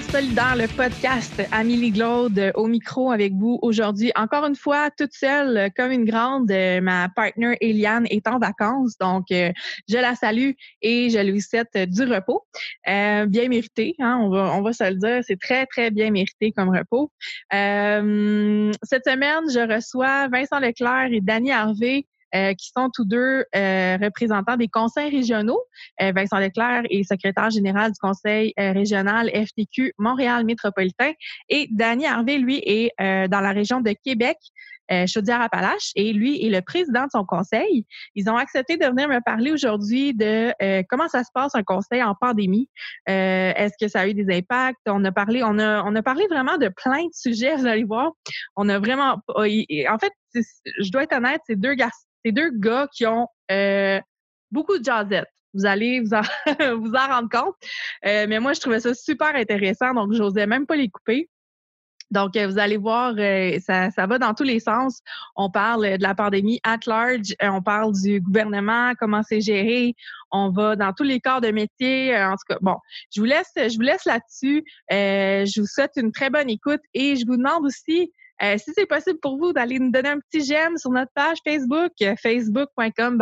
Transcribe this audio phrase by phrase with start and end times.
[0.00, 1.42] Solidaire, le podcast.
[1.52, 4.12] Amélie Glaude au micro avec vous aujourd'hui.
[4.14, 6.50] Encore une fois, toute seule, comme une grande.
[6.50, 9.52] Euh, ma partner Eliane est en vacances, donc euh,
[9.88, 10.50] je la salue
[10.82, 12.44] et je lui souhaite du repos.
[12.88, 16.10] Euh, bien mérité, hein, on, va, on va se le dire, c'est très, très bien
[16.10, 17.10] mérité comme repos.
[17.50, 23.98] cette semaine, je reçois Vincent Leclerc et Dany Harvey euh, qui sont tous deux euh,
[24.02, 25.60] représentants des conseils régionaux.
[26.02, 31.12] Euh, Vincent Leclerc est secrétaire général du conseil régional FTQ Montréal métropolitain
[31.48, 34.36] et Danny Harvey, lui, est dans la région de Québec.
[35.06, 37.86] Chaudière-Appalaches et lui est le président de son conseil.
[38.14, 40.52] Ils ont accepté de venir me parler aujourd'hui de
[40.88, 42.68] comment ça se passe un conseil en pandémie.
[43.06, 44.78] Est-ce que ça a eu des impacts?
[44.86, 47.56] On a parlé, on a, on a parlé vraiment de plein de sujets.
[47.56, 48.12] Vous allez voir,
[48.54, 52.88] on a vraiment, en fait, je dois être honnête, c'est deux garçons c'est deux gars
[52.92, 54.00] qui ont euh,
[54.50, 55.28] beaucoup de jazzette.
[55.54, 56.22] Vous allez vous en,
[56.76, 57.54] vous en rendre compte.
[58.04, 61.30] Euh, mais moi, je trouvais ça super intéressant, donc j'osais même pas les couper.
[62.10, 63.14] Donc, euh, vous allez voir,
[63.60, 65.00] ça, ça va dans tous les sens.
[65.34, 69.94] On parle de la pandémie at large, on parle du gouvernement, comment c'est géré,
[70.30, 72.16] on va dans tous les corps de métier.
[72.16, 72.76] En tout cas, bon,
[73.14, 74.64] je vous laisse, je vous laisse là-dessus.
[74.90, 78.86] je vous souhaite une très bonne écoute et je vous demande aussi euh, si c'est
[78.86, 83.18] possible pour vous d'aller nous donner un petit j'aime sur notre page Facebook, euh, facebook.com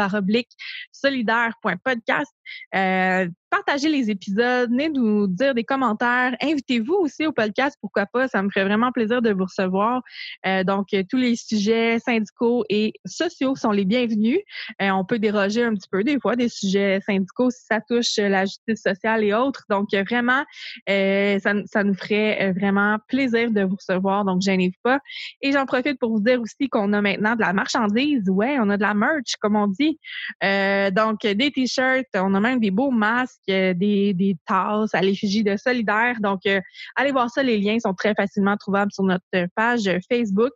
[0.93, 2.33] solidaire.podcast.
[2.75, 8.27] Euh, partagez les épisodes, venez nous dire des commentaires, invitez-vous aussi au podcast, pourquoi pas,
[8.27, 10.03] ça me ferait vraiment plaisir de vous recevoir.
[10.45, 14.41] Euh, donc, tous les sujets syndicaux et sociaux sont les bienvenus.
[14.83, 18.17] Euh, on peut déroger un petit peu des fois des sujets syndicaux si ça touche
[18.17, 19.65] la justice sociale et autres.
[19.71, 20.45] Donc, vraiment,
[20.89, 24.99] ça, ça, nous ferait vraiment plaisir de vous recevoir, donc gênez-vous pas.
[25.43, 28.69] Et j'en profite pour vous dire aussi qu'on a maintenant de la marchandise, ouais, on
[28.71, 29.99] a de la merch, comme on dit.
[30.43, 35.45] donc, des t-shirts, on a même des beaux masques, euh, des, des tasses à l'effigie
[35.45, 36.17] de Solidaire.
[36.21, 36.61] Donc, euh,
[36.97, 37.43] allez voir ça.
[37.43, 39.25] Les liens sont très facilement trouvables sur notre
[39.55, 40.53] page Facebook.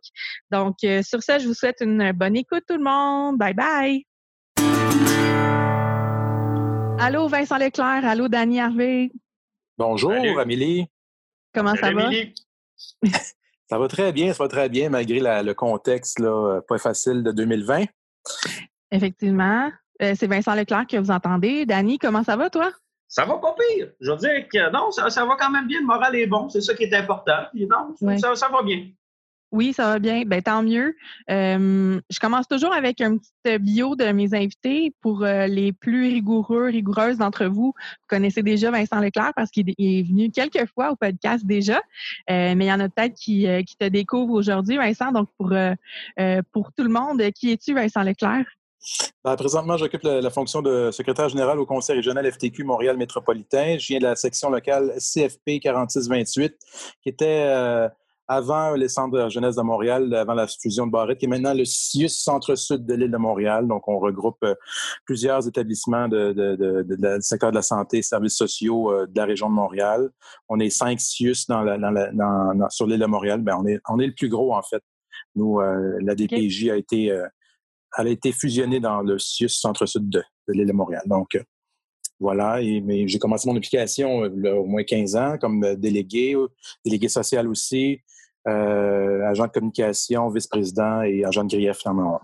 [0.51, 3.37] Donc, euh, sur ça, je vous souhaite une bonne écoute tout le monde.
[3.37, 4.05] Bye bye.
[6.99, 8.05] Allô, Vincent Leclerc.
[8.05, 9.11] Allô, Dany Harvey.
[9.77, 10.85] Bonjour, Amélie.
[11.53, 12.09] Comment ça va?
[13.69, 17.31] ça va très bien, ça va très bien, malgré le contexte là, pas facile de
[17.31, 17.85] 2020.
[18.91, 19.71] Effectivement.
[20.01, 21.65] Euh, c'est Vincent Leclerc que vous entendez.
[21.65, 22.71] Dany, comment ça va, toi?
[23.07, 23.89] Ça va pas pire.
[23.99, 25.81] Je veux dire que non, ça, va quand même bien.
[25.81, 26.47] Le moral est bon.
[26.49, 27.43] C'est ça qui est important.
[27.53, 28.87] non, ça, va bien.
[29.51, 30.25] Oui, ça va bien.
[30.27, 30.95] Ben, tant mieux.
[31.31, 34.93] Euh, je commence toujours avec un petit bio de mes invités.
[35.01, 39.69] Pour euh, les plus rigoureux, rigoureuses d'entre vous, vous connaissez déjà Vincent Leclerc parce qu'il
[39.69, 41.81] est venu quelques fois au podcast déjà.
[42.29, 45.11] mais il y en a peut-être qui, qui te découvrent aujourd'hui, Vincent.
[45.11, 45.51] Donc, pour,
[46.53, 48.45] pour tout le monde, qui es-tu, Vincent Leclerc?
[49.23, 53.77] Ben, présentement, j'occupe la, fonction de secrétaire général au Conseil régional FTQ Montréal métropolitain.
[53.77, 56.55] Je viens de la section locale CFP 4628,
[57.03, 57.89] qui était euh,
[58.29, 61.53] avant les centres de jeunesse de Montréal, avant la fusion de Barrette, qui est maintenant
[61.53, 63.67] le CIUS Centre-Sud de l'île de Montréal.
[63.67, 64.55] Donc, on regroupe euh,
[65.05, 69.49] plusieurs établissements de, du secteur de la santé et services sociaux euh, de la région
[69.49, 70.09] de Montréal.
[70.47, 71.65] On est cinq CIUS dans
[72.69, 73.41] sur l'île de Montréal.
[73.41, 74.81] Ben, on, est, on est le plus gros, en fait.
[75.35, 77.13] Nous, la DPJ a été
[77.97, 81.03] elle a été fusionnée dans le CIUS Centre-Sud de, l'île de Montréal.
[81.05, 81.43] Donc, euh,
[82.19, 82.61] voilà.
[82.61, 86.35] Et, mais j'ai commencé mon application euh, au moins 15 ans comme euh, délégué,
[86.85, 88.01] délégué social aussi,
[88.45, 92.19] agent de communication, vice-président et agent de grief dans, mon,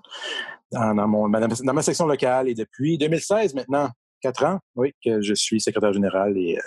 [0.71, 2.49] dans, mon, dans, ma section locale.
[2.49, 3.89] Et depuis 2016 maintenant,
[4.21, 6.57] quatre ans, oui, que je suis secrétaire général et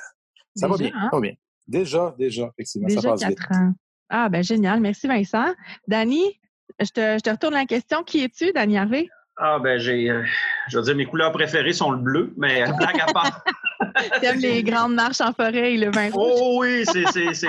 [0.55, 0.91] ça va bien.
[0.91, 1.35] Ça va bien.
[1.67, 3.39] Déjà, déjà, effectivement, ça passe vite.
[3.51, 3.73] Ans.
[4.09, 4.81] Ah, ben génial.
[4.81, 5.53] Merci, Vincent.
[5.87, 6.39] Dani,
[6.81, 8.03] je te, retourne la question.
[8.03, 9.09] Qui es-tu, Dany Harvey?
[9.37, 10.11] Ah, ben, j'ai.
[10.11, 10.25] Euh,
[10.69, 13.45] je veux dire, mes couleurs préférées sont le bleu, mais blague à part.
[14.21, 16.39] T'aimes les grandes marches en forêt et le vin rouge?
[16.41, 17.05] Oh oui, c'est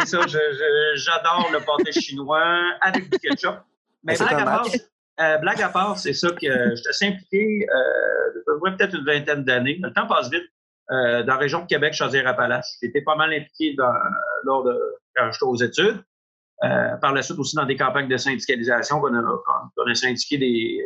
[0.05, 0.19] ça.
[0.27, 3.55] J'adore le pâté chinois avec du ketchup.
[4.03, 4.67] Mais blague à, part,
[5.19, 9.77] euh, blague à part, c'est ça que je suis impliqué euh, peut-être une vingtaine d'années.
[9.81, 10.45] Le temps passe vite.
[10.91, 12.77] Euh, dans la région de Québec, Chaudière-Appalaches.
[12.81, 13.93] J'étais pas mal impliqué dans,
[14.43, 14.75] lors de
[15.15, 16.03] quand j'étais aux études.
[16.63, 19.21] Euh, par la suite aussi dans des campagnes de syndicalisation qu'on a,
[19.77, 20.83] on a syndiqué des,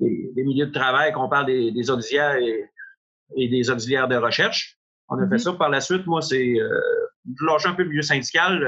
[0.00, 4.78] des, milieux de travail, qu'on parle des, des auxiliaires et, des auxiliaires de recherche.
[5.08, 5.38] On a fait mm-hmm.
[5.38, 5.52] ça.
[5.52, 6.80] Par la suite, moi, c'est euh,
[7.38, 8.62] je lâche un peu le milieu syndical.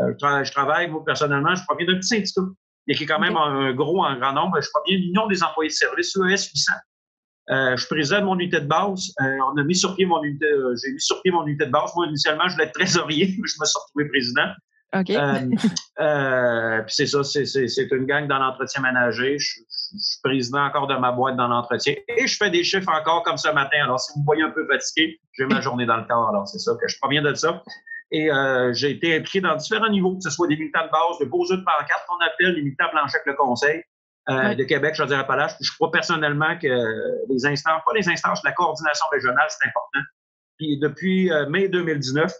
[0.00, 2.42] Euh, je, travaille, moi, personnellement, je proviens d'un petit syndicat,
[2.86, 4.60] mais qui est quand même un, gros, un grand nombre.
[4.60, 6.72] Je proviens de l'Union des employés de service, ES 800.
[7.50, 9.12] Euh, je de mon unité de base.
[9.20, 10.46] Euh, on a mis sur pied mon unité,
[10.84, 11.90] j'ai mis sur pied mon unité de base.
[11.96, 14.46] Moi, initialement, je voulais être trésorier, mais je me suis retrouvé président.
[14.92, 15.10] OK.
[15.10, 15.50] Euh,
[16.00, 19.38] euh, puis c'est ça, c'est une gang dans l'entretien ménager.
[19.38, 19.60] Je,
[19.98, 21.94] suis président encore de ma boîte dans l'entretien.
[22.08, 23.78] Et je fais des chiffres encore comme ce matin.
[23.82, 26.28] Alors, si vous me voyez un peu fatigué, j'ai ma journée dans le corps.
[26.28, 27.62] Alors, c'est ça que je proviens de ça.
[28.12, 28.28] Et
[28.72, 31.44] j'ai été impliqué dans différents niveaux, que ce soit des militants de base, de beaux
[31.44, 33.82] jeux de pancarte qu'on appelle, les militants planchés avec le conseil
[34.28, 36.68] de Québec, je veux dire à Je crois personnellement que
[37.28, 40.00] les instances, pas les instances, la coordination régionale, c'est important.
[40.56, 42.32] Puis depuis mai 2019,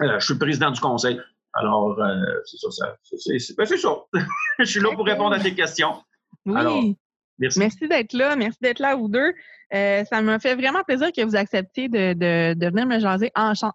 [0.00, 1.20] je suis président du conseil.
[1.54, 1.98] Alors,
[2.44, 2.96] c'est ça.
[3.02, 3.76] C'est ben, ça.
[4.58, 6.02] je suis là pour répondre à tes questions.
[6.46, 6.96] Oui.
[7.38, 7.88] merci.
[7.88, 8.36] d'être là.
[8.36, 9.32] Merci d'être là, vous deux.
[9.74, 12.14] Euh, ça m'a fait vraiment plaisir que vous acceptiez de,
[12.54, 13.32] de, venir me jaser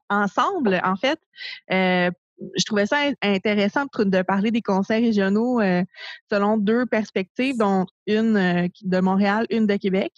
[0.10, 1.20] ensemble, en fait.
[1.72, 2.12] Euh,
[2.56, 5.84] je trouvais ça intéressant de, parler des conseils régionaux euh,
[6.32, 10.12] selon deux perspectives, dont une de Montréal, une de Québec.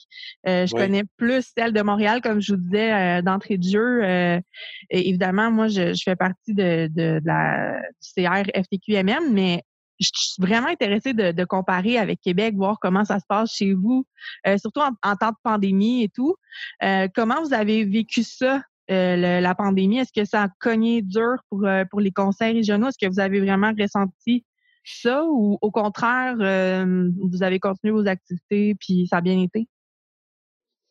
[0.45, 4.03] je connais plus celle de Montréal, comme je vous disais d'entrée de jeu.
[4.03, 9.63] et évidemment, moi, je, fais partie de, de, de la du CR FTQMM, mais
[10.01, 14.05] je suis vraiment intéressée de, comparer avec Québec, voir comment ça se passe chez vous,
[14.47, 16.35] euh, surtout en, temps de pandémie et tout.
[16.83, 19.99] Euh, comment vous avez vécu ça, euh, la pandémie?
[19.99, 22.87] Est-ce que ça a cogné dur pour, pour les conseils régionaux?
[22.87, 24.45] Est-ce que vous avez vraiment ressenti
[24.83, 29.67] ça ou au contraire, vous avez continué vos activités puis ça a bien été?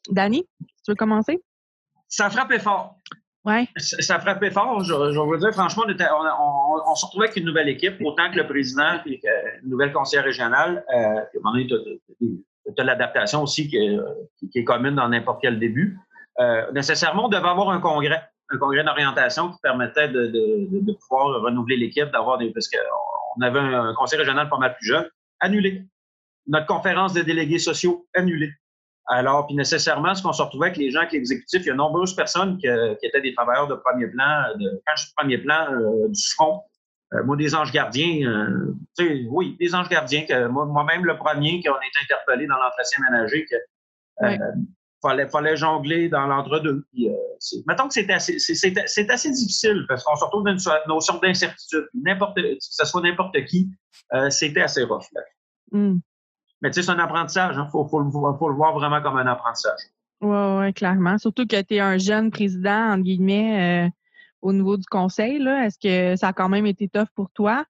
[0.08, 1.40] Dani, tu veux commencer?
[2.08, 2.96] Ça a frappé fort.
[3.44, 3.66] Ouais.
[3.76, 4.84] Ça, frappait fort.
[4.84, 9.00] Je, vous dire, franchement, on, se retrouvait avec une nouvelle équipe, autant que le président
[9.06, 9.20] et
[9.62, 10.84] une nouvelle conseillère régionale.
[10.92, 15.58] Euh, à un moment donné, tu as, l'adaptation aussi qui est, commune dans n'importe quel
[15.58, 15.98] début.
[16.38, 21.76] Euh, nécessairement, on devait avoir un congrès, un congrès d'orientation qui permettait de, pouvoir renouveler
[21.76, 22.50] l'équipe, d'avoir des.
[22.50, 25.08] Parce qu'on avait un conseil régional pas mal plus jeune,
[25.40, 25.84] annulé.
[26.46, 28.52] Notre conférence des délégués sociaux, annulée.
[29.06, 31.74] Alors, puis nécessairement, ce qu'on se retrouvait avec les gens, avec l'exécutif, il y a
[31.74, 32.68] nombreuses personnes qui,
[33.02, 36.62] étaient des travailleurs de premier plan, de, quand je dis premier plan, euh, du front.
[37.12, 41.16] Euh, moi, des anges gardiens, euh, tu sais, oui, des anges gardiens, que moi-même, le
[41.16, 43.56] premier, qu'on est interpellé dans l'entretien ménager, que
[45.02, 46.86] fallait, fallait jongler dans l'entre-deux.
[47.66, 51.88] mettons que c'est assez, c'est, assez difficile parce qu'on se retrouve dans une notion d'incertitude.
[51.94, 53.70] N'importe, que ce soit n'importe qui,
[54.30, 55.06] c'était assez rough.
[55.14, 55.22] Là.
[55.72, 55.98] Hmm.
[56.62, 57.56] Mais tu sais, c'est un apprentissage.
[57.56, 57.68] Il hein.
[57.70, 58.10] faut, le
[58.54, 59.80] voir vraiment comme un apprentissage.
[60.20, 61.16] Oui, oui, clairement.
[61.18, 63.90] Surtout que tu es un jeune président, entre guillemets, euh,
[64.42, 65.42] au niveau du conseil.
[65.46, 67.64] Est-ce que ça a quand même été tough pour toi?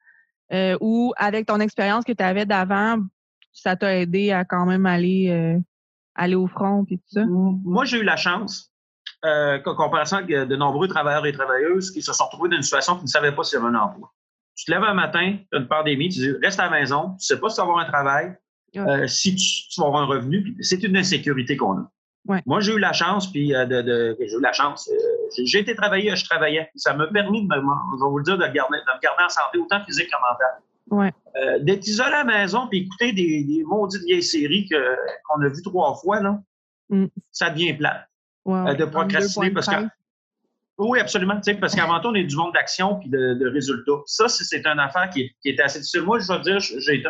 [0.53, 2.99] Euh, ou avec ton expérience que tu avais d'avant,
[3.53, 5.61] ça t'a aidé à quand même aller, euh,
[6.15, 7.25] aller au front et tout ça?
[7.27, 8.73] Moi, j'ai eu la chance,
[9.25, 12.97] euh, comparaison avec de nombreux travailleurs et travailleuses qui se sont retrouvés dans une situation
[12.97, 14.13] qui ne savaient pas s'il y avait un emploi.
[14.57, 17.11] Tu te lèves un matin, tu as une pandémie, tu dis reste à la maison,
[17.11, 18.37] tu ne sais pas si tu vas avoir un travail,
[18.77, 21.91] euh, si tu, vas avoir un revenu, c'est une insécurité qu'on a.
[22.47, 24.89] Moi, j'ai eu la chance, puis euh, de, j'ai eu la chance.
[24.93, 26.71] Euh, j'ai été travailler, je travaillais.
[26.77, 29.25] Ça m'a permis, de me, je vais vous le dire, de, garder, de me garder
[29.25, 30.61] en santé, autant physique que mentale.
[30.91, 31.13] Ouais.
[31.61, 35.63] D'être isolé à la maison, puis écouter des, des maudites vieilles séries qu'on a vues
[35.63, 36.41] trois fois, là,
[36.89, 37.07] mm.
[37.31, 38.07] ça devient plat.
[38.47, 39.87] de procrastiner parce que.
[40.79, 41.39] Oui, absolument.
[41.61, 44.01] Parce qu'avant tout, on est du monde d'action puis de, résultats.
[44.07, 46.03] Ça, c'est une affaire qui, qui est assez difficile.
[46.03, 47.09] Moi, je veux dire, j'ai été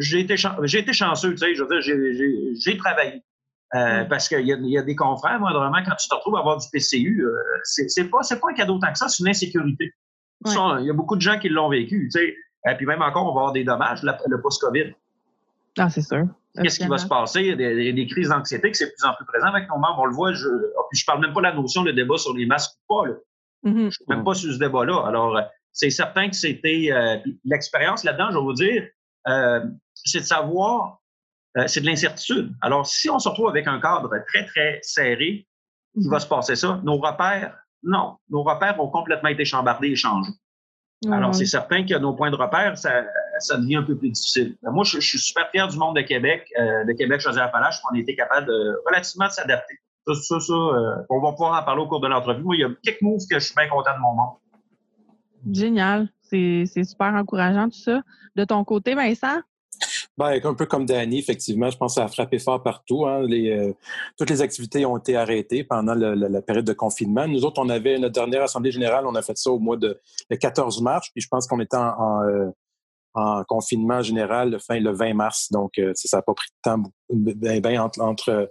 [0.00, 0.34] j'ai été,
[0.78, 3.22] été chanceux, tu sais, je veux dire, j'ai travaillé.
[3.74, 6.40] Euh, parce qu'il y, y, a des confrères, moi, vraiment, quand tu te retrouves à
[6.40, 7.32] avoir du PCU, euh,
[7.64, 9.92] c'est pas, pas un cadeau tant que ça, c'est une insécurité.
[10.46, 12.08] Il y a beaucoup de gens qui l'ont vécu,
[12.66, 14.94] euh, puis même encore, on va avoir des dommages, le post-COVID.
[15.78, 16.26] Ah, c'est sûr.
[16.62, 17.40] Qu'est-ce qui va se passer?
[17.40, 19.68] Il y a des, des crises d'anxiété qui c'est de plus en plus présent avec
[19.68, 19.98] nos membres.
[19.98, 22.32] On le voit, je ne ah, parle même pas de la notion de débat sur
[22.34, 23.08] les masques ou pas.
[23.08, 23.14] Là.
[23.64, 23.78] Mm-hmm.
[23.78, 25.04] Je ne suis même pas sur ce débat-là.
[25.06, 25.40] Alors,
[25.72, 26.90] c'est certain que c'était...
[27.44, 28.88] L'expérience là-dedans, je vais vous dire,
[29.26, 29.60] euh,
[29.94, 31.00] c'est de savoir,
[31.56, 32.54] euh, c'est de l'incertitude.
[32.60, 35.48] Alors, si on se retrouve avec un cadre très, très serré,
[35.96, 36.80] il va se passer ça?
[36.84, 38.16] Nos repères, non.
[38.28, 40.32] Nos repères ont complètement été chambardés et changés.
[41.12, 43.04] Alors, c'est certain que nos points de repère, ça,
[43.38, 44.56] ça devient un peu plus difficile.
[44.62, 47.94] Ben, moi, je, suis super fier du monde de Québec, euh, de Québec Chaudière-Appalaches, qu'on
[47.94, 49.74] a été capable de relativement s'adapter.
[50.06, 52.42] Ça, ça, ça on va pouvoir en parler au cours de l'entrevue.
[52.42, 54.34] Moi, il y a quelques moves que je suis bien content de mon monde.
[55.50, 56.08] Génial.
[56.22, 58.02] C'est super encourageant tout ça.
[58.34, 59.40] De ton côté, Vincent?
[60.16, 63.04] Ben, un peu comme Danny, effectivement, je pense que ça a frappé fort partout.
[63.04, 63.26] Hein.
[63.28, 63.72] Euh,
[64.16, 67.26] toutes les activités ont été arrêtées pendant la période de confinement.
[67.26, 70.00] Nous autres, on avait notre dernière assemblée générale, on a fait ça au mois de
[70.30, 72.48] le 14 mars, puis je pense qu'on était en, euh,
[73.14, 75.50] en confinement général le fin le 20 mars.
[75.50, 78.46] Donc, euh, ça n'a pas pris de temps ben, ben entre, euh,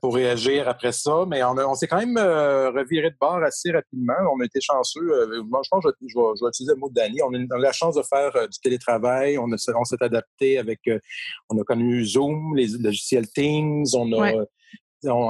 [0.00, 1.24] pour réagir après ça.
[1.28, 4.14] Mais on, on s'est quand même euh, reviré de bord assez rapidement.
[4.34, 5.02] On a été chanceux.
[5.48, 7.22] moi, je pense que je, vais, utiliser le mot de Danny.
[7.22, 9.38] On a eu la chance de faire du télétravail.
[9.38, 10.80] On, on s'est adapté avec...
[11.50, 13.84] on a connu Zoom, les logiciels Teams.
[13.94, 14.32] On a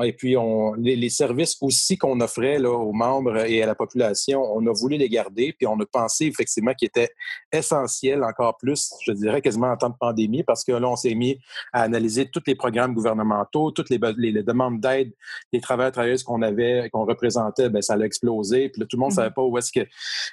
[0.03, 4.43] et puis on, les, services aussi qu'on offrait là, aux membres et à la population,
[4.43, 7.11] on a voulu les garder, puis on a pensé effectivement qu'ils étaient
[7.53, 11.15] essentiels encore plus, je dirais quasiment en temps de pandémie, parce que là, on s'est
[11.15, 11.39] mis
[11.73, 15.13] à analyser tous les programmes gouvernementaux, toutes les, les, demandes d'aide
[15.53, 18.69] des travailleurs travailleuses qu'on avait, qu'on représentait, ben ça a explosé.
[18.69, 19.35] Puis là, tout le monde ne savait mm-hmm.
[19.35, 19.87] pas où est-ce que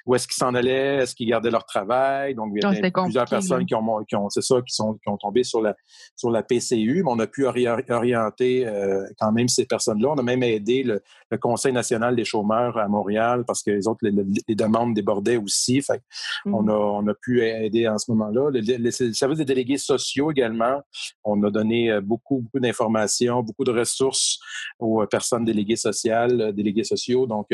[0.05, 2.35] où est-ce qu'ils s'en allaient, est-ce qu'ils gardaient leur travail.
[2.35, 5.09] Donc, il y a plusieurs personnes qui ont, qui ont c'est ça, qui sont qui
[5.09, 5.75] ont tombé sur la
[6.15, 10.09] sur la PCU, mais on a pu orienter euh, quand même ces personnes-là.
[10.09, 11.01] On a même aidé le,
[11.39, 15.81] Conseil national des chômeurs à Montréal parce que les autres, les, demandes débordaient aussi.
[15.81, 16.01] Fait
[16.45, 18.49] on, a, on a pu aider en ce moment-là.
[18.51, 20.81] Le, le, service des délégués sociaux également,
[21.23, 24.39] on a donné euh, beaucoup, beaucoup d'informations, beaucoup de ressources
[24.77, 27.25] aux personnes déléguées sociales, euh, délégués sociaux.
[27.25, 27.47] Donc,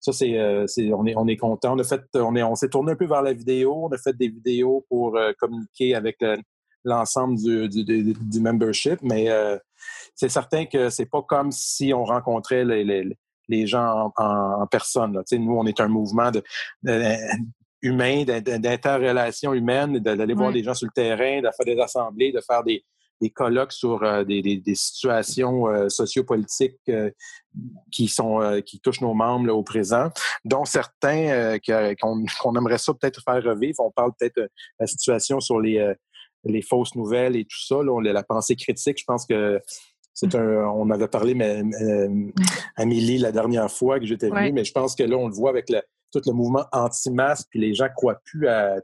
[0.00, 1.74] ça, c'est, on est, on est content.
[1.74, 3.86] On a fait, on est, on s'est tourné un peu vers la vidéo.
[3.86, 6.18] On a fait des vidéos pour communiquer avec
[6.84, 9.58] l'ensemble du, du, membership, mais euh,
[10.14, 13.04] c'est certain que c'est pas comme si on rencontrait les,
[13.48, 15.14] les, gens en, personne.
[15.14, 15.22] Là.
[15.32, 16.42] Nous, on est un mouvement de,
[17.82, 22.40] humain, d'interrelation humaine, d'aller voir des gens sur le terrain, de faire des assemblées, de
[22.40, 22.84] faire des,
[23.20, 26.78] des colloques sur euh, des, des, situations euh, sociopolitiques
[27.90, 30.10] qui sont qui touchent nos membres au présent,
[30.44, 31.58] dont certains
[32.00, 33.80] qu'on aimerait ça peut-être faire revivre.
[33.80, 35.94] On parle peut-être de la situation sur les
[36.44, 39.60] les fausses nouvelles et tout ça, là, la pensée critique, je pense que
[40.14, 40.64] c'est un.
[40.68, 42.30] On avait parlé, mais, euh,
[42.76, 45.50] Amélie, la dernière fois que j'étais venu, mais je pense que là, on le voit
[45.50, 45.66] avec
[46.12, 48.76] tout le mouvement anti-masque, puis les gens croient plus à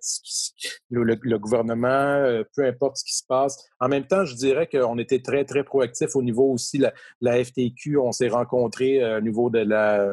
[0.91, 3.65] le, gouvernement, euh, peu importe ce qui se passe.
[3.79, 7.43] En même temps, je dirais qu'on était très, très proactifs au niveau aussi la, la
[7.45, 7.99] FTQ.
[7.99, 10.13] On s'est rencontrés euh, au niveau de la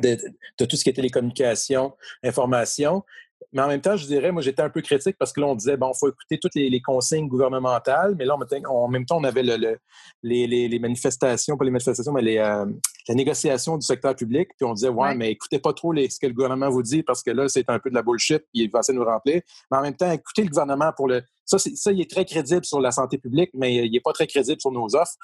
[0.00, 0.16] de,
[0.58, 1.92] de, tout ce qui était les communications,
[2.24, 3.04] informations.
[3.52, 5.54] Mais en même temps, je dirais, moi, j'étais un peu critique parce que là, on
[5.54, 9.24] disait, bon, il faut écouter toutes les, consignes gouvernementales, mais là, en même temps, on
[9.24, 9.78] avait le,
[10.22, 12.66] les, manifestations, pas les manifestations, mais les, euh,
[13.08, 16.26] la négociation du secteur public, puis on disait, ouais, mais écoutez pas trop ce que
[16.26, 18.70] le gouvernement vous dit parce que là, c'est un peu de la bullshit, puis il
[18.70, 19.42] va essayer de nous remplir.
[19.70, 21.22] Mais en même temps, écoutez le gouvernement pour le.
[21.44, 24.26] Ça, ça, il est très crédible sur la santé publique, mais il n'est pas très
[24.26, 25.16] crédible sur nos offres.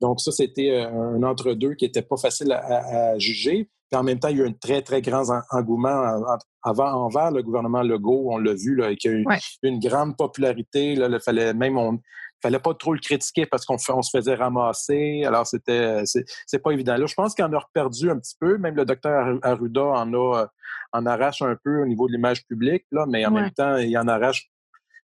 [0.00, 3.68] Donc, ça, c'était euh, un entre-deux qui n'était pas facile à, juger.
[3.94, 6.22] En même temps, il y a eu un très, très grand engouement
[6.62, 8.28] avant, envers le gouvernement Legault.
[8.30, 9.24] On l'a vu, là, qui a eu
[9.62, 10.94] une grande popularité.
[10.94, 12.00] Là, il fallait même on,
[12.42, 15.24] fallait pas trop le critiquer parce qu'on on se faisait ramasser.
[15.24, 16.96] Alors, c'était c'est pas évident.
[16.96, 18.58] Là, je pense qu'on a perdu un petit peu.
[18.58, 20.46] Même le docteur Arruda en a
[20.92, 23.96] en arrache un peu au niveau de l'image publique, là, mais en même temps, il
[23.98, 24.48] en arrache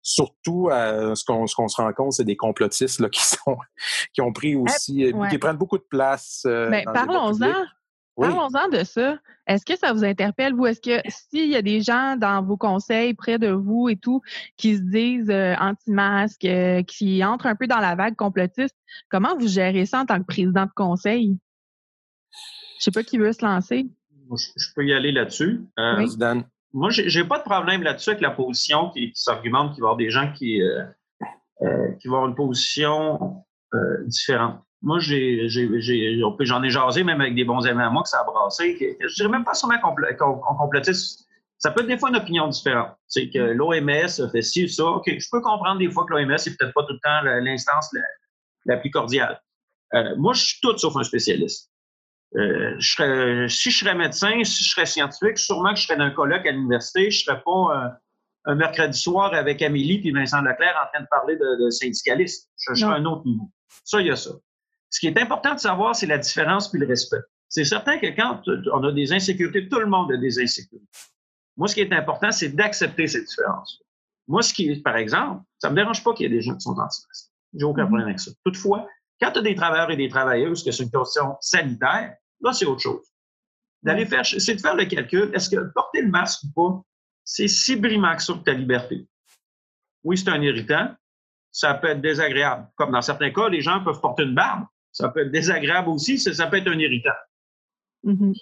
[0.02, 3.57] surtout ce qu'on se rend compte, c'est des complotistes là, qui sont
[4.12, 6.43] qui ont pris aussi, euh, qui prennent beaucoup de place.
[6.47, 6.85] Euh, mais
[8.16, 8.50] parlons-en.
[8.50, 9.18] Parlons-en de ça.
[9.46, 10.66] Est-ce que ça vous interpelle, vous?
[10.66, 14.23] Est-ce que s'il y a des gens dans vos conseils, près de vous et tout,
[14.56, 16.46] qui se disent euh, anti-masque,
[16.87, 18.76] qui entrent un peu dans la vague complotiste,
[19.08, 21.38] comment vous gérez ça en tant que président de conseil?
[22.78, 23.87] Je sais pas qui veut se lancer.
[24.30, 25.64] Je peux y aller là-dessus.
[25.78, 26.06] Euh,
[26.76, 29.96] moi, j'ai pas de problème là-dessus avec la position qui, s'argumente qu'il va y avoir
[29.96, 30.85] des gens qui, euh,
[31.62, 34.61] euh, qui vont avoir une position euh, différente.
[34.83, 38.25] Moi, j'ai, j'en ai, jasé même avec des bons amis à moi que ça a
[38.25, 38.76] brassé.
[39.00, 41.26] je dirais même pas sûrement qu'on complotiste.
[41.59, 42.95] Ça peut être des fois une opinion différente.
[43.06, 44.85] C'est que l'OMS fait ci, ça.
[44.85, 47.90] OK, je peux comprendre des fois que l'OMS n'est peut-être pas tout le temps l'instance
[48.66, 49.40] la, plus cordiale.
[50.18, 51.71] moi, je suis tout sauf un spécialiste.
[52.35, 55.97] Euh, je serais, si je serais médecin, si je serais scientifique, sûrement que je serais
[55.97, 57.11] dans un colloque à l'université.
[57.11, 57.88] Je ne serais pas euh,
[58.47, 62.50] un mercredi soir avec Amélie et Vincent Leclerc en train de parler de, de syndicalistes.
[62.59, 63.50] Je, serais à un autre niveau.
[63.85, 64.30] Ça, il y a ça.
[64.90, 67.21] Ce qui est important de savoir, c'est la différence puis le respect.
[67.49, 70.87] C'est certain que quand on a des insécurités, tout le monde a des insécurités.
[71.57, 73.83] Moi, ce qui est important, c'est d'accepter ces différences.
[74.28, 76.55] Moi, ce qui est, par exemple, ça me dérange pas qu'il y ait des gens
[76.55, 77.31] qui sont anti-masques.
[77.55, 77.87] J'ai aucun mm-hmm.
[77.87, 78.31] problème avec ça.
[78.45, 78.87] Toutefois,
[79.21, 82.66] quand tu as des travailleurs et des travailleuses que c'est une question sanitaire, là, c'est
[82.66, 83.07] autre chose.
[83.83, 85.31] D'aller faire, c'est de faire le calcul.
[85.33, 86.83] Est-ce que porter le masque ou pas,
[87.25, 89.07] c'est si brimant que ça pour ta liberté?
[90.02, 90.95] Oui, c'est un irritant.
[91.52, 92.69] Ça peut être désagréable.
[92.75, 94.66] Comme dans certains cas, les gens peuvent porter une barbe.
[94.96, 96.18] Ça peut être désagréable aussi.
[96.18, 97.10] Ça, peut être un irritant.
[98.02, 98.34] Mm-hmm.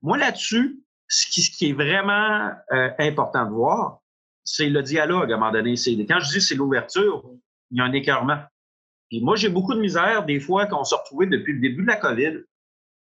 [0.00, 3.98] Moi, là-dessus, ce qui, est vraiment euh, important de voir,
[4.42, 5.74] c'est le dialogue à un moment donné.
[6.08, 7.30] Quand je dis c'est l'ouverture,
[7.70, 8.38] il y a un écœurement.
[9.10, 11.88] Puis moi, j'ai beaucoup de misère des fois qu'on s'est retrouvés depuis le début de
[11.88, 12.38] la COVID.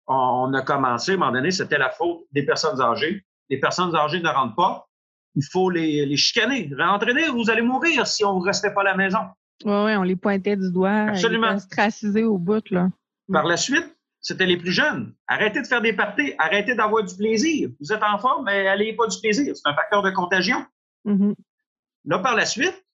[0.07, 3.25] On, a commencé, à un moment donné, c'était la faute des personnes âgées.
[3.49, 4.87] Les personnes âgées ne rentrent pas.
[5.35, 6.71] Il faut les, les chicaner.
[6.77, 9.19] Rentrez, vous allez mourir si on ne restait pas à la maison.
[9.63, 11.09] Oui, ouais, on les pointait du doigt.
[11.09, 11.57] Absolument.
[12.03, 12.89] Ils au bout, là.
[13.31, 15.13] Par la suite, c'était les plus jeunes.
[15.27, 16.33] Arrêtez de faire des parties.
[16.37, 17.69] Arrêtez d'avoir du plaisir.
[17.79, 19.55] Vous êtes en forme, mais n'allez pas du plaisir.
[19.55, 20.65] C'est un facteur de contagion.
[21.05, 21.35] Mm-hmm.
[22.05, 22.85] Là, par la suite,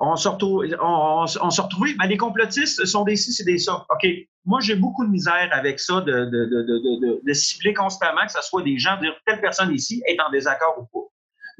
[0.00, 3.86] on se retrouve, on, se retrouvait, ben, les complotistes sont des ci, c'est des ça.
[3.90, 4.08] OK.
[4.46, 8.40] Moi, j'ai beaucoup de misère avec ça de, de, de, de, cibler constamment que ce
[8.40, 11.06] soit des gens, dire telle personne ici est en désaccord ou pas.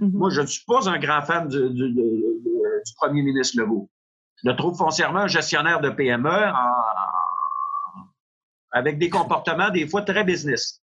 [0.00, 3.88] Moi, je ne suis pas un grand fan du, du premier ministre Legault.
[4.42, 6.52] Je le trouve foncièrement un gestionnaire de PME
[8.72, 10.80] avec des comportements des fois très business.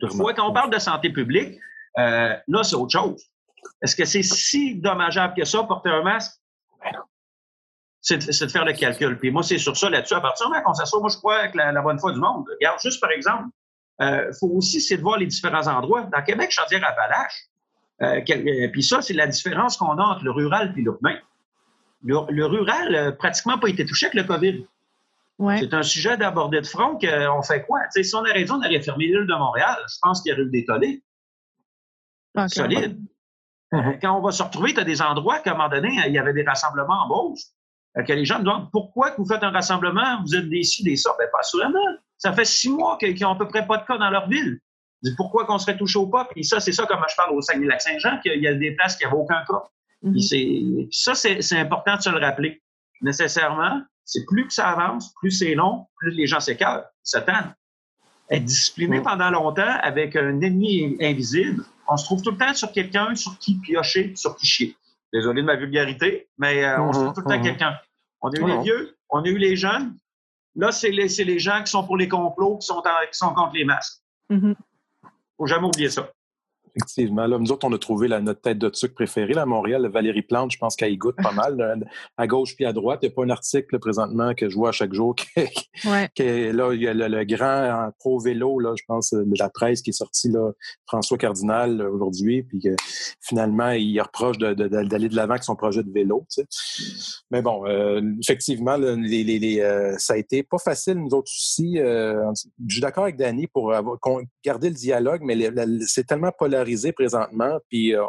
[0.00, 1.58] Toutefois, quand on parle de santé publique,
[1.98, 3.24] euh, là, c'est autre chose.
[3.82, 6.32] Est-ce que c'est si dommageable que ça, porter un masque?
[8.00, 9.18] C'est de faire le calcul.
[9.18, 10.14] Puis moi, c'est sur ça là-dessus.
[10.14, 12.46] À partir du moment qu'on s'assoit, moi, je crois avec la, bonne foi du monde.
[12.48, 13.48] Regarde, juste par exemple,
[14.00, 16.02] il euh, faut aussi, c'est de voir les différents endroits.
[16.02, 16.60] Dans Québec, je
[18.00, 18.46] dire Appalaches.
[18.46, 21.16] Euh, euh, puis ça, c'est la différence qu'on a entre le rural et l'urbain.
[22.04, 24.66] Le, rural n'a pratiquement pas été touché avec le COVID.
[25.58, 27.80] C'est un sujet d'aborder de front qu'on fait quoi?
[27.90, 29.76] si on a raison, on aurait fermé l'île de Montréal.
[29.88, 31.02] Je pense qu'il y aurait eu des tollés.
[32.48, 32.98] Solide.
[33.70, 36.18] Quand on va se retrouver, tu as des endroits qu'à un moment donné, il y
[36.18, 37.52] avait des rassemblements en Beauce.
[37.96, 40.82] Euh, que les gens me demandent pourquoi vous faites un rassemblement, vous êtes des ci,
[40.82, 41.10] des ça.
[41.18, 41.78] Ben, pas sûrement.
[42.16, 44.60] Ça fait six mois qu'ils n'ont à peu près pas de cas dans leur ville.
[45.16, 46.26] Pourquoi qu'on serait touché au pas?
[46.26, 49.04] Puis ça, c'est ça, comme je parle au Saguenay-Lac-Saint-Jean, qu'il y a des places qui
[49.04, 49.62] n'avaient aucun cas.
[50.04, 50.88] Mm-hmm.
[50.92, 52.62] ça, c'est important de se le rappeler.
[53.00, 57.52] Nécessairement, c'est plus que ça avance, plus c'est long, plus les gens s'écœurent, s'attendent.
[58.30, 62.72] Être discipliné pendant longtemps avec un ennemi invisible, on se trouve tout le temps sur
[62.72, 64.76] quelqu'un sur qui piocher, sur qui chier.
[65.12, 67.44] Désolé de ma vulgarité, mais euh, on se trouve tout le temps mhm.
[67.44, 67.74] quelqu'un.
[68.20, 69.96] On a eu les vieux, on a eu les jeunes.
[70.56, 73.54] Là, c'est les, les, gens qui sont pour les complots, qui sont, qui sont contre
[73.54, 74.02] les masques.
[75.38, 76.12] Faut jamais oublier ça.
[76.74, 77.26] Effectivement.
[77.26, 80.52] Là, nous autres, on a trouvé notre tête de sucre préférée à Montréal, Valérie Plante.
[80.52, 83.00] Je pense qu'elle y goûte pas mal, à gauche puis à droite.
[83.02, 85.14] Il n'y a pas un article présentement que je vois chaque jour.
[86.14, 89.90] Qui, là, il y a le, grand pro-vélo, là, je pense, de la presse qui
[89.90, 90.50] est sorti, là,
[90.86, 92.42] François Cardinal, aujourd'hui.
[92.42, 92.62] Puis
[93.20, 96.26] finalement, il reproche d'aller de, l'avant avec son projet de vélo.
[97.30, 101.78] Mais bon, euh, effectivement, les, les, euh, ça a été pas facile, nous autres aussi.
[101.78, 102.32] Euh,
[102.66, 103.98] je suis d'accord avec Danny pour avoir,
[104.44, 105.36] garder le dialogue, mais
[105.86, 106.32] c'est tellement
[106.92, 107.58] présentement.
[107.68, 108.04] Puis euh,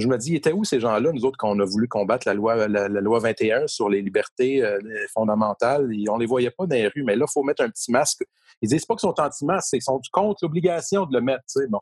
[0.00, 2.68] je me dis, étaient où ces gens-là, nous autres, qu'on a voulu combattre la loi,
[2.68, 4.78] la, loi 21 sur les libertés euh,
[5.12, 5.90] fondamentales?
[5.92, 7.92] Et on les voyait pas dans les rues, mais là, il faut mettre un petit
[7.92, 8.24] masque.
[8.62, 11.44] Ils disent pas qu'ils sont anti-masques, c'est qu'ils sont contre l'obligation de le mettre.
[11.68, 11.80] Bon.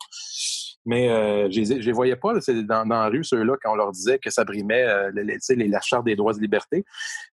[0.87, 4.19] Mais euh, je les voyais pas dans, dans la rue, ceux-là, quand on leur disait
[4.19, 6.85] que ça brimait euh, les, les, la Charte des droits et libertés.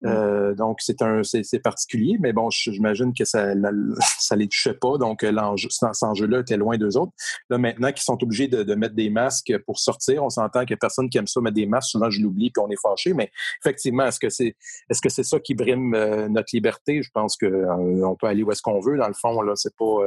[0.01, 0.07] Mm.
[0.07, 3.53] Euh, donc, c'est un c'est particulier, mais bon, j'imagine que ça
[4.17, 4.97] ça les touchait pas.
[4.97, 7.11] Donc, l'enjeu, cet enjeu-là était loin d'eux autres.
[7.49, 10.77] Là, maintenant qu'ils sont obligés de, de, mettre des masques pour sortir, on s'entend a
[10.77, 11.89] personne qui aime ça mettre des masques.
[11.89, 13.13] Souvent, je l'oublie puis on est fâché.
[13.13, 14.55] Mais effectivement, est-ce que c'est
[14.89, 17.03] est-ce que c'est ça qui brime euh, notre liberté?
[17.03, 18.97] Je pense que euh, on peut aller où est-ce qu'on veut.
[18.97, 19.99] Dans le fond, là, c'est pas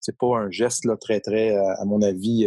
[0.00, 2.46] c'est pas un geste très, très, à mon avis,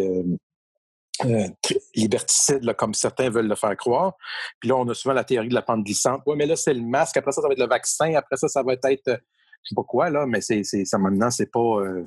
[1.25, 1.47] euh,
[1.95, 4.13] liberticide, comme certains veulent le faire croire.
[4.59, 6.21] Puis là, on a souvent la théorie de la pente glissante.
[6.25, 7.17] Oui, mais là, c'est le masque.
[7.17, 8.15] Après ça, ça va être le vaccin.
[8.15, 9.17] Après ça, ça va être, euh,
[9.63, 12.03] je sais pas quoi, là, mais c'est, c'est, ça, maintenant, c'est pas, euh,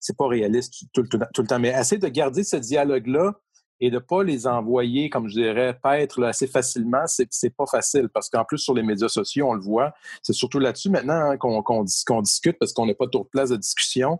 [0.00, 1.58] c'est pas réaliste tout, le temps.
[1.58, 3.34] Mais essayer de garder ce dialogue-là
[3.80, 8.08] et de pas les envoyer, comme je dirais, paître assez facilement, c'est, c'est pas facile
[8.08, 11.36] parce qu'en plus sur les médias sociaux, on le voit, c'est surtout là-dessus maintenant hein,
[11.36, 14.18] qu'on, qu'on, discute parce qu'on n'a pas de place de discussion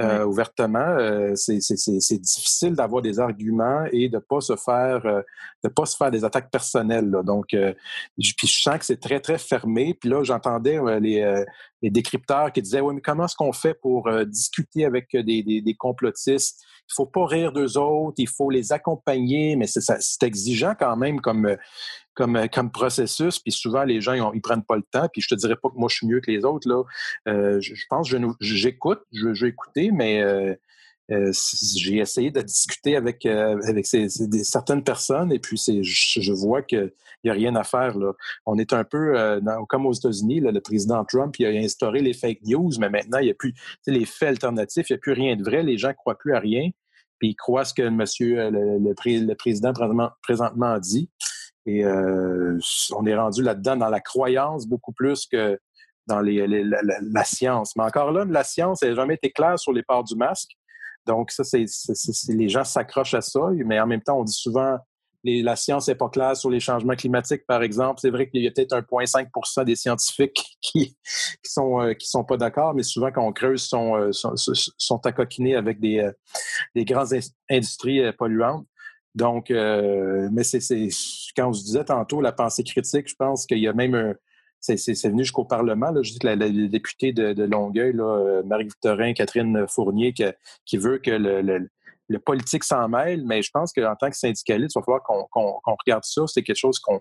[0.00, 0.78] euh, ouvertement.
[0.78, 5.22] Euh, c'est, c'est, c'est, difficile d'avoir des arguments et de pas se faire euh,
[5.62, 7.10] de pas se faire des attaques personnelles.
[7.10, 7.22] Là.
[7.22, 9.94] Donc, je, puis je sens que c'est très très fermé.
[9.94, 11.44] Puis là, j'entendais les,
[11.86, 15.60] les décrypteurs qui disaient, oui, mais comment est-ce qu'on fait pour discuter avec des, des,
[15.60, 16.60] des complotistes?
[16.88, 21.20] Il faut pas rire d'eux autres, il faut les accompagner, mais c'est exigeant quand même
[21.20, 21.56] comme,
[22.14, 23.38] comme, comme processus.
[23.38, 25.08] Puis souvent, les gens, ils, prennent pas le temps.
[25.12, 26.68] Puis je te dirais pas que moi, je suis mieux que les autres.
[26.68, 26.82] Là.
[27.28, 30.22] Euh, je, pense que j'écoute, je, je, vais écouter, mais
[31.12, 31.32] euh, euh,
[31.76, 36.92] j'ai essayé de discuter avec, avec certaines personnes et puis je, je, vois qu'il
[37.24, 37.96] n'y a rien à faire.
[37.96, 38.12] Là.
[38.44, 39.14] On est un peu
[39.68, 43.26] comme aux États-Unis, le président Trump il a instauré les fake news, mais maintenant, il
[43.26, 43.54] n'y a plus
[43.86, 46.40] les faits alternatifs, il n'y a plus rien de vrai, les gens croient plus à
[46.40, 46.70] rien,
[47.18, 49.72] puis ils croient ce que monsieur, le, le, président
[50.22, 51.08] présentement, dit.
[51.66, 55.58] Et on est rendu là-dedans dans la croyance beaucoup plus que
[56.06, 57.74] dans les, la, science.
[57.76, 60.50] Mais encore là, la science n'a jamais été claire sur les parts du masque.
[61.06, 61.64] Donc, ça, c'est,
[62.28, 64.78] les gens s'accrochent à ça, mais en même temps, on dit souvent
[65.26, 68.00] les, la science n'est pas claire sur les changements climatiques, par exemple.
[68.00, 70.96] C'est vrai qu'il y a peut-être 1,5% des scientifiques qui
[71.42, 74.34] qui sont euh, qui sont pas d'accord, mais souvent quand on creuse, sont euh, sont,
[74.36, 76.12] sont avec des euh,
[76.74, 77.12] des grandes
[77.50, 78.66] industries polluantes.
[79.14, 80.58] Donc, mais c'est
[81.34, 84.14] quand je disais tantôt la pensée critique, je pense qu'il y a même un,
[84.66, 85.92] c'est venu jusqu'au Parlement.
[86.02, 90.12] Je dis que la, députée de, Longueuil, euh, Marie-Victorin, Catherine Fournier,
[90.64, 94.78] qui veut que le, politique s'en mêle, mais je pense qu'en tant que syndicaliste, il
[94.78, 96.22] va falloir qu'on regarde ça.
[96.26, 97.00] C'est quelque chose qu'on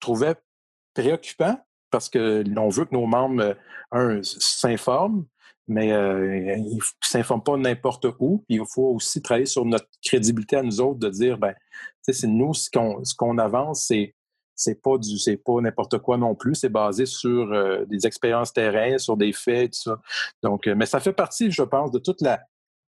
[0.00, 0.34] trouvait
[0.94, 1.58] préoccupant
[1.90, 3.56] parce qu'on veut que nos membres,
[3.92, 5.24] un, s'informent,
[5.66, 8.44] mais euh, ils ne s'informent pas n'importe où.
[8.48, 11.54] Il faut aussi travailler sur notre crédibilité à nous autres de dire, ben,
[12.02, 14.14] c'est nous, ce qu'on, ce qu'on avance, c'est
[14.58, 16.56] c'est pas du c'est pas n'importe quoi non plus.
[16.56, 20.00] C'est basé sur euh, des expériences terrain sur des faits tout ça.
[20.42, 22.40] Donc euh, mais ça fait partie je pense de toute la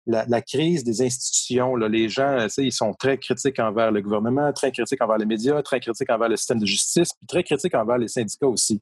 [0.06, 1.76] la, crise des institutions.
[1.76, 5.62] Là, les gens, ils sont très critiques envers le gouvernement, très critiques envers les médias,
[5.62, 8.82] très critiques envers le système de justice, puis très critiques envers les syndicats aussi.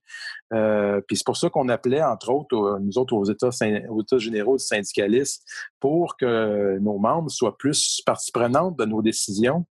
[0.54, 3.50] Euh, puis c'est pour ça qu'on appelait, entre autres, nous autres aux États,
[3.90, 5.44] aux États généraux des syndicalistes,
[5.80, 9.66] pour que nos membres soient plus partie prenante de nos décisions.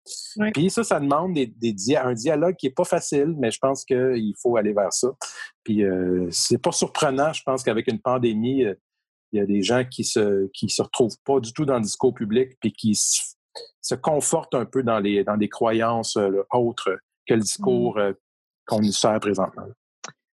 [0.54, 4.34] Puis ça, ça demande des, un dialogue qui n'est pas facile, mais je pense qu'il
[4.40, 5.08] faut aller vers ça.
[5.64, 8.74] Puis euh, c'est pas surprenant, je pense qu'avec une pandémie, euh,
[9.32, 11.82] il y a des gens qui se qui se retrouvent pas du tout dans le
[11.82, 16.98] discours public puis qui se, confortent un peu dans les dans des croyances euh, autres
[17.26, 18.00] que le discours mm.
[18.00, 18.12] euh,
[18.66, 19.66] qu'on nous sert présentement.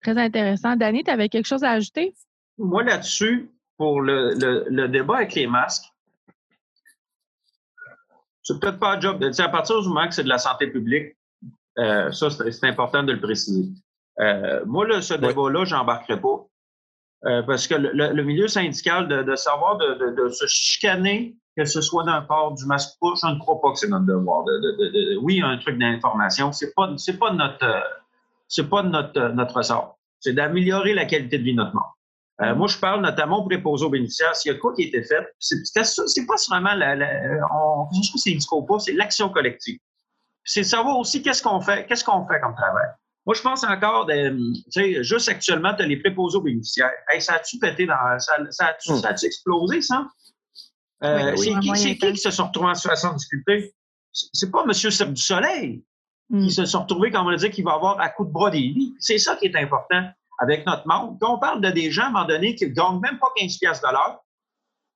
[0.03, 0.77] Très intéressant.
[0.77, 2.15] Danny, tu avais quelque chose à ajouter?
[2.59, 4.35] Moi, là-dessus, pour le,
[4.69, 5.85] le, débat avec les masques,
[8.43, 9.23] c'est peut-être pas un job.
[9.23, 11.17] À partir du moment que c'est de la santé publique,
[11.79, 13.69] euh, ça, c'est important de le préciser.
[14.67, 16.47] moi, là, ce débat-là, j'embarquerai pas.
[17.27, 22.23] Euh, parce que le, milieu syndical, de, savoir de, se chicaner, que ce soit d'un
[22.23, 24.45] port du masque je ne crois pas que c'est notre devoir.
[24.45, 27.83] De, oui, un truc d'information, c'est pas c'est pas notre
[28.49, 29.99] c'est pas notre notre ressort.
[30.19, 31.85] C'est d'améliorer la qualité de vie de notre monde.
[32.43, 34.35] Euh, moi, je parle notamment aux préposés aux bénéficiaires.
[34.35, 37.07] S'il y a quoi qui a été fait, c'est pas seulement la, la
[37.55, 39.79] on, je c'est discours pas, c'est l'action collective.
[40.43, 42.89] C'est savoir aussi qu'est-ce qu'on fait, qu'est-ce qu'on fait comme travail.
[43.27, 46.91] Moi, je pense encore, tu sais, juste actuellement, tu as les préposés aux bénéficiaires.
[47.19, 48.19] ça a-tu pété dans.
[48.19, 49.27] Ça, ça a-tu hmm.
[49.27, 50.07] explosé, ça?
[51.05, 53.75] Euh, c'est qui, qui, se sont retrouvés en situation de difficulté?
[54.13, 54.73] C'est pas M.
[54.73, 55.85] Seb du Soleil
[56.31, 56.51] qui hmm.
[56.51, 58.61] se sont retrouvés, comme on le dit, qui va avoir à coup de bras des
[58.61, 58.95] vies.
[59.01, 61.19] C'est ça qui est important avec notre monde.
[61.21, 63.29] Quand on parle de des gens, à un moment donné, qui ne gagnent même pas
[63.37, 64.21] 15 pièces de l'heure,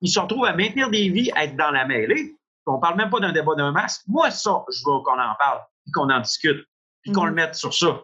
[0.00, 2.36] ils se retrouvent à maintenir des vies, à être dans la mêlée.
[2.66, 4.02] On parle même pas d'un débat d'un masque.
[4.06, 5.60] Moi, ça, je veux qu'on en parle,
[5.92, 6.64] qu'on en discute,
[7.02, 7.28] puis qu'on hmm.
[7.28, 8.00] le mette sur ça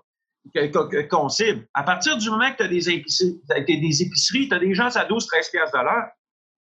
[1.11, 1.67] qu'on cible.
[1.75, 4.95] À partir du moment que tu as des épiceries, des épiceries, tu as des gens
[4.97, 6.09] à 12, 13 piastres de l'heure.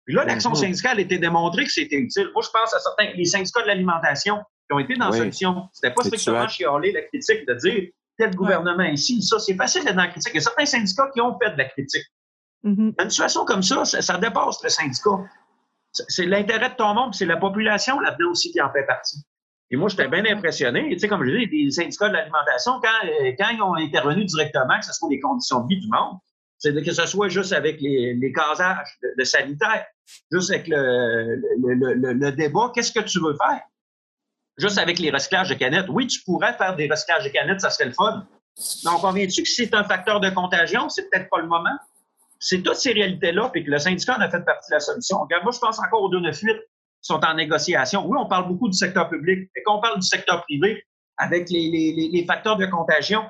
[0.05, 0.59] Puis là, l'action mm-hmm.
[0.59, 2.29] syndicale a été démontrée que c'était utile.
[2.33, 5.67] Moi, je pense à certains, les syndicats de l'alimentation qui ont été dans la solution.
[5.73, 9.95] C'était pas strictement chialer la critique de dire tel gouvernement ici, ça, c'est facile d'être
[9.95, 10.31] dans la critique.
[10.33, 12.05] Il y a certains syndicats qui ont fait de la critique.
[12.63, 13.03] Mm-hmm.
[13.03, 15.23] Une situation comme ça, ça, dépasse le syndicat.
[15.91, 19.17] C'est l'intérêt de ton monde, c'est la population là-dedans aussi qui en fait partie.
[19.71, 20.89] Et moi, j'étais bien impressionné.
[20.91, 24.25] Tu sais, comme je dis, les syndicats de l'alimentation, quand, euh, quand ils ont intervenu
[24.25, 26.17] directement, que ce soit les conditions de vie du monde,
[26.57, 29.85] c'est que ce soit juste avec les, les casages de, sanitaire,
[30.31, 33.61] juste avec le, le, le, débat, qu'est-ce que tu veux faire?
[34.57, 35.87] Juste avec les recyclages de canettes.
[35.89, 38.25] Oui, tu pourrais faire des recyclages de canettes, ça serait le fun.
[38.85, 40.87] Donc, on vient-tu que c'est un facteur de contagion?
[40.87, 41.75] C'est peut-être pas le moment.
[42.39, 45.19] C'est toutes ces réalités-là, puis que le syndicat en a fait partie de la solution.
[45.19, 46.55] Regarde, moi, je pense encore au 298
[47.05, 48.05] sont en négociation.
[48.07, 50.83] Oui, on parle beaucoup du secteur public, mais quand on parle du secteur privé,
[51.17, 53.23] avec les, facteurs de contagion,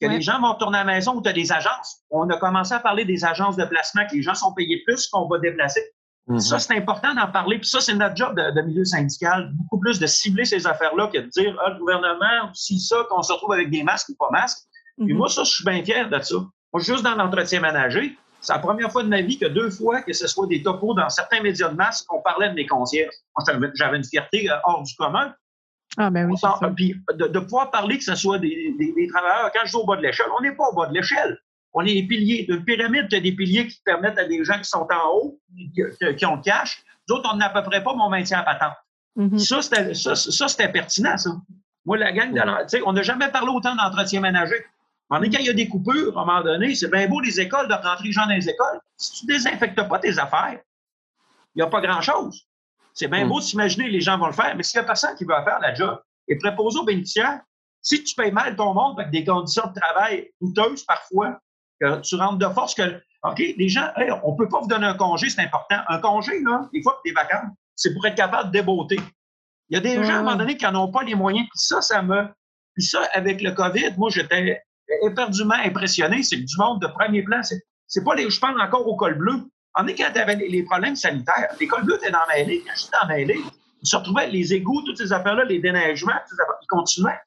[0.00, 2.02] que les gens vont tourner à la maison ou tu as des agences.
[2.10, 5.08] On a commencé à parler des agences de placement, que les gens sont payés plus
[5.08, 5.80] qu'on va déplacer.
[6.28, 6.40] Mm-hmm.
[6.40, 7.58] Ça, c'est important d'en parler.
[7.58, 11.18] Puis ça, c'est notre job de, milieu syndical, beaucoup plus de cibler ces affaires-là que
[11.18, 14.30] de dire, ah, le gouvernement, si ça, qu'on se retrouve avec des masques ou pas
[14.30, 14.66] masques.
[14.98, 15.16] Puis mm-hmm.
[15.16, 16.36] moi, ça, je suis bien fier de ça.
[16.72, 20.02] Moi, juste dans l'entretien ménager, c'est la première fois de ma vie que deux fois,
[20.02, 23.14] que ce soit des topos dans certains médias de masse, qu'on parlait de mes concierges.
[23.74, 25.34] J'avais une fierté euh, hors du commun.
[25.96, 26.36] Ah, ben oui.
[26.76, 28.74] Puis de, pouvoir parler que ce soit des,
[29.10, 31.38] travailleurs, quand je dis au bas de l'échelle, on n'est pas au bas de l'échelle.
[31.72, 32.44] On est des piliers.
[32.46, 35.40] D'une pyramide, tu as des piliers qui permettent à des gens qui sont en haut,
[35.74, 36.82] qui, ont le cash.
[37.08, 38.74] D'autres, on n'a à peu près pas mon maintien à patente.
[39.16, 40.30] Mm-hmm.
[40.30, 41.30] Ça, c'était pertinent, ça.
[41.86, 42.34] Moi, la gang,
[42.66, 44.64] sais, on n'a jamais parlé autant d'entretien ménager.
[45.10, 47.20] On est quand il y a des coupures, à un moment donné, c'est bien beau
[47.20, 48.80] les écoles de rentrer les gens dans les écoles.
[48.96, 50.60] Si tu ne désinfectes pas tes affaires,
[51.54, 52.48] il n'y a pas grand-chose.
[52.94, 53.28] C'est bien hmm.
[53.28, 55.34] beau de s'imaginer les gens vont le faire, mais s'il n'y a personne qui veut
[55.44, 57.40] faire la job, et préposé aux bénéficiaires,
[57.82, 61.38] si tu payes mal ton monde avec des conditions de travail douteuses parfois,
[61.80, 63.88] que tu rentres de force que, OK, les gens,
[64.22, 65.76] on ne peut pas vous donner un congé, c'est important.
[65.88, 69.00] Un congé, là, des fois, des vacances, c'est pour être capable de déboter.
[69.68, 71.46] Il y a des gens, à un moment donné, qui n'en ont pas les moyens.
[71.50, 72.28] Puis ça, ça me.
[72.74, 74.62] Puis ça, avec le COVID, moi, j'étais
[75.02, 77.40] éperdument impressionné, c'est que du monde de premier plan,
[77.86, 78.28] c'est pas les.
[78.28, 79.48] Je pense encore au col bleu.
[79.74, 82.62] En est quand tu avais les problèmes sanitaires, les cols bleus étaient dans mêlée.
[82.64, 83.40] Quand j'étais dans mêlée,
[83.82, 86.12] ils se retrouvaient les égouts, toutes ces affaires-là, les déneigements,
[86.62, 87.20] ils continuaient.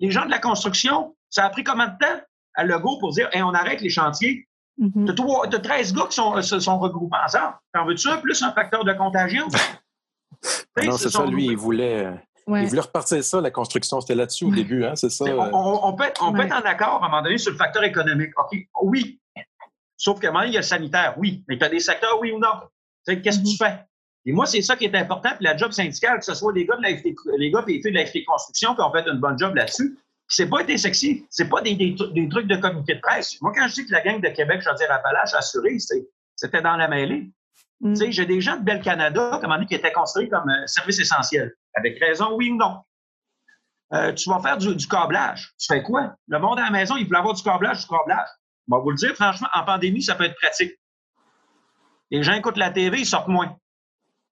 [0.00, 2.20] Les gens de la construction, ça a pris combien de temps
[2.54, 4.46] à Legault pour dire on arrête les chantiers?
[4.78, 5.50] Mm-hmm.
[5.50, 7.54] Tu as, 13 gars qui sont, se sont regroupés ensemble.
[7.72, 8.18] T'en veux-tu ça?
[8.18, 9.48] Plus un facteur de contagion?
[10.84, 12.12] non, c'est ça, lui, il voulait
[12.48, 14.00] Ils voulaient repartir ça, la construction.
[14.00, 15.24] C'était là-dessus au début, hein, c'est ça?
[15.24, 18.30] On, peut, on peut être en accord à un moment donné sur le facteur économique.
[18.38, 19.20] OK, oui.
[19.96, 21.44] Sauf qu'à un moment donné, il y a le sanitaire, oui.
[21.48, 22.48] Mais tu as des secteurs, oui ou non?
[23.06, 23.58] Qu'est-ce que tu mm-hmm.
[23.58, 23.84] fais?
[24.26, 25.30] Et moi, c'est ça qui est important.
[25.36, 27.72] Puis la job syndicale, que ce soit les gars de la FT, les gars et
[27.72, 30.60] les filles de la FT Construction qui ont fait une bonne job là-dessus, c'est pas
[30.60, 31.24] été sexy.
[31.30, 33.40] C'est pas des, des, trucs de communiqué de presse.
[33.40, 35.78] Moi, quand je dis que la gang de Québec, je veux dire Appalaches, assuré,
[36.36, 37.30] c'était dans la mêlée.
[37.80, 37.94] Mm.
[37.94, 40.48] Tu sais, j'ai des gens de Bel Canada, comme on dit, qui étaient considérés comme
[40.48, 41.54] euh, service essentiel.
[41.78, 42.78] Avec raison, oui ou non?
[43.94, 45.54] Euh, tu vas faire du, du, câblage.
[45.58, 46.14] Tu fais quoi?
[46.26, 48.28] Le monde à la maison, il veut avoir du câblage, du câblage.
[48.70, 50.72] On va vous le dire, franchement, en pandémie, ça peut être pratique.
[52.10, 53.56] Les gens écoutent la TV, ils sortent moins.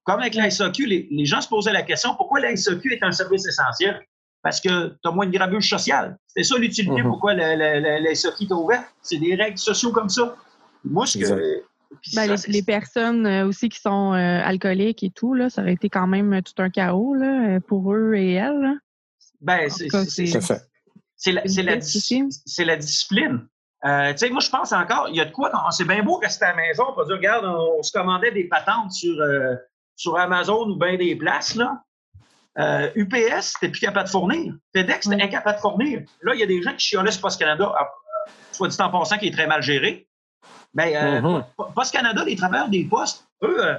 [0.05, 3.13] Comme avec la SAQ, les, gens se posaient la question pourquoi la SAQ est un
[3.13, 4.01] service essentiel?
[4.43, 6.17] Parce que tu as moins de grabuge sociale.
[6.27, 7.09] C'est ça l'utilité, mhm.
[7.09, 8.87] pourquoi la, la, SAQ ouverte.
[9.03, 10.37] C'est des règles sociaux comme ça.
[10.85, 11.65] Moi, ce que.
[12.15, 15.89] Ben, les, personnes euh, aussi qui sont euh, alcooliques et tout, là, ça aurait été
[15.89, 18.73] quand même tout un chaos là, pour eux et elles.
[19.41, 21.77] Ben, c'est la, la,
[22.77, 23.47] discipline.
[23.85, 26.17] Euh, tu sais, moi, je pense encore, il y a de quoi, c'est bien beau
[26.17, 29.17] rester à la maison, on peut dire, regarde, on, se commandait des patentes sur,
[29.95, 31.83] sur Amazon ou bien des places, là,
[32.59, 34.55] euh, UPS, t'es plus capable de fournir.
[34.75, 36.01] FedEx, t'es incapable de fournir.
[36.23, 37.91] Là, il y a des gens qui chiolaient sur Post Canada, ah,
[38.53, 40.06] soit dit en passant, qui est très mal géré.
[40.77, 41.73] Mais euh, mm-hmm.
[41.75, 43.75] Post Canada, les travailleurs des postes, eux, euh,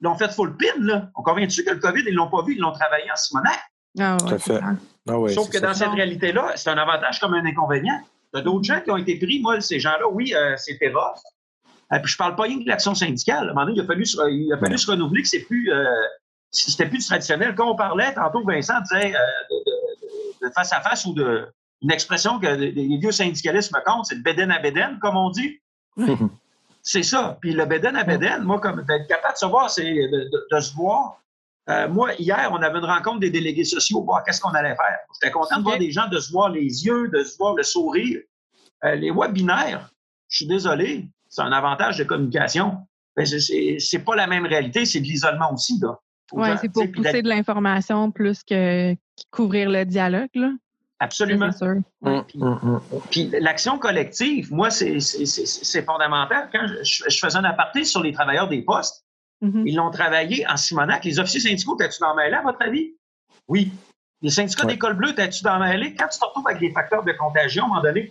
[0.00, 0.66] l'ont fait full pin.
[0.80, 1.08] Là.
[1.14, 3.60] On convient dessus que le COVID, ils l'ont pas vu, ils l'ont travaillé en Simonac?
[3.98, 4.60] Ah, ouais, fait.
[4.60, 8.00] Ah Sauf que dans cette réalité-là, c'est un avantage comme un inconvénient.
[8.32, 9.40] Il y a d'autres gens qui ont été pris.
[9.40, 11.20] Moi, ces gens-là, oui, c'était rough.
[11.94, 13.48] Et puis je parle pas rien de l'action syndicale.
[13.48, 15.70] À un moment donné, il a fallu, il a fallu se renouveler que c'est plus,
[15.70, 15.84] euh,
[16.50, 17.54] c'était plus traditionnel.
[17.54, 19.54] Quand on parlait, tantôt Vincent disait euh,
[20.42, 21.46] de, face à face ou de
[21.82, 25.28] une expression que les vieux syndicalistes me comptent, c'est de béden à béden, comme on
[25.28, 25.60] dit.
[26.82, 27.38] c'est ça.
[27.40, 30.74] Puis le béden à béden, moi, comme d'être capable de se voir, c'est de, se
[30.74, 31.20] voir.
[31.70, 34.98] Euh, moi, hier, on avait une rencontre des délégués sociaux, voir qu'est-ce qu'on allait faire.
[35.14, 37.62] J'étais content de voir des gens, de se voir les yeux, de se voir le
[37.62, 38.20] sourire.
[38.82, 39.90] les webinaires,
[40.28, 42.78] je suis désolé, c'est un avantage de communication.
[43.16, 45.80] Mais c'est pas la même réalité, c'est de l'isolement aussi.
[46.32, 48.94] Oui, c'est pour pousser de l'information plus que
[49.30, 50.30] couvrir le dialogue.
[50.34, 50.50] Là.
[51.00, 51.52] Absolument.
[51.52, 51.76] Sûr.
[52.02, 52.80] Hum, hum, hum,
[53.10, 56.48] puis, l'action collective, moi, c'est fondamental.
[56.52, 59.04] Quand je, faisais un aparté sur les travailleurs des postes,
[59.42, 59.62] mm-hmm.
[59.66, 61.04] ils l'ont travaillé en Simonac.
[61.04, 62.94] Les officiers syndicaux, t'es-tu dans mêlée, à votre avis?
[63.48, 63.72] Oui.
[64.22, 65.94] Les syndicats d'école bleue, t'es-tu dans mêlée?
[65.94, 68.10] Quand tu te retrouves avec des facteurs de contagion, à un moment donné,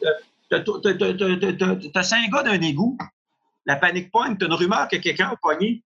[0.51, 2.97] tu as cinq gars d'un égout,
[3.65, 5.83] la panique pointe, tu as une rumeur que quelqu'un a pogné.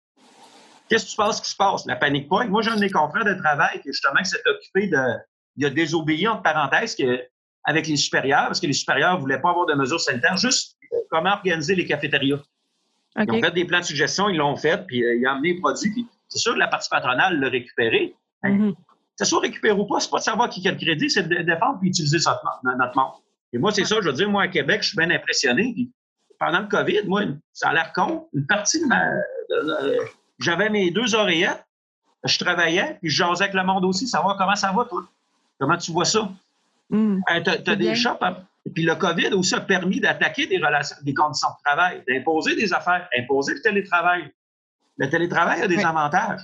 [0.88, 1.86] Qu'est-ce que tu penses qui se passe?
[1.86, 2.50] La panique pointe.
[2.50, 4.98] Moi, j'ai un de mes confrères de travail qui, justement, s'est occupé de.
[5.56, 6.96] Il a désobéi, entre parenthèses,
[7.64, 10.76] avec les supérieurs, parce que les supérieurs ne voulaient pas avoir de mesures sanitaires, juste
[11.10, 12.40] comment organiser les cafétérias.
[13.16, 15.52] Ils ont fait des plans de suggestion, ils l'ont fait, puis euh, ils ont amené
[15.52, 16.06] les produits.
[16.28, 18.16] c'est sûr que la partie patronale l'a récupéré.
[19.16, 21.42] C'est soit récupérer ou pas, c'est pas de savoir qui a le crédit, c'est de
[21.42, 22.16] défendre et utiliser
[22.64, 23.12] notre monde.
[23.52, 25.74] Et moi, c'est ça, je veux dire, moi, à Québec, je suis bien impressionné
[26.42, 28.28] pendant le COVID, moi, ça a l'air con.
[28.32, 29.00] Une partie de ma.
[30.40, 31.64] J'avais mes deux oreillettes,
[32.24, 35.04] je travaillais, puis je jasais avec le monde aussi, savoir comment ça va, toi.
[35.62, 36.28] Comment tu vois ça?
[36.92, 38.18] Euh, tu as, des shops.
[38.20, 38.38] Hein?
[38.74, 42.72] Puis le COVID aussi a permis d'attaquer des relations, des conditions de travail, d'imposer des
[42.72, 44.28] affaires, imposer le télétravail.
[44.96, 46.40] Le télétravail a des avantages.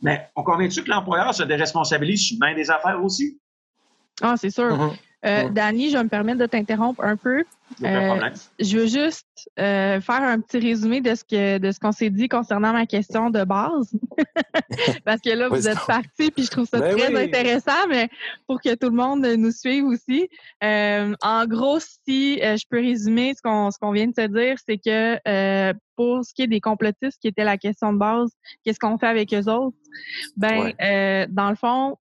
[0.00, 3.40] Mais on convainc-tu que l'employeur se déresponsabilise sur bien des affaires aussi?
[4.22, 4.68] Ah, c'est sûr.
[4.68, 4.98] Mm-hmm.
[5.26, 7.44] Euh, Dani, je vais me permettre de t'interrompre un peu.
[7.84, 9.26] Euh, je veux juste
[9.58, 12.86] euh, faire un petit résumé de ce que de ce qu'on s'est dit concernant ma
[12.86, 13.92] question de base.
[15.04, 18.08] Parce que là, vous êtes parti, puis je trouve ça ben très intéressant, mais
[18.46, 20.28] pour que tout le monde nous suive aussi.
[20.62, 24.78] en gros, si je peux résumer ce qu'on ce qu'on vient de se dire, c'est
[24.78, 28.30] que pour ce qui est des complotistes, qui était la question de base,
[28.64, 29.76] qu'est-ce qu'on fait avec eux autres?
[30.36, 30.72] Ben,
[31.28, 31.98] dans le fond,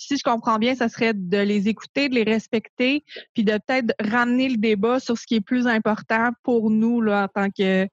[0.00, 3.94] si je comprends bien, ça serait de les écouter, de les respecter, puis de peut-être
[4.00, 7.86] ramener le débat sur ce qui est plus important pour nous là, en tant que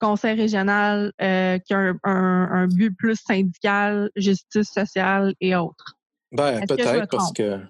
[0.00, 5.96] conseil régional euh, qui a un, but plus syndical, justice sociale et autres.
[6.32, 7.60] Ben, peut-être parce que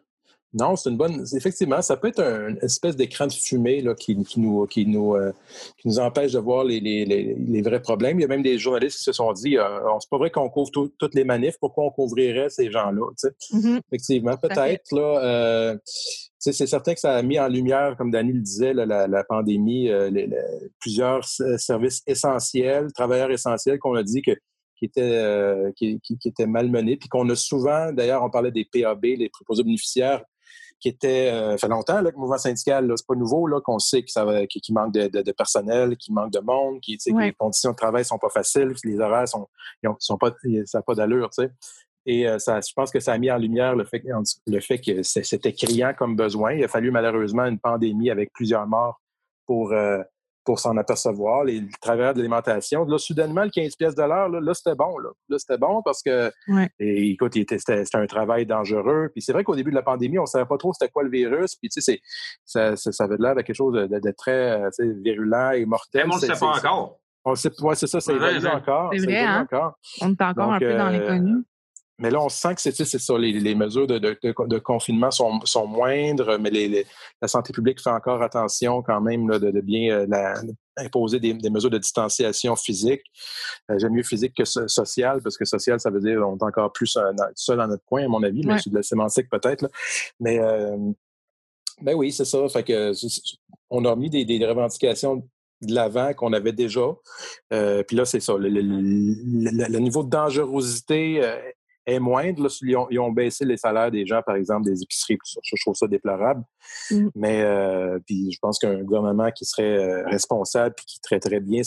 [0.55, 1.25] non, c'est une bonne.
[1.35, 5.33] Effectivement, ça peut être une espèce d'écran de fumée là, qui, nous, qui, nous, euh,
[5.79, 8.19] qui nous empêche de voir les, les, les, vrais problèmes.
[8.19, 10.51] Il y a même des journalistes qui se sont dit euh, c'est pas vrai qu'on
[10.51, 13.07] couvre toutes les manifs, pourquoi on couvrirait ces gens-là?
[13.53, 13.81] Mm-hmm.
[13.89, 14.93] Effectivement, peut-être.
[14.93, 15.21] là.
[15.23, 15.79] Euh,
[16.39, 19.89] c'est certain que ça a mis en lumière, comme Daniel le disait, la, pandémie,
[20.81, 24.33] plusieurs services essentiels, travailleurs essentiels qu'on a dit que
[24.77, 29.05] qui étaient, qui, qui, étaient malmenés, puis qu'on a souvent, d'ailleurs, on parlait des PAB,
[29.05, 30.25] les préposés bénéficiaires,
[30.83, 33.79] qui était, euh, fait longtemps, là, que le mouvement syndical, c'est pas nouveau, là, qu'on
[33.79, 38.05] sait qu'il manque de, personnel, qu'il manque de monde, qui, que les conditions de travail
[38.05, 39.49] sont pas faciles, les horaires sont,
[40.01, 40.33] sont pas,
[40.67, 41.51] ça n'a pas d'allure, tu sais.
[42.05, 44.03] Et ça, je pense que ça a mis en lumière le fait,
[44.49, 46.55] le fait que c'était criant comme besoin.
[46.55, 49.01] Il a fallu malheureusement une pandémie avec plusieurs morts
[49.47, 49.73] pour,
[50.45, 52.85] pour s'en apercevoir, les travailleurs de l'alimentation.
[52.85, 54.99] Là, soudainement, le 15 pièces de l'heure, là, c'était bon.
[54.99, 56.31] Là, c'était bon parce que,
[56.79, 59.11] écoute, c'était un travail dangereux.
[59.13, 61.03] Puis c'est vrai qu'au début de la pandémie, on ne savait pas trop c'était quoi
[61.03, 61.57] le virus.
[61.57, 62.01] Puis, tu sais,
[62.45, 66.07] ça, ça, avait l'air de quelque chose de, très virulent et mortel.
[66.07, 66.99] Mais on ne le sait pas encore.
[67.25, 68.91] On sait, ouais, c'est ça, c'est vrai encore.
[68.93, 69.43] C'est vrai, hein?
[69.43, 69.79] encore.
[70.01, 71.45] On est encore un peu dans l'inconnu.
[72.03, 76.85] Mais là, on sent que c'est ça, les, mesures de, confinement sont, moindres, mais
[77.21, 80.35] la santé publique fait encore attention quand même de, bien euh,
[80.77, 83.03] imposer des, mesures de distanciation physique.
[83.71, 86.73] Euh, j'aime mieux physique que sociale, parce que social, ça veut dire qu'on est encore
[86.73, 89.71] plus euh, seul dans notre coin, à mon avis, mais c'est de la sémantique peut-être.
[90.19, 90.41] Mais
[91.83, 92.49] ben oui, c'est ça.
[92.49, 92.93] Fait que
[93.71, 95.23] on a mis des, revendications
[95.61, 96.97] de l'avant qu'on avait déjà.
[97.49, 98.35] puis là, c'est ça.
[98.37, 101.21] Le, niveau de dangerosité
[101.87, 102.49] est moindre.
[102.63, 105.19] ils, ont, baissé les salaires des gens, par exemple, des épiceries.
[105.43, 106.43] Je trouve ça déplorable.
[106.91, 107.09] Mm.
[107.15, 111.63] Mais euh, puis je pense qu'un gouvernement qui serait euh, responsable et qui traiterait bien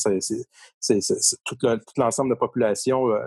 [1.46, 1.58] tout
[1.98, 3.20] l'ensemble de la population euh,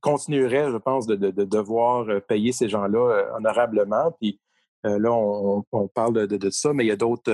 [0.00, 4.10] continuerait, je pense, de, devoir payer ces gens-là honorablement.
[4.20, 4.40] Puis
[4.82, 7.32] là, on, parle de, ça, mais il y a d'autres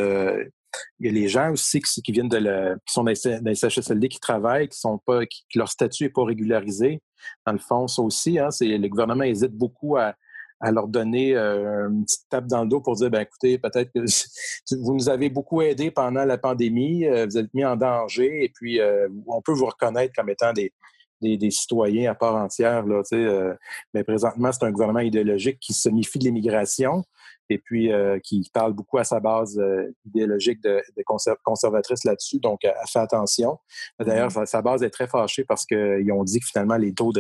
[0.99, 2.39] il y a les gens aussi qui, viennent de
[2.87, 3.13] qui sont dans
[3.45, 5.21] les CHSLD qui travaillent, qui sont pas,
[5.55, 7.01] leur statut n'est pas régularisé.
[7.47, 10.15] Dans le fond, ça aussi, hein, c'est, le gouvernement hésite beaucoup à,
[10.63, 14.05] leur donner euh, une petite tape dans le dos pour dire, ben écoutez, peut-être que
[14.77, 18.51] vous nous avez beaucoup aidé pendant la pandémie, euh, vous êtes mis en danger, et
[18.51, 20.71] puis euh, on peut vous reconnaître comme étant des,
[21.23, 22.85] des, citoyens à part entière.
[22.85, 23.03] Là,
[23.95, 27.05] mais présentement, c'est un gouvernement idéologique qui se méfie de l'immigration
[27.51, 30.81] et puis euh, qui parle beaucoup à sa base euh, idéologique de,
[31.45, 32.39] conservatrice là-dessus.
[32.39, 33.59] Donc, elle fait attention.
[33.99, 34.47] D'ailleurs, mm-hmm.
[34.47, 37.13] sa, base est très fâchée parce qu'ils ont dit que finalement, les taux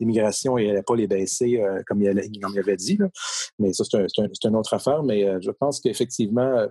[0.00, 2.98] d'immigration, il n'allait pas les baisser euh, comme il, avait dit.
[3.60, 5.04] Mais ça, c'est une autre affaire.
[5.04, 6.66] Mais je pense qu'effectivement,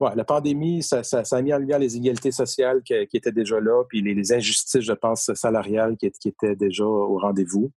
[0.00, 4.00] la pandémie, ça, a mis en lumière les inégalités sociales qui, étaient déjà là, puis
[4.00, 7.70] les, injustices, je pense, salariales qui, étaient déjà au rendez-vous.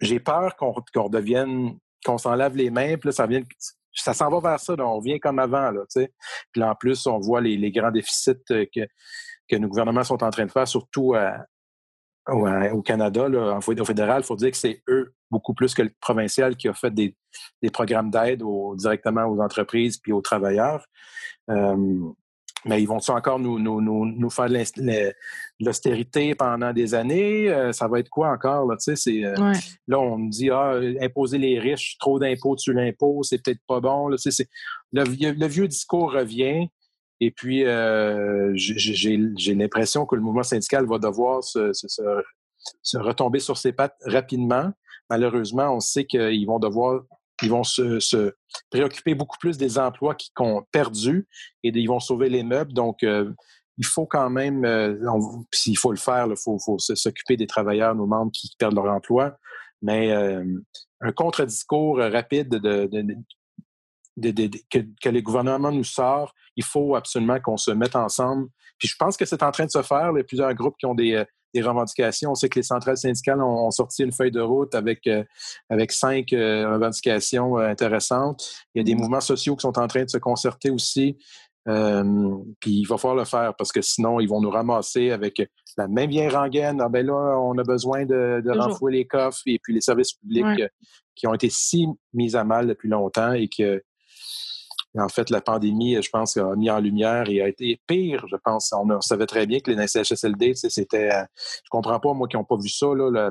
[0.00, 3.42] j'ai peur qu'on redevienne qu'on s'en lave les mains, puis là, ça vient
[3.92, 6.12] ça s'en va vers ça, on vient comme avant, là, tu sais.
[6.52, 8.86] Puis là, en plus, on voit les, grands déficits euh, que,
[9.48, 11.14] que nos gouvernements sont en train de faire, surtout
[12.28, 15.90] au Canada, là, au fédéral, il faut dire que c'est eux, beaucoup plus que le
[16.00, 17.16] provincial, qui a fait des,
[17.72, 18.42] programmes d'aide
[18.76, 20.86] directement aux entreprises puis aux travailleurs.
[21.50, 22.12] Euh,
[22.64, 24.48] mais ils vont-ils encore nous, nous, nous, nous faire
[25.60, 27.48] l'austérité pendant des années?
[27.48, 28.66] Euh, ça va être quoi encore?
[28.66, 29.34] Là, c'est, euh,
[29.86, 33.80] là on me dit ah, imposer les riches, trop d'impôts tu l'impôt, c'est peut-être pas
[33.80, 34.08] bon.
[34.08, 34.16] Là,
[34.92, 36.68] le, le, vieux discours revient.
[37.20, 43.40] Et puis, euh, j'ai l'impression que le mouvement syndical va devoir se, se, se, retomber
[43.40, 44.72] sur ses pattes rapidement.
[45.10, 47.02] Malheureusement, on sait qu'ils vont devoir
[47.42, 48.32] ils vont se,
[48.70, 51.26] préoccuper beaucoup plus des emplois qui ont perdu
[51.62, 52.72] et ils vont sauver les meubles.
[52.72, 53.32] Donc, euh,
[53.76, 54.96] il faut quand même, euh,
[55.52, 59.36] s'il faut le faire, il faut, s'occuper des travailleurs, nos membres qui perdent leur emploi.
[59.82, 60.44] Mais euh,
[61.00, 62.90] un contre-discours rapide de,
[64.20, 68.48] que, que, le gouvernement nous sort, il faut absolument qu'on se mette ensemble.
[68.78, 70.10] Puis je pense que c'est en train de se faire.
[70.12, 72.30] Il y a plusieurs groupes qui ont des, des revendications.
[72.30, 75.24] On sait que les centrales syndicales ont, sorti une feuille de route avec, euh,
[75.68, 78.50] avec cinq euh, revendications euh, intéressantes.
[78.74, 81.16] Il y a des mouvements sociaux qui sont en train de se concerter aussi.
[81.66, 85.42] puis il va falloir le faire parce que sinon, ils vont nous ramasser avec
[85.76, 86.80] la même bien rengaine.
[86.80, 90.14] Ah ben là, on a besoin de, de renflouer les coffres et puis les services
[90.14, 90.62] publics
[91.14, 93.82] qui ont été si mis à mal depuis longtemps et que
[94.96, 98.36] en fait, la pandémie, je pense, a mis en lumière et a été pire, je
[98.36, 98.72] pense.
[98.72, 101.10] On, savait très bien que les CHSLD, c'était...
[101.12, 103.28] Euh, je comprends pas, moi, qui n'ont pas vu ça là,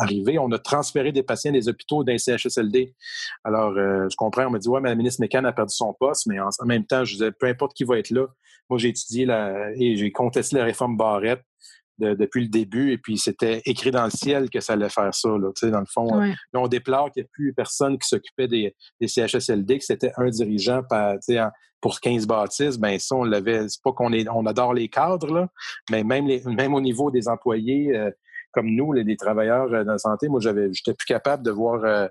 [0.00, 0.38] arriver.
[0.38, 2.94] On a transféré des patients des hôpitaux d'un CHSLD.
[3.44, 5.92] Alors, euh, je comprends, on m'a dit, ouais, mais la ministre Mécan a perdu son
[5.92, 8.26] poste, mais en, même temps, je disais, peu importe qui va être là.
[8.70, 11.42] Moi, j'ai étudié la, et j'ai contesté la réforme Barrette
[11.98, 15.28] depuis le début, et puis c'était écrit dans le ciel que ça allait faire ça.
[15.28, 18.74] Là, dans le fond, là, on déplore qu'il n'y ait plus personne qui s'occupait des,
[19.00, 21.16] des, CHSLD, que c'était un dirigeant par,
[21.80, 22.78] pour 15 bâtisses.
[22.78, 23.68] Ben ça, on l'avait.
[23.68, 25.48] C'est pas qu'on est, on adore les cadres, là,
[25.90, 28.10] mais même, les, même au niveau des employés euh,
[28.52, 31.50] comme nous, les, les travailleurs euh, dans la santé, moi, j'avais, j'étais plus capable de
[31.50, 31.84] voir.
[31.84, 32.08] Euh,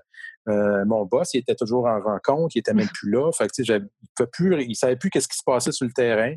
[0.84, 3.32] mon boss, il était toujours en rencontre, il était même plus là.
[3.32, 3.88] Fait que, il
[4.20, 6.34] ne plus, il savait plus qu'est-ce qui se passait sur le terrain.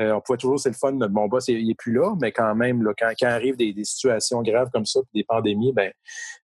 [0.00, 2.32] Euh, on pouvait toujours, c'est le fun, notre bon boss, il n'est plus là, mais
[2.32, 5.92] quand même, là, quand, quand arrivent des, situations graves comme ça, des pandémies, ben,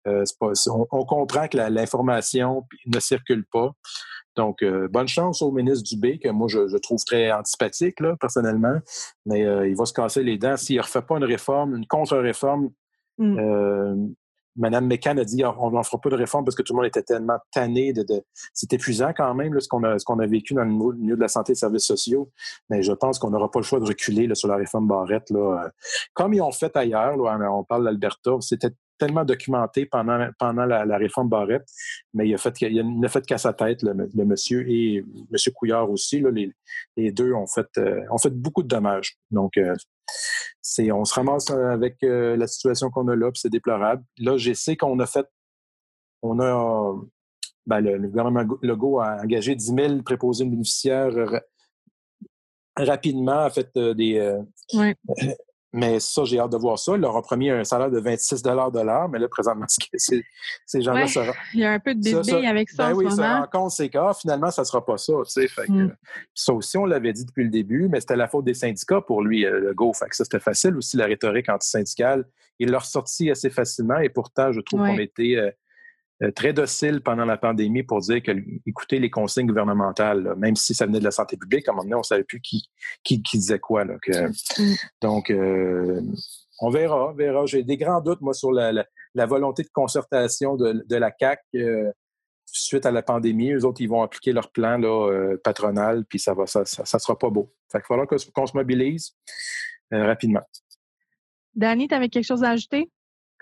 [0.06, 3.72] euh, on, comprend que l'information ne circule pas.
[4.36, 8.78] Donc, euh, bonne chance au ministre Dubé, que moi, je, trouve très antipathique, là, personnellement,
[9.26, 10.56] mais il va se casser les dents.
[10.56, 12.70] S'il ne refait pas une réforme, une contre-réforme,
[13.18, 14.14] Mm.
[14.56, 16.86] Madame McCann a dit on n'en fera pas de réforme parce que tout le monde
[16.86, 18.04] était tellement tanné de.
[18.52, 21.28] C'est épuisant quand même ce qu'on a, qu'on a vécu dans le milieu de la
[21.28, 22.30] santé et des services sociaux.
[22.70, 25.30] Mais je pense qu'on n'aura pas le choix de reculer sur la réforme Barrette.
[25.30, 25.70] Là.
[26.12, 31.28] Comme ils ont fait ailleurs, on parle d'Alberta, c'était tellement documenté pendant, pendant la, réforme
[31.28, 31.66] Barrette,
[32.12, 35.52] mais il a fait, il n'a fait qu'à sa tête, le, monsieur, et M.
[35.54, 36.20] Couillard aussi.
[36.20, 36.30] Là,
[36.96, 39.18] les, deux ont fait, euh, ont fait beaucoup de dommages.
[39.30, 39.74] Donc, euh,
[40.66, 44.02] c'est, on se ramasse avec euh, la situation qu'on a là, puis c'est déplorable.
[44.18, 45.26] Là, je sais qu'on a fait,
[46.22, 46.94] on a,
[47.66, 51.42] ben, le, gouvernement Legault a engagé 10 000 préposés bénéficiaires
[52.76, 54.40] rapidement, a fait des,
[55.76, 56.92] mais ça, j'ai hâte de voir ça.
[56.94, 59.66] Il leur a promis un salaire de 26 de l'heure, mais là, présentement,
[59.96, 62.86] ces gens-là ouais, Il y a un peu de bébé avec ça.
[62.86, 65.14] Ben en oui, ce ça compte, c'est que ah, finalement, ça ne sera pas ça.
[65.26, 65.96] Fait mm.
[66.32, 69.24] ça aussi, on l'avait dit depuis le début, mais c'était la faute des syndicats pour
[69.24, 69.92] lui, euh, le go.
[69.92, 72.24] Fait que ça, c'était facile aussi, la rhétorique antisyndicale.
[72.60, 75.50] Il l'a ressorti assez facilement et pourtant, je trouve qu'on était euh,
[76.32, 78.32] très docile pendant la pandémie pour dire que
[78.66, 81.84] écoutez les consignes gouvernementales, même si ça venait de la santé publique, à un moment
[81.84, 82.68] donné, on ne savait plus qui,
[83.02, 83.84] qui, disait quoi.
[83.84, 84.74] Là, mm.
[85.02, 86.00] Donc, euh,
[86.60, 87.46] on verra, on verra.
[87.46, 88.84] J'ai des grands doutes, moi, sur la,
[89.26, 91.90] volonté de concertation de, la CAC euh,
[92.46, 93.52] suite à la pandémie.
[93.52, 97.18] Eux autres, ils vont appliquer leur plan là, patronal, puis ça va, ça, ça, sera
[97.18, 97.52] pas beau.
[97.70, 99.16] Fait qu'il va falloir qu'on se mobilise
[99.90, 100.42] rapidement.
[101.54, 102.90] Danny, tu avais quelque chose à ajouter?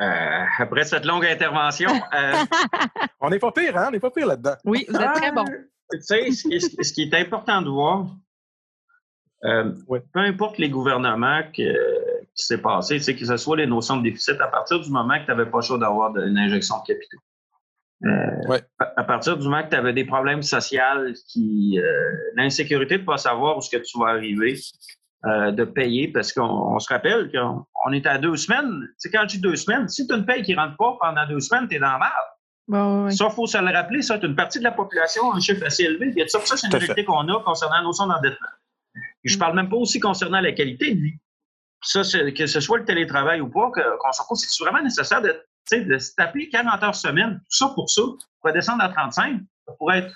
[0.01, 1.91] Euh, après cette longue intervention.
[1.91, 2.33] Euh,
[3.21, 3.87] on n'est pas pire, hein?
[3.89, 4.57] On n'est pas pire là-dedans.
[4.65, 5.45] Oui, vous êtes très bon.
[5.45, 8.07] Tu sais, ce, qui est important de voir,
[9.45, 11.69] euh, peu importe les gouvernements qui
[12.35, 15.31] s'est passé, que ce soit les notions de déficit, à partir du moment que tu
[15.31, 17.19] n'avais pas le choix d'avoir une injection de capitaux.
[18.97, 20.81] À, partir du moment que tu avais des problèmes sociaux,
[21.29, 21.79] qui,
[22.35, 24.57] l'insécurité de ne pas savoir où ce que tu vas arriver,
[25.25, 28.81] euh, de payer parce qu'on se rappelle qu'on est à deux semaines.
[28.83, 30.77] Tu sais, quand tu dis deux semaines, si tu as une paye qui ne rentre
[30.77, 33.13] pas pendant deux semaines, tu es dans la merde.
[33.13, 35.65] Ça, il faut se le rappeler, ça, tu une partie de la population, un chiffre
[35.65, 36.13] assez élevé.
[36.27, 38.49] ça, ça c'est une réalité qu'on a concernant la notion d'endettement.
[39.23, 41.19] Je ne parle même pas aussi concernant la qualité de vie.
[41.83, 45.37] Ça, que ce soit le télétravail ou pas, qu'on s'en pose, c'est vraiment nécessaire de,
[45.71, 48.03] de se taper 40 heures semaine, tout ça pour ça,
[48.41, 50.15] pour descendre à 35, ça pourrait être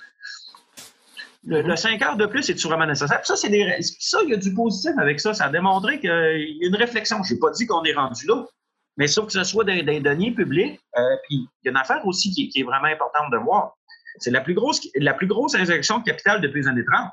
[1.47, 3.21] le, 5 heures de plus, c'est-tu vraiment nécessaire?
[3.23, 5.33] ça, c'est des, ça, il y a du positif avec ça.
[5.33, 7.23] Ça a démontré qu'il y a une réflexion.
[7.23, 8.45] Je n'ai pas dit qu'on est rendu là,
[8.97, 10.79] mais sauf que ce soit des, des deniers publics.
[10.97, 13.77] Euh, puis il y a une affaire aussi qui, est vraiment importante de voir.
[14.19, 17.11] C'est la plus grosse, la plus grosse injection de capital depuis les années 30.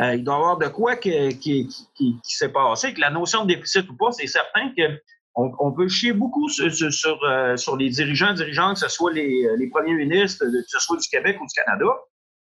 [0.00, 3.54] Euh, il doit y avoir de quoi qui, qui, s'est passé, que la notion de
[3.54, 5.00] déficit ou pas, c'est certain que
[5.36, 9.68] on, peut chier beaucoup sur, sur, euh, les dirigeants, dirigeantes, que ce soit les, les
[9.68, 11.86] premiers ministres, que ce soit du Québec ou du Canada.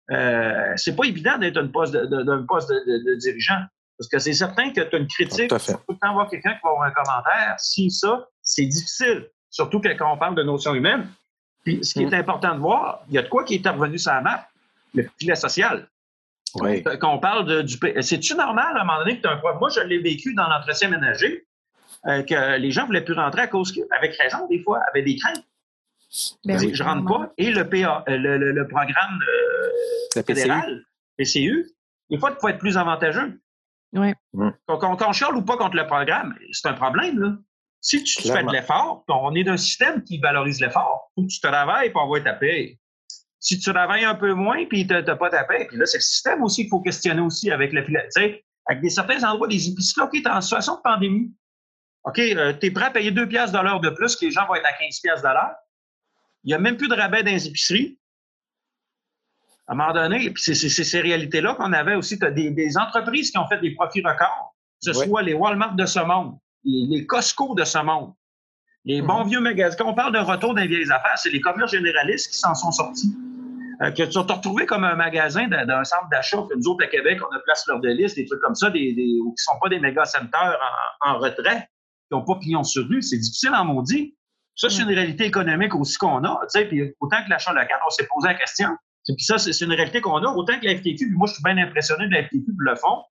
[0.09, 3.61] Euh, c'est pas évident d'être un poste de, poste de, dirigeant.
[3.97, 6.53] Parce que c'est certain que tu as une critique, tout, tout le temps voir quelqu'un
[6.53, 7.55] qui va avoir un commentaire.
[7.59, 9.27] Si ça, c'est difficile.
[9.49, 11.07] Surtout quand on parle de notions humaines.
[11.63, 12.13] Puis ce qui est mm.
[12.15, 14.47] important de voir, il y a de quoi qui est revenu sur la map?
[14.93, 15.87] Le filet social.
[16.55, 16.83] Oui.
[16.83, 17.77] Quand on parle de, du.
[18.01, 19.59] C'est-tu normal à un moment donné que tu as un problème?
[19.59, 21.45] Moi, je l'ai vécu dans l'entretien ménager,
[22.07, 24.79] euh, que les gens ne voulaient plus rentrer à cause que, avec raison, des fois,
[24.89, 25.45] avaient des craintes.
[26.45, 27.33] Ben je rentre pas.
[27.37, 29.19] Et le PA, euh, le, programme
[30.17, 30.83] euh, fédéral,
[31.17, 31.67] PCU,
[32.09, 33.39] des fois, il faut être plus avantageux.
[33.93, 34.13] Oui.
[34.67, 37.19] Quand, on chiale ou pas contre le programme, c'est un problème.
[37.19, 37.35] Là.
[37.81, 41.11] Si tu, fais de l'effort, on est d'un système qui valorise l'effort.
[41.15, 42.77] Faut que tu travailles pour avoir ta paie.
[43.39, 45.97] Si tu travailles un peu moins puis tu n'as pas ta paie, puis là, c'est
[45.97, 48.07] le système aussi qu'il faut questionner aussi avec le filet.
[48.67, 51.33] Avec des certains endroits, des épiceries, OK, tu en situation de pandémie.
[52.03, 54.31] OK, euh, tu es prêt à payer 2 piastres de l'heure de plus que les
[54.31, 55.55] gens vont être à 15 piastres de l'heure.
[56.43, 57.99] Il n'y a même plus de rabais dans les épiceries.
[59.67, 62.19] À un moment donné, c'est ces réalités-là qu'on avait aussi.
[62.19, 65.75] Tu as des, entreprises qui ont fait des profits records, que ce soit les Walmart
[65.75, 68.13] de ce monde, les, Costco de ce monde,
[68.85, 69.29] les bons mhm.
[69.29, 69.77] vieux magasins.
[69.77, 72.71] Quand on parle de retour des vieilles affaires, c'est les commerces généralistes qui s'en sont
[72.71, 73.15] sortis.
[73.81, 76.87] Euh, que tu as retrouvé comme un magasin d'un centre d'achat que nous autres à
[76.87, 79.57] Québec, on a place leur de liste, des trucs comme ça, des, qui ne sont
[79.59, 80.57] pas des méga centers
[81.01, 81.69] en, retrait,
[82.09, 83.01] qui n'ont pas pignon sur rue.
[83.01, 84.15] C'est difficile en maudit.
[84.61, 86.39] Ça, c'est une réalité économique aussi qu'on a.
[86.53, 88.69] Puis autant que l'achat local, on s'est posé la question.
[89.07, 90.27] Puis ça, c'est une réalité qu'on a.
[90.35, 93.01] Autant que la FTQ, moi, je suis bien impressionné de la FTQ le fond.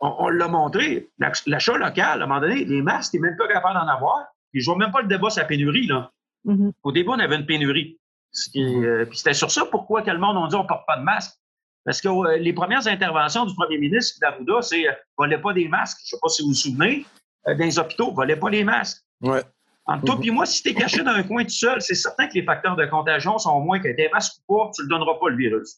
[0.00, 1.08] On, l'a montré.
[1.46, 4.26] L'achat local, à un moment donné, les masques, tu même pas capable d'en avoir.
[4.52, 5.86] Puis je vois même pas le débat sur la pénurie.
[5.86, 6.10] Là.
[6.44, 6.72] Mm-hmm.
[6.82, 7.98] Au début, on avait une pénurie.
[8.56, 10.98] Euh, puis c'était sur ça pourquoi que le monde a dit on ne porte pas
[10.98, 11.32] de masque.
[11.82, 15.66] Parce que euh, les premières interventions du premier ministre d'Arruda, c'est euh, volez pas des
[15.66, 16.00] masques.
[16.04, 17.06] Je ne sais pas si vous vous souvenez,
[17.46, 19.02] dans les hôpitaux, volez pas les masques.
[19.22, 19.42] Ouais.
[19.86, 20.34] Entre toi mhm.
[20.34, 22.76] moi, si tu es caché dans un coin tout seul, c'est certain que les facteurs
[22.76, 25.28] de contagion sont au moins que tu masque ou pas, tu ne le donneras pas
[25.28, 25.76] le virus.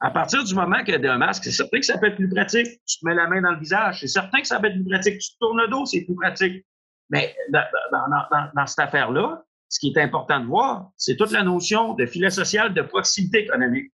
[0.00, 2.16] À partir du moment qu'il y a un masque, c'est certain que ça peut être
[2.16, 2.66] plus pratique.
[2.86, 4.84] Tu te mets la main dans le visage, c'est certain que ça peut être plus
[4.84, 5.18] pratique.
[5.18, 6.66] Tu te tournes le dos, c'est plus pratique.
[7.08, 12.04] Mais dans, cette affaire-là, ce qui est important de voir, c'est toute la notion de
[12.04, 13.92] filet social, de proximité économique.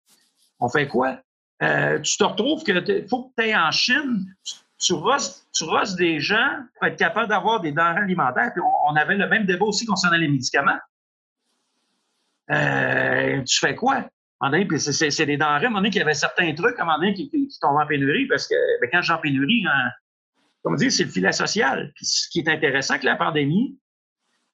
[0.58, 1.20] On fait quoi?
[1.62, 2.72] Euh, tu te retrouves que
[3.08, 4.54] faut que tu ailles en Chine, tu
[4.92, 8.52] rosses, des gens pour être capable d'avoir des denrées alimentaires.
[8.52, 10.78] Puis on, avait le même débat aussi concernant les médicaments.
[12.50, 14.08] Euh, tu fais quoi?
[14.78, 17.30] C'est des denrées, à un qu'il y avait certains trucs, à un moment donné, qui,
[17.30, 19.90] qui tombent en pénurie, parce que ben, quand j'ai en pénurie, hein,
[20.62, 21.92] comme dire, c'est le filet social.
[22.00, 23.78] ce qui est intéressant avec la pandémie,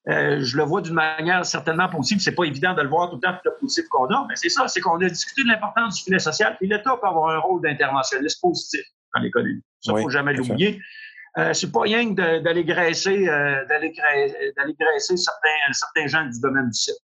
[0.09, 2.20] euh, je le vois d'une manière certainement positive.
[2.20, 4.37] C'est pas évident de le voir tout le temps, tout le positif qu'on a, mais
[4.37, 6.57] c'est ça, c'est qu'on a discuté de l'importance du filet social.
[6.59, 8.83] Puis l'État peut avoir un rôle d'interventionniste positif
[9.14, 9.62] dans l'économie.
[9.83, 10.80] Ça, ne faut jamais l'oublier.
[11.39, 16.78] Euh, c'est pas rien d'aller graisser, euh, d'aller graisser certains, certains gens du domaine du
[16.78, 16.99] site.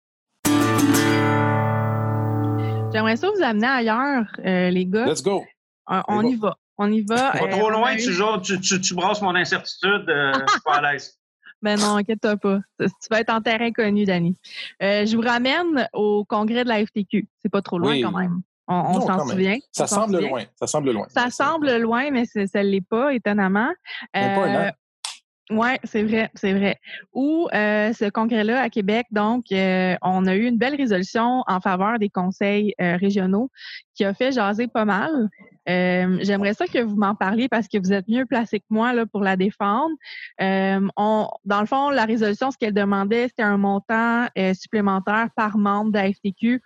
[2.92, 5.06] J'aimerais ça vous amener ailleurs, euh, les gars.
[5.06, 5.44] Let's go.
[5.86, 6.56] On, y va.
[6.78, 7.32] On y va.
[7.38, 10.04] Pas trop loin, tu, tu, tu, brasses mon incertitude.
[10.08, 11.18] je suis pas à l'aise.
[11.62, 12.58] Ben non, inquiète-toi pas.
[12.78, 14.36] Tu vas être en terrain connu, Danny.
[14.82, 17.26] je vous ramène au congrès de la FTQ.
[17.40, 18.42] C'est pas trop loin quand même.
[18.66, 19.58] On, s'en souvient?
[19.72, 20.42] Ça semble loin.
[20.56, 21.06] Ça semble loin.
[21.08, 23.70] Ça semble loin, mais ça ne l'est pas, étonnamment.
[24.16, 24.70] Euh,
[25.50, 26.78] oui, c'est vrai, c'est vrai.
[27.12, 31.60] Ou euh, ce congrès-là à Québec, donc, euh, on a eu une belle résolution en
[31.60, 33.50] faveur des conseils euh, régionaux
[33.94, 35.28] qui a fait jaser pas mal.
[35.66, 39.04] J'aimerais ça que vous m'en parliez parce que vous êtes mieux placé que moi là,
[39.06, 39.94] pour la défendre.
[40.38, 45.92] on, dans le fond, la résolution, ce qu'elle demandait, c'était un montant supplémentaire par membre
[45.92, 46.62] de la FTQ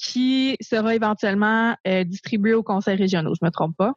[0.00, 3.34] qui sera éventuellement euh, distribué aux conseils régionaux.
[3.34, 3.92] Je ne me trompe pas?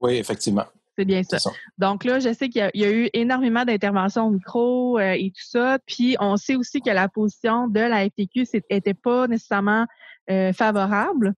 [0.00, 0.66] Oui, effectivement.
[0.96, 1.38] C'est bien ça.
[1.76, 5.44] Donc là, je sais qu'il y, a eu énormément d'interventions au micro euh, et tout
[5.44, 5.78] ça.
[5.86, 9.86] Puis on sait aussi que la position de la FTQ n'était pas nécessairement
[10.30, 11.34] euh, favorable.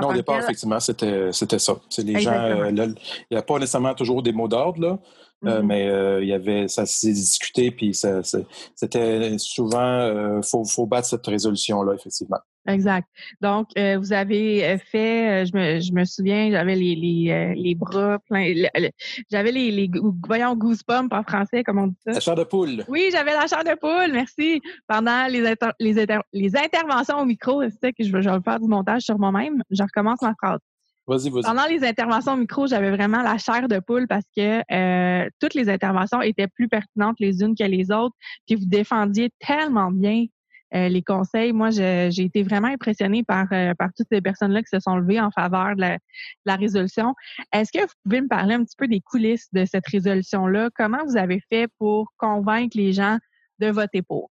[0.00, 1.80] Non, au départ, effectivement, c'était ça.
[1.98, 2.94] Les gens, il
[3.30, 5.00] n'y a pas nécessairement toujours des mots d'ordre,
[5.44, 5.66] euh, mm-hmm.
[5.66, 10.86] mais euh, il y avait, ça s'est discuté, puis c'était souvent, il euh, faut, faut
[10.86, 12.38] battre cette résolution-là, effectivement.
[12.68, 13.08] Exact.
[13.40, 18.52] Donc, vous avez fait, je me, je me souviens, j'avais les, les, les bras pleins,
[19.32, 19.90] j'avais les, les,
[20.28, 22.12] voyons, goosebumps en français, comment on dit ça?
[22.12, 22.84] La chair de poule.
[22.86, 24.60] Oui, j'avais la chair de poule, merci.
[24.86, 25.40] Pendant les,
[25.80, 25.94] les,
[26.34, 29.62] les interventions au micro, c'est que je je vais faire du montage sur moi-même.
[29.70, 30.60] Je recommence ma phrase.
[31.42, 35.54] Pendant les interventions au micro, j'avais vraiment la chair de poule parce que euh, toutes
[35.54, 38.14] les interventions étaient plus pertinentes les unes que les autres.
[38.46, 40.26] Puis vous défendiez tellement bien
[40.74, 41.52] euh, les conseils.
[41.52, 45.20] Moi, j'ai été vraiment impressionnée par, euh, par toutes ces personnes-là qui se sont levées
[45.20, 45.96] en faveur de
[46.44, 47.14] la, résolution.
[47.52, 50.70] Est-ce que vous pouvez me parler un petit peu des coulisses de cette résolution-là?
[50.76, 53.18] Comment vous avez fait pour convaincre les gens
[53.58, 54.30] de voter pour?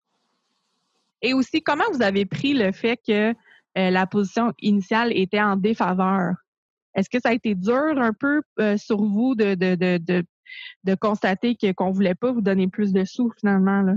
[1.21, 3.33] Et aussi, comment vous avez pris le fait que
[3.75, 6.35] la position initiale était en défaveur?
[6.95, 10.23] Est-ce que ça a été dur un peu euh, sur vous de, de, de,
[10.83, 13.81] de, constater qu'on ne voulait pas vous donner plus de sous finalement?
[13.81, 13.93] Là?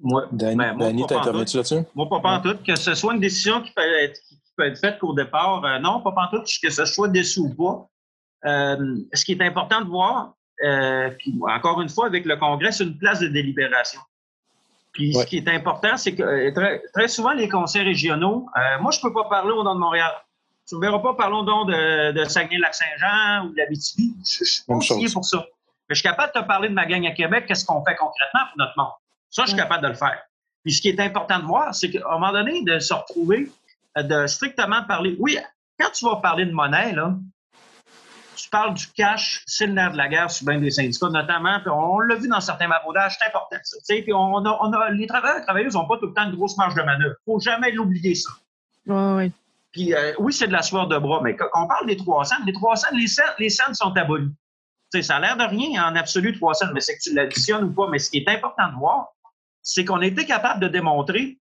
[0.00, 1.80] Moi, Danny, ben, t'as intervenu là-dessus?
[1.94, 2.56] Moi, pas en tout.
[2.64, 5.78] Que ce soit une décision qui peut être, qui peut être faite qu'au départ, euh,
[5.80, 7.88] non, pas en tout, que ce soit des sous ou pas?
[8.48, 10.34] Euh, ce qui est important de voir,
[11.18, 14.00] puis encore une fois, avec le Congrès, c'est une place de délibération.
[14.92, 18.46] Puis ce qui est important, c'est que très, très, souvent, les conseils régionaux,
[18.80, 20.12] moi, je ne peux pas parler au nom de Montréal.
[20.68, 24.14] Tu ne verras pas, parlons donc de, de Saguenay-Lac-Saint-Jean ou de l'Abitibi.
[24.22, 24.74] Je, je suis pas
[25.14, 25.38] pour ça.
[25.88, 27.96] Mais je suis capable de te parler de ma gang à Québec, qu'est-ce qu'on fait
[27.96, 28.92] concrètement pour notre monde?
[29.30, 30.20] Ça, je suis capable de le faire.
[30.62, 33.50] Puis ce qui est important de voir, c'est qu'à un moment donné, de se retrouver,
[33.96, 35.16] euh, de strictement parler.
[35.18, 35.38] Oui,
[35.80, 37.14] quand tu vas parler de monnaie, là,
[38.36, 41.60] tu parles du cash, c'est le nerf de la guerre sur bien des syndicats, notamment,
[41.60, 43.56] puis on l'a vu dans certains maraudages, c'est important.
[43.62, 46.24] Ça, puis on a, on a, les travailleurs et travailleuses n'ont pas tout le temps
[46.24, 47.14] une grosse marge de manœuvre.
[47.26, 48.30] Il ne faut jamais l'oublier, ça.
[48.86, 49.32] Oui, oui.
[49.72, 52.36] Puis euh, oui, c'est de la sueur de bras, mais quand on parle des 300,
[52.46, 54.32] les 300, les cents, les cents sont abolis.
[54.90, 57.72] sais, ça a l'air de rien en absolu 300, mais c'est que tu l'additionnes ou
[57.72, 57.88] pas.
[57.90, 59.08] Mais ce qui est important de voir,
[59.62, 61.38] c'est qu'on a été capable de démontrer,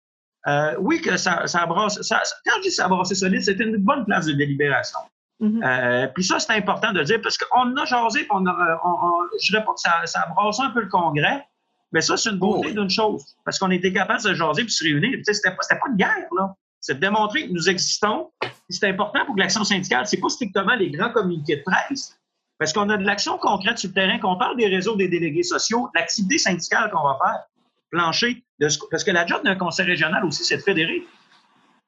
[0.46, 2.00] euh, oui, que ça, ça brasse.
[2.02, 4.98] Ça, quand je dis ça a brassé solide, c'était une bonne place de délibération.
[5.40, 5.64] Mm-hmm.
[5.64, 9.00] euh, puis ça, c'est important de dire, parce qu'on a jasé, on a, on,
[9.40, 11.44] je dirais pas que ça, ça a brassé un peu le Congrès,
[11.90, 12.80] mais ça, c'est une beauté oh.
[12.80, 13.24] d'une chose.
[13.44, 15.18] Parce qu'on était capable de se jaser puis se réunir.
[15.24, 18.30] C'était pas, pas une guerre, là c'est de démontrer que nous existons.
[18.68, 22.18] C'est important pour que l'action syndicale, c'est pas strictement les grands communiqués de presse,
[22.58, 25.44] parce qu'on a de l'action concrète sur le terrain, qu'on parle des réseaux des délégués
[25.44, 27.44] sociaux, l'activité syndicale qu'on va faire,
[27.90, 28.44] plancher,
[28.90, 31.06] parce que la job d'un conseil régional aussi, c'est de fédérer.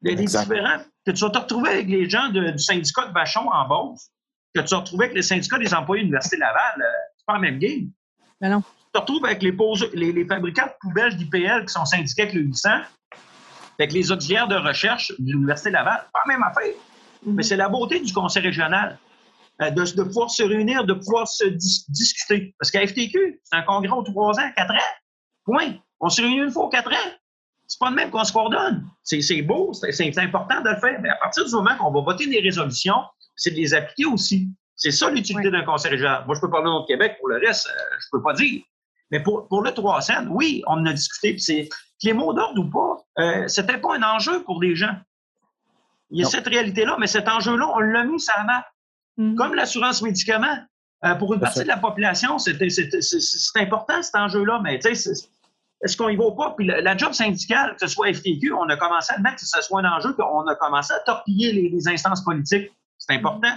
[0.02, 3.66] Les différents, que tu vas te retrouver avec les gens du syndicat de Vachon en
[3.66, 4.10] Beauce,
[4.54, 6.84] que tu vas te retrouver avec les syndicats des employés de l'Université Laval, euh,
[7.16, 7.90] c'est pas la même game.
[8.40, 8.60] Ben non.
[8.60, 9.56] Tu te retrouves avec les,
[9.94, 12.70] les, les fabricants de poubelles d'IPL qui sont syndiqués avec le 800,
[13.78, 16.74] avec les auxiliaires de recherche de l'Université Laval, pas la même affaire.
[17.26, 18.98] Mais c'est la beauté du conseil régional.
[19.62, 22.54] euh, de, pouvoir se réunir, de pouvoir se discuter.
[22.58, 24.94] Parce qu'à FTQ, c'est un congrès aux trois ans, quatre ans.
[25.44, 25.74] Point.
[26.00, 27.10] On se réunit une fois aux quatre ans.
[27.66, 28.86] C'est pas le même qu'on se coordonne.
[29.02, 31.00] C'est beau, c'est important de le faire.
[31.00, 33.02] Mais à partir du moment qu'on va voter des résolutions,
[33.36, 34.48] c'est de les appliquer aussi.
[34.76, 36.24] C'est ça l'utilité d'un conseil régional.
[36.26, 37.16] Moi, je peux parler au Québec.
[37.18, 38.62] Pour le reste, euh, je peux pas dire.
[39.10, 41.34] Mais pour, pour le 3 cents, oui, on en a discuté.
[41.34, 41.68] Puis
[42.02, 44.94] les mots d'ordre ou pas, euh, c'était pas un enjeu pour les gens.
[46.10, 48.64] Il y a cette réalité-là, mais cet enjeu-là, on l'a mis ça map.
[49.16, 49.34] Mm.
[49.36, 50.58] Comme l'assurance médicaments.
[51.04, 52.56] Euh, pour une partie de la population, c'est
[53.56, 55.12] important cet enjeu-là, mais tu sais,
[55.82, 56.54] est-ce qu'on y va pas?
[56.56, 59.60] Puis la, job syndicale, que ce soit FTQ, on a commencé à mettre que ce
[59.60, 62.72] soit un enjeu, qu'on a commencé à torpiller les, instances politiques.
[62.96, 63.52] C'est important.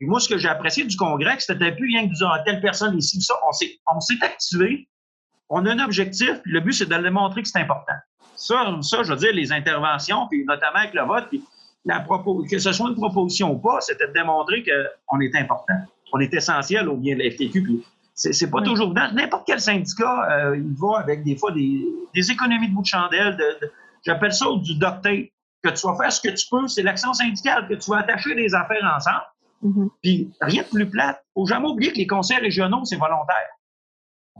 [0.00, 2.60] Et moi, ce que j'ai apprécié du Congrès, c'était plus rien que dire à telle
[2.60, 4.88] personne ici, ça, on s'est, on s'est activé,
[5.48, 7.94] on a un objectif, puis le but, c'est de démontrer que c'est important.
[8.34, 11.42] Ça, ça, je veux dire, les interventions, puis notamment avec le vote, puis
[12.50, 15.74] que ce soit une proposition ou pas, c'était de démontrer qu'on est important,
[16.12, 17.62] on est essentiel au bien de la FTQ.
[17.62, 17.84] Puis
[18.14, 22.68] c'est, pas toujours dans n'importe quel syndicat, euh, il va avec des fois des, économies
[22.68, 23.36] de bout de chandelle.
[24.04, 25.32] j'appelle ça du docté.
[25.62, 28.34] Que tu vas faire ce que tu peux, c'est l'action syndicale, que tu vas attacher
[28.36, 29.24] des affaires ensemble.
[29.64, 29.88] Mm-hmm.
[30.02, 31.24] Puis rien de plus plate.
[31.34, 33.48] Faut jamais oublier que les conseils régionaux, c'est volontaire.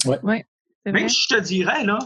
[0.05, 0.17] Oui.
[0.23, 0.47] Ouais,
[0.85, 1.99] Même si je te dirais, là,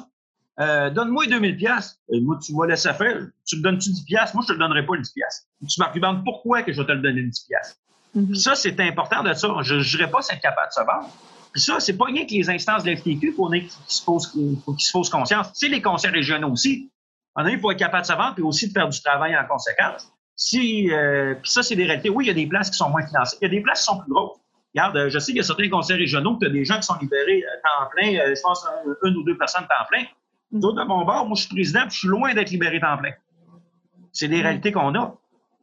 [0.61, 1.99] euh, donne-moi 2000 pièces.
[2.11, 3.29] Moi, tu vas laisser faire.
[3.47, 4.35] Tu me donnes-tu 10 pièces?
[4.35, 5.49] Moi, je te le donnerai pas 10 pièces.
[5.69, 7.79] Tu m'argumentes pourquoi que je vais te le donner 10 pièces.
[8.17, 8.35] Mm-hmm.
[8.35, 9.49] Ça, c'est important de ça.
[9.63, 11.11] Je ne dirais pas être capable de se vendre.
[11.53, 14.33] Puis ça, c'est pas rien que les instances de l'FTQ pour qu'ils se posent,
[14.79, 15.49] se posent conscience.
[15.55, 16.91] C'est les conseils régionaux aussi.
[17.35, 19.47] En il faut être capable de se vendre et aussi de faire du travail en
[19.47, 20.13] conséquence.
[20.43, 22.09] Si, euh, puis ça, c'est des réalités.
[22.09, 23.37] Oui, il y a des places qui sont moins financées.
[23.43, 24.39] Il y a des places qui sont plus grosses.
[24.75, 26.77] Regarde, euh, je sais qu'il y a certains conseils régionaux que tu as des gens
[26.77, 28.65] qui sont libérés temps plein, je pense
[29.05, 30.05] une ou deux personnes temps plein.
[30.51, 32.97] D'autres, de mon bord, moi, je suis président, puis je suis loin d'être libéré temps
[32.97, 33.13] plein.
[34.15, 35.15] C'est des réalités qu'on a.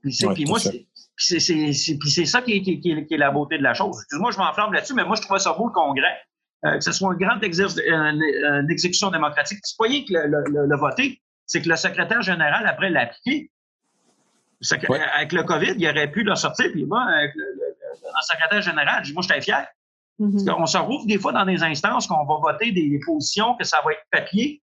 [0.03, 3.97] Puis, moi, c'est ça qui est, qui, qui est, la beauté de la chose.
[3.97, 6.17] Excuse-moi, je m'enflamme là-dessus, mais moi, je trouvais ça beau, le Congrès.
[6.65, 9.57] Euh, que ce soit un grand exercice, une, exécution démocratique.
[9.63, 13.51] C'est pas rien que le, le, voter, c'est que le secrétaire général, après l'appliquer,
[15.16, 17.45] avec le COVID, il aurait pu le sortir, puis moi, avec le,
[18.22, 19.68] secrétaire général, moi, j'étais fier.
[20.20, 20.55] Mm-hmm.
[20.58, 23.80] On se retrouve des fois dans des instances qu'on va voter des positions que ça
[23.86, 24.64] va être papier,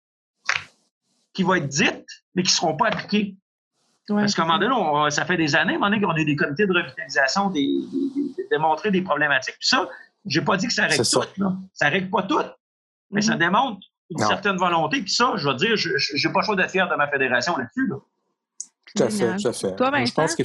[1.34, 3.36] qui vont être dites, mais qui ne seront pas appliquées.
[4.08, 6.24] Parce qu'à un moment donné, ça fait des années, à un moment donné, qu'on a
[6.24, 7.70] des comités de revitalisation, des,
[8.52, 9.56] démontrer des problématiques.
[9.60, 9.88] Puis ça,
[10.26, 11.22] je n'ai pas dit que ça règle tout.
[11.38, 11.56] Là.
[11.74, 12.44] Ça règle pas tout,
[13.12, 13.38] mais ça mm-hmm.
[13.38, 15.02] démontre une certaine volonté.
[15.02, 17.56] Puis ça, je veux dire, je n'ai pas le choix d'être fier de ma fédération
[17.56, 17.88] là-dessus.
[17.88, 17.96] Là.
[18.96, 19.76] Tout à fait, tout à fait.
[20.06, 20.36] je pense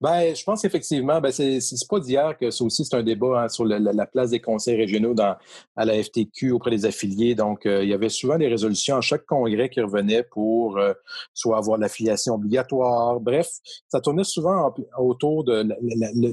[0.00, 3.48] ben, je pense qu'effectivement, ben, c'est pas d'hier que ça aussi, c'est un débat hein,
[3.48, 5.36] sur la, place des conseils régionaux dans,
[5.74, 7.34] à la FTQ auprès des affiliés.
[7.34, 10.92] Donc, euh, il y avait souvent des résolutions à chaque congrès qui revenaient pour euh,
[11.32, 13.20] soit avoir l'affiliation obligatoire.
[13.20, 13.48] Bref,
[13.88, 15.66] ça tournait souvent autour de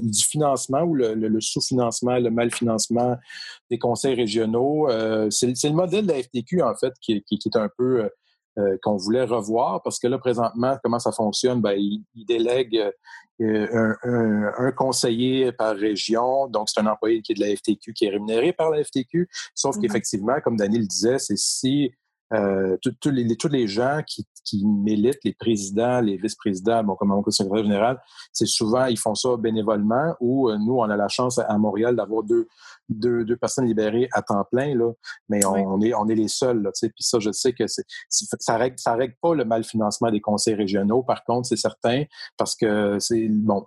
[0.00, 3.16] du financement ou le, sous-financement, le mal-financement
[3.70, 4.90] des conseils régionaux.
[4.90, 8.10] Euh, c'est le modèle de la FTQ, en fait, qui, qui est un peu
[8.58, 11.60] euh, qu'on voulait revoir parce que là, présentement, comment ça fonctionne?
[11.60, 12.90] Ben, il, délègue
[13.40, 16.48] euh, un, conseiller par région.
[16.48, 19.28] Donc, c'est un employé qui est de la FTQ qui est rémunéré par la FTQ.
[19.54, 19.80] Sauf mm-hmm.
[19.82, 21.92] qu'effectivement, comme Daniel disait, c'est si
[22.32, 27.08] euh, tous les, tous les gens qui, qui militent, les présidents, les vice-présidents, bon, comme
[27.08, 28.02] mon secrétaire général,
[28.32, 32.22] c'est souvent, ils font ça bénévolement ou nous, on a la chance à Montréal d'avoir
[32.22, 32.48] deux,
[32.88, 34.92] deux, deux, personnes libérées à temps plein, là,
[35.28, 36.62] mais on, est, on est les seuls.
[36.62, 40.10] Là, puis ça, je sais que c'est, ça règle, ça règle pas le mal financement
[40.10, 41.02] des conseils régionaux.
[41.02, 42.04] Par contre, c'est certain
[42.36, 43.66] parce que c'est bon,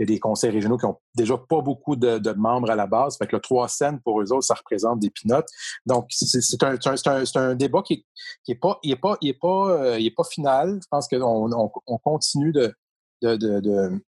[0.00, 3.16] y a des conseils régionaux qui ont déjà pas beaucoup de, membres à la base.
[3.18, 5.48] Fait que le 3 cents pour eux autres, ça représente des pinottes.
[5.86, 8.06] Donc, c'est un, un, un, débat qui,
[8.44, 10.78] qui est pas, il est pas, il est pas, euh, pas final.
[10.82, 12.74] Je pense qu'on on, on continue de,
[13.22, 14.02] de, de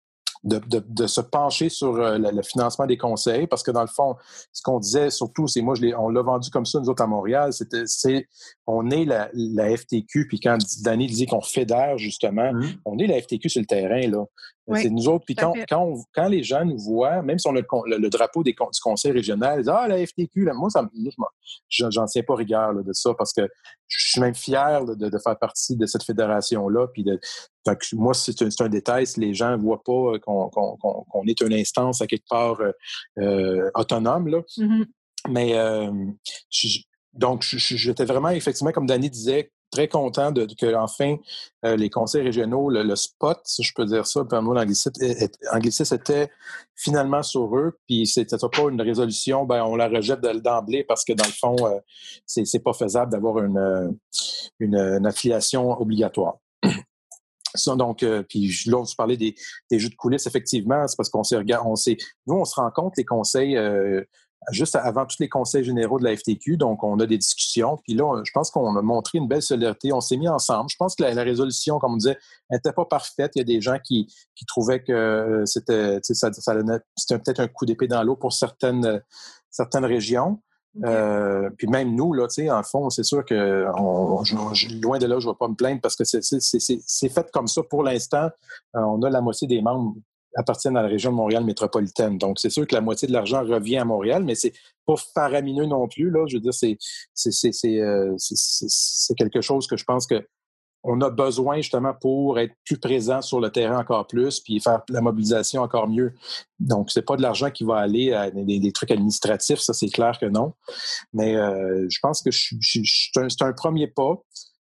[0.44, 3.88] de, de, de, se pencher sur euh, le, financement des conseils, parce que dans le
[3.88, 4.16] fond,
[4.52, 7.06] ce qu'on disait surtout, c'est moi, je on l'a vendu comme ça, nous autres à
[7.06, 8.28] Montréal, c'était, c'est,
[8.66, 12.66] on est la, la FTQ, puis quand Danny disait qu'on fédère, justement, mmh.
[12.84, 14.24] on est la FTQ sur le terrain, là.
[14.76, 17.60] c'est nous autres, puis quand, quand, quand, les gens nous voient, même si on a
[17.60, 20.88] le, drapeau des, du conseil régional, ils disent, ah, la FTQ, là, moi, ça,
[21.68, 23.48] j'en tiens pas rigueur de ça, parce que
[23.88, 27.18] je suis même fier de, de, faire partie de cette fédération-là, puis de,
[27.94, 31.54] moi, c'est un, un, détail si les gens ne voient pas euh, qu'on est une
[31.54, 32.72] instance à quelque part euh,
[33.18, 34.28] euh, autonome.
[34.28, 34.40] Là.
[34.56, 34.84] Mm-hmm.
[35.30, 35.90] Mais
[37.12, 41.16] donc, j'étais vraiment, effectivement, comme Danny disait, très content de, que enfin
[41.62, 46.30] les conseils régionaux, le, spot, si je peux dire ça, par moi l'anglicisme était
[46.74, 51.12] finalement sur eux, puis c'était pas une résolution, ben on la rejette d'emblée parce que
[51.12, 51.56] dans le fond,
[52.26, 53.98] c'est pas faisable d'avoir une,
[54.60, 56.38] une affiliation obligatoire.
[57.76, 59.34] donc, euh, puis là, tu parlais des,
[59.70, 61.96] des, jeux de coulisses, effectivement, c'est parce qu'on s'est on s'est,
[62.26, 64.02] nous, on se rend compte les conseils euh,
[64.50, 67.78] juste avant tous les conseils généraux de la FTQ, donc on a des discussions.
[67.84, 69.92] Puis là, je pense qu'on a montré une belle solidarité.
[69.92, 70.70] On s'est mis ensemble.
[70.70, 72.18] Je pense que la, résolution, comme on disait,
[72.50, 73.32] n'était pas parfaite.
[73.34, 76.54] Il y a des gens qui, qui trouvaient que c'était, ça, ça
[76.96, 79.02] c'était peut-être un coup d'épée dans l'eau pour certaines,
[79.50, 80.40] certaines régions.
[80.84, 83.64] Euh, puis même nous, là, en fond, c'est sûr que
[84.80, 87.62] loin de là, je ne vais pas me plaindre parce que c'est fait comme ça
[87.62, 88.30] pour l'instant.
[88.76, 89.94] Euh, on a la moitié des membres
[90.36, 92.18] appartiennent à la région de Montréal métropolitaine.
[92.18, 94.52] Donc, c'est sûr que la moitié de l'argent revient à Montréal, mais c'est
[94.86, 96.10] pas faramineux non plus.
[96.10, 96.24] Là.
[96.28, 96.78] Je veux dire, c'est
[97.80, 98.16] euh,
[99.16, 100.26] quelque chose que je pense que
[100.84, 104.82] on a besoin justement pour être plus présent sur le terrain encore plus, puis faire
[104.88, 106.14] la mobilisation encore mieux.
[106.60, 110.18] Donc, c'est pas de l'argent qui va aller à des, trucs administratifs, ça c'est clair
[110.20, 110.54] que non.
[111.12, 114.14] Mais euh, je pense que c'est un, premier pas.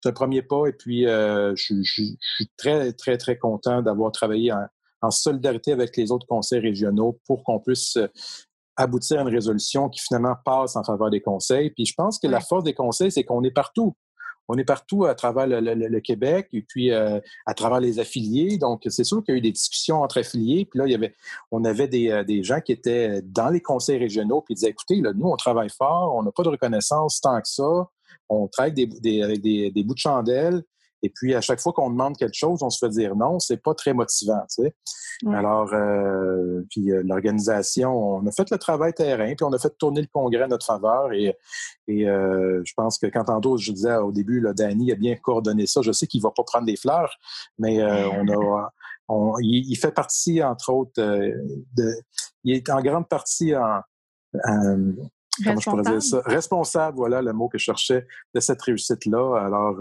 [0.01, 2.17] C'est un premier pas, et puis euh, je, suis
[2.57, 4.65] très, très, très content d'avoir travaillé en,
[5.09, 8.07] solidarité avec les autres conseils régionaux pour qu'on puisse euh,
[8.75, 11.71] aboutir à une résolution qui finalement passe en faveur des conseils.
[11.71, 13.95] Puis je pense que la force des conseils, c'est qu'on est partout
[14.49, 18.57] on est partout à travers le, Québec et puis euh, à travers les affiliés.
[18.57, 20.65] Donc, c'est sûr qu'il y a eu des discussions entre affiliés.
[20.65, 21.13] Puis là, il y avait,
[21.51, 25.01] on avait des, euh, gens qui étaient dans les conseils régionaux puis ils disaient, écoutez,
[25.01, 27.87] là, nous, on travaille fort, on n'a pas de reconnaissance tant que ça.
[28.27, 30.63] On travaille avec des, des bouts de chandelle.
[31.01, 33.61] Et puis, à chaque fois qu'on demande quelque chose, on se fait dire non, c'est
[33.61, 34.41] pas très motivant.
[34.49, 34.75] Tu sais.
[35.27, 39.75] Alors, euh, puis euh, l'organisation, on a fait le travail terrain, puis on a fait
[39.77, 41.11] tourner le congrès à notre faveur.
[41.13, 41.35] Et,
[41.87, 45.15] et euh, je pense que quand tantôt, je disais au début, là, Danny a bien
[45.15, 45.81] coordonné ça.
[45.81, 47.13] Je sais qu'il va pas prendre des fleurs,
[47.57, 49.39] mais on a.
[49.41, 51.93] il, fait partie, entre autres, de,
[52.43, 53.81] il est en grande partie en,
[55.43, 56.21] comment je pourrais dire ça?
[56.25, 59.41] Responsable, voilà le mot que je cherchais de cette réussite-là.
[59.43, 59.77] Alors,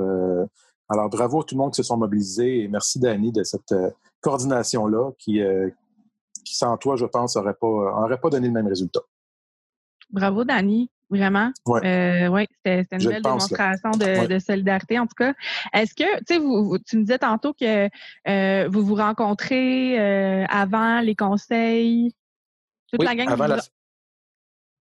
[0.89, 3.73] alors, bravo à tout le monde qui se sont mobilisés et merci, Dani, de cette
[3.73, 3.91] euh,
[4.23, 5.69] coordination-là qui, euh,
[6.45, 9.01] qui, sans toi, je pense, n'aurait pas, aurait pas donné le même résultat.
[10.11, 10.91] Bravo, Dani.
[11.11, 11.51] Vraiment.
[11.65, 15.33] Oui, euh, ouais, c'était une belle démonstration de, solidarité, en tout cas.
[15.73, 17.89] Est-ce que, tu sais, vous, tu me disais tantôt que
[18.69, 19.99] vous vous rencontrez
[20.49, 22.15] avant les conseils,
[22.93, 23.31] toute la gang.
[23.31, 23.59] Avant la,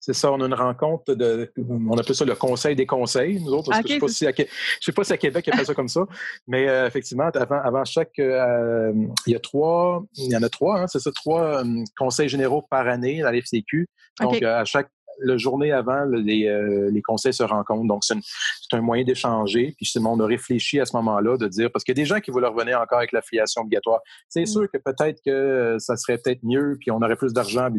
[0.05, 1.53] c'est ça, on a une rencontre de.
[1.68, 3.72] On appelle ça le conseil des conseils, nous autres.
[3.72, 4.32] je ne sais, pas si à,
[4.80, 6.00] sais pas si à Québec, il fait ça comme ça.
[6.48, 8.18] Mais euh, effectivement, avant, avant chaque.
[8.18, 8.92] Euh,
[9.28, 10.03] il y a trois.
[10.16, 13.30] Il y en a trois, hein, c'est ça, trois euh, conseils généraux par année dans
[13.30, 13.88] l'FCQ.
[14.20, 14.88] Donc, à chaque
[15.20, 16.50] la journée avant, les,
[16.90, 17.86] les, conseils se rencontrent.
[17.86, 18.16] Donc, c'est
[18.74, 19.74] un moyen d'échanger.
[19.76, 22.20] Puis, on a réfléchi à ce moment-là de dire, parce qu'il y a des gens
[22.20, 24.00] qui voulaient revenir encore avec l'affiliation obligatoire.
[24.28, 24.46] C'est mm.
[24.46, 27.70] sûr que peut-être que ça serait peut-être mieux, puis on aurait plus d'argent,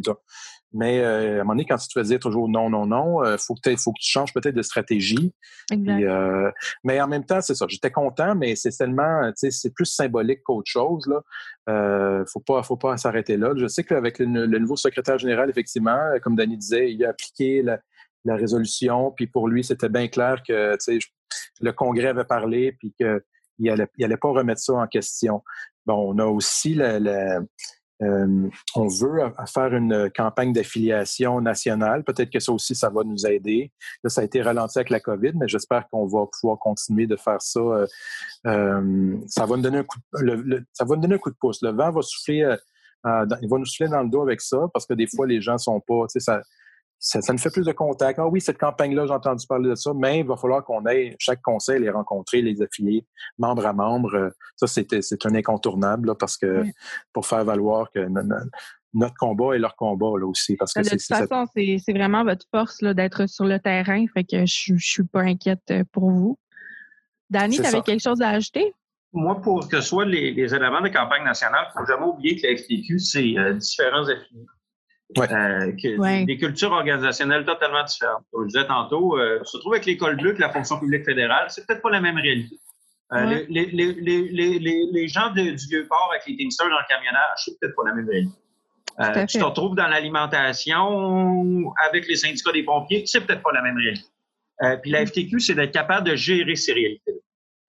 [0.73, 3.23] mais euh, à un moment donné, quand tu te fais dire toujours non, non, non,
[3.23, 5.33] il euh, faut, faut que tu changes peut-être de stratégie.
[5.71, 6.51] Euh,
[6.83, 7.65] mais en même temps, c'est ça.
[7.69, 11.05] J'étais content, mais c'est tellement, c'est plus symbolique qu'autre chose.
[11.07, 11.21] Là.
[11.69, 13.53] Euh, faut pas, faut pas s'arrêter là.
[13.55, 17.79] Je sais qu'avec le, nouveau secrétaire général, effectivement, comme Danny disait, il a appliqué la,
[18.25, 19.11] résolution.
[19.11, 20.77] Puis pour lui, c'était bien clair que
[21.61, 23.21] le Congrès avait parlé, puis qu'il
[23.59, 25.43] n'allait allait pas remettre ça en question.
[25.85, 27.41] Bon, on a aussi la, la
[28.01, 29.19] euh, on veut
[29.53, 32.03] faire une campagne d'affiliation nationale.
[32.03, 33.71] Peut-être que ça aussi, ça va nous aider.
[34.03, 37.15] Là, ça a été ralenti avec la COVID, mais j'espère qu'on va pouvoir continuer de
[37.15, 37.59] faire ça.
[37.59, 37.87] Euh,
[38.47, 41.37] euh, ça va nous donner un coup, de, ça va nous donner un coup de
[41.39, 41.61] pouce.
[41.61, 42.55] Le vent va souffler,
[43.05, 45.57] il va nous souffler dans le dos avec ça, parce que des fois, les gens
[45.57, 46.41] sont pas, ça,
[47.03, 48.17] ça, ça, nous fait plus de contacts.
[48.17, 51.13] Ah oui, cette campagne-là, j'ai entendu parler de ça, mais il va falloir qu'on aille
[51.19, 53.05] chaque conseil les rencontrer, les affiliés,
[53.37, 54.31] membre à membre.
[54.55, 56.63] Ça, c'est un incontournable parce que
[57.11, 58.07] pour faire valoir que
[58.93, 60.55] notre combat est leur combat là aussi.
[60.55, 64.05] Parce que de toute façon, c'est vraiment votre force d'être sur le terrain.
[64.13, 66.39] Fait que je, je suis pas inquiète euh, pour vous.
[67.29, 68.73] Danny, tu avais quelque chose à ajouter?
[69.11, 72.39] Moi, pour que ce soit les, éléments de campagne nationale, il ne faut jamais oublier
[72.39, 74.45] que la FTQ, c'est euh, différents affiliés.
[75.17, 75.71] Euh,
[76.25, 78.23] des cultures organisationnelles totalement différentes.
[78.31, 81.47] Comme je disais tantôt, euh, se trouve avec l'école bleue que la fonction publique fédérale,
[81.49, 82.57] c'est peut-être pas la même réalité.
[83.11, 87.59] Euh, les, les, les, les, gens du Vieux-Port avec les Teamsters dans le camionnage, c'est
[87.59, 88.33] peut-être pas la même réalité.
[88.99, 93.61] Euh, tu te retrouves dans l'alimentation avec les syndicats des pompiers, c'est peut-être pas la
[93.61, 94.07] même réalité.
[94.81, 97.19] puis la FTQ, c'est d'être capable de gérer ces réalités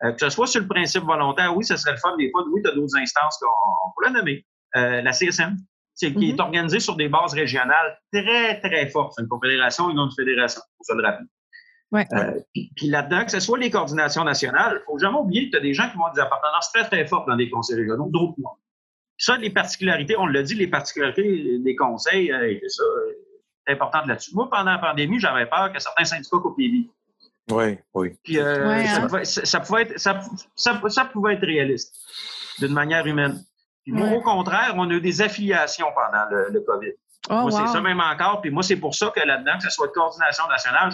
[0.03, 2.45] que ce soit sur le principe volontaire, oui, ce serait le fun des fois.
[2.53, 4.45] Oui, tu as d'autres instances qu'on peut la nommer.
[4.74, 5.57] la CSM,
[5.97, 6.40] qui est mm-hmm.
[6.40, 9.14] organisé sur des bases régionales très, très fortes.
[9.16, 11.26] C'est une confédération et non une fédération, pour ça le rappeler.
[11.92, 12.07] Ouais.
[12.12, 15.51] Euh, puis, là-dedans, que ce soit les coordinations nationales, il ne faut jamais oublier que
[15.53, 17.76] tu as des gens qui vont avoir des appartenances très, très fortes dans des conseils
[17.76, 18.57] régionaux, d'autres moins.
[19.16, 22.82] Ça, les particularités, on l'a dit, les particularités des conseils, euh, c'est ça,
[23.64, 24.34] c'est important là-dessus.
[24.34, 26.90] Moi, pendant la pandémie, j'avais peur que certains syndicats coupent les
[27.53, 28.16] Oui, oui.
[28.24, 29.07] Puis euh, ça, hein.
[29.07, 30.20] pouvait, ça, pouvait être, ça,
[30.57, 31.95] ça, pouvait être réaliste.
[32.59, 33.40] d'une manière humaine.
[33.85, 36.93] Puis moi, au contraire, on a eu des affiliations pendant le, COVID.
[37.30, 38.41] Oh, moi, c'est ça même encore.
[38.41, 40.91] Puis moi, c'est pour ça que là-dedans, que ce soit de coordination nationale,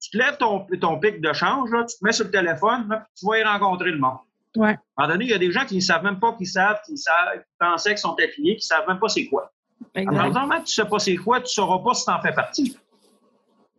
[0.00, 3.02] tu te lèves ton, ton pic de change, là, tu te mets sur le téléphone,
[3.18, 4.18] tu vas y rencontrer le monde.
[4.56, 4.70] Ouais.
[4.96, 6.46] À un moment donné, il y a des gens qui ne savent même pas qu'ils
[6.46, 9.52] savent, qui savent, qui pensaient qu'ils sont affiliés, qui ne savent même pas c'est quoi.
[9.94, 12.20] Alors, normalement, tu ne sais pas c'est quoi, tu ne sauras pas si tu en
[12.20, 12.78] fais partie.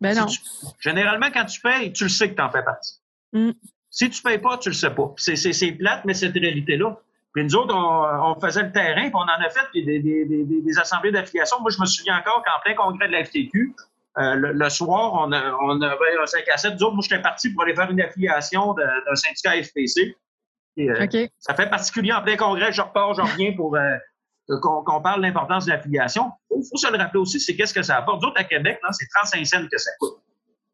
[0.00, 0.26] Ben non.
[0.78, 2.94] généralement, quand tu payes, tu le sais que tu en fais partie.
[3.32, 3.50] Mm.
[3.90, 5.12] Si tu ne payes pas, tu le sais pas.
[5.16, 6.96] C'est plate, mais c'est cette réalité-là.
[7.32, 10.44] Puis nous autres, on, faisait le terrain, puis on en a fait des, des, des,
[10.44, 11.60] des assemblées d'affiliation.
[11.60, 13.74] Moi, je me souviens encore qu'en plein congrès de la FTQ,
[14.18, 16.74] euh, le, soir, on, on avait un 5 à 7.
[16.74, 20.16] Nous autres, moi, j'étais parti pour aller faire une affiliation d'un syndicat FPC.
[20.78, 21.06] Euh,
[21.38, 23.96] ça fait particulier en plein congrès, je repars, je reviens pour euh,
[24.60, 26.30] qu'on parle de l'importance de l'affiliation.
[26.50, 28.22] Il faut, se le rappeler aussi, c'est qu'est-ce que ça apporte.
[28.22, 30.18] Nous autres, à Québec, c'est 35 cents que ça coûte.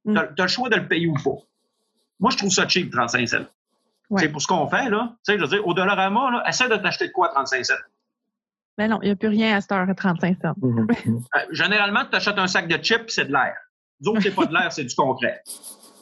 [0.04, 0.14] Mm.
[0.14, 1.42] Tu as, le choix de le payer ou pas.
[2.20, 3.46] Moi, je trouve ça cheap, 35 cents.
[4.16, 5.14] C'est pour ce qu'on fait, là.
[5.26, 7.74] Tu sais, je veux dire, au-delà là, essaie de t'acheter de quoi, 35 cents?
[8.78, 10.52] Ben non, il n'y a plus rien à cette heure à 35 cents.
[10.60, 11.46] Mm-hmm.
[11.50, 13.56] généralement, tu achètes un sac de chips, c'est de l'air.
[14.00, 15.42] D'autres, c'est pas de l'air, c'est du concret.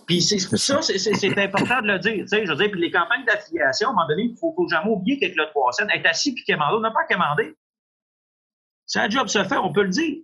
[0.06, 2.26] Puis c'est ça, c'est important de le dire.
[2.30, 4.90] Je veux dire, puis les campagnes d'affiliation, à un moment donné, il ne faut, jamais
[4.90, 7.56] oublier qu'avec le 3 cents, être assis puis commander, on n'a pas commandé.
[8.86, 10.16] Si un job se fait, on peut le dire.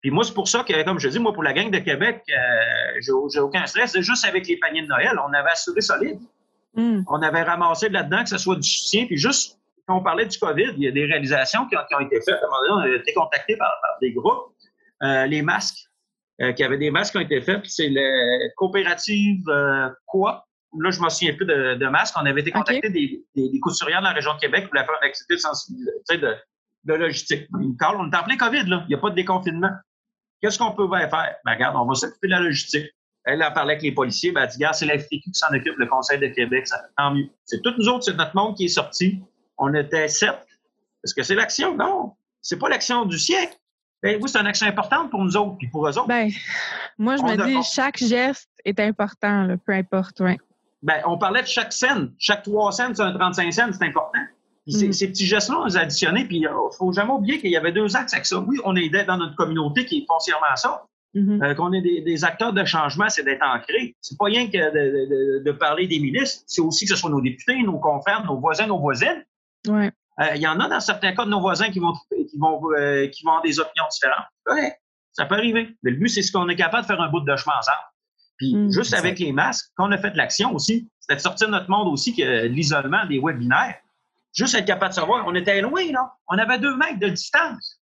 [0.00, 2.22] Puis moi, c'est pour ça que, comme je dis, moi, pour la gang de Québec,
[2.30, 3.92] euh, j'ai aucun stress.
[3.92, 6.18] C'est juste avec les paniers de Noël, on avait assuré solide.
[6.74, 7.02] Hmm.
[7.08, 9.06] On avait ramassé là-dedans que ce soit du soutien.
[9.06, 12.20] Puis juste, quand on parlait du COVID, il y a des réalisations qui ont, été
[12.20, 12.34] faites.
[12.34, 14.54] À un moment donné, on a été contactés par, des groupes.
[15.02, 15.88] Euh, les masques,
[16.40, 17.62] euh, qu'il y avait des masques qui ont été faits.
[17.62, 20.46] Puis c'est la coopérative euh, quoi?
[20.78, 22.14] Là, je ne me souviens plus de, de masques.
[22.20, 24.84] On avait été contactés des, des, des, couturières dans la région de Québec pour la
[24.84, 26.36] faire une activité de, de,
[26.84, 27.48] de logistique.
[27.78, 28.84] Carl, on est en plein COVID, là.
[28.84, 29.70] Il n'y a pas de déconfinement.
[30.40, 31.10] Qu'est-ce qu'on peut faire?
[31.44, 32.86] Ben, regarde, on va s'occuper de la logistique.
[33.32, 34.32] Elle a parlé avec les policiers.
[34.32, 36.66] Ben, elle dit, regarde, c'est la FTQ qui s'en occupe, le Conseil de Québec.
[36.66, 37.28] Ça, tant mieux.
[37.44, 39.20] C'est tous nous autres, c'est notre monde qui est sorti.
[39.58, 40.46] On était sept.
[41.04, 41.76] Est-ce que c'est l'action?
[41.76, 42.14] Non.
[42.42, 43.56] C'est pas l'action du siècle.
[44.02, 46.08] Ben oui, c'est une action importante pour nous autres, puis pour eux autres.
[46.08, 46.30] Ben,
[46.98, 50.20] moi, je me dis, chaque geste est important, peu importe.
[50.20, 50.38] Ouais.
[50.82, 52.12] Ben, on parlait de chaque scène.
[52.18, 54.20] Chaque trois scènes sur un 35 scènes, c'est important.
[54.66, 54.92] Puis mm.
[54.92, 57.50] ces petits gestes-là, on les a additionnés, puis il euh, ne faut jamais oublier qu'il
[57.50, 58.38] y avait deux axes avec ça.
[58.38, 60.86] Oui, on est dans notre communauté qui est foncièrement ça.
[61.14, 61.42] Mm-hmm.
[61.42, 63.96] Euh, qu'on est des, acteurs de changement, c'est d'être ancré.
[64.00, 67.20] C'est pas rien que de, de, parler des ministres, c'est aussi que ce soit nos
[67.20, 69.24] députés, nos confrères, nos voisins, nos voisines.
[69.66, 69.90] Ouais.
[70.20, 72.60] Euh, il y en a dans certains cas de nos voisins qui vont, qui vont,
[72.78, 74.26] euh, qui vont avoir des opinions différentes.
[74.48, 74.76] Ouais,
[75.12, 75.76] ça peut arriver.
[75.82, 77.78] Mais le but, c'est ce qu'on est capable de faire un bout de chemin ensemble.
[78.36, 78.72] Puis mm.
[78.72, 81.52] juste avec les masques, quand on a fait de l'action aussi, c'était de sortir de
[81.52, 83.76] notre monde aussi que l'isolement des webinaires.
[84.32, 86.12] Juste être capable de savoir, on était loin, là.
[86.28, 87.79] On avait deux mètres de distance.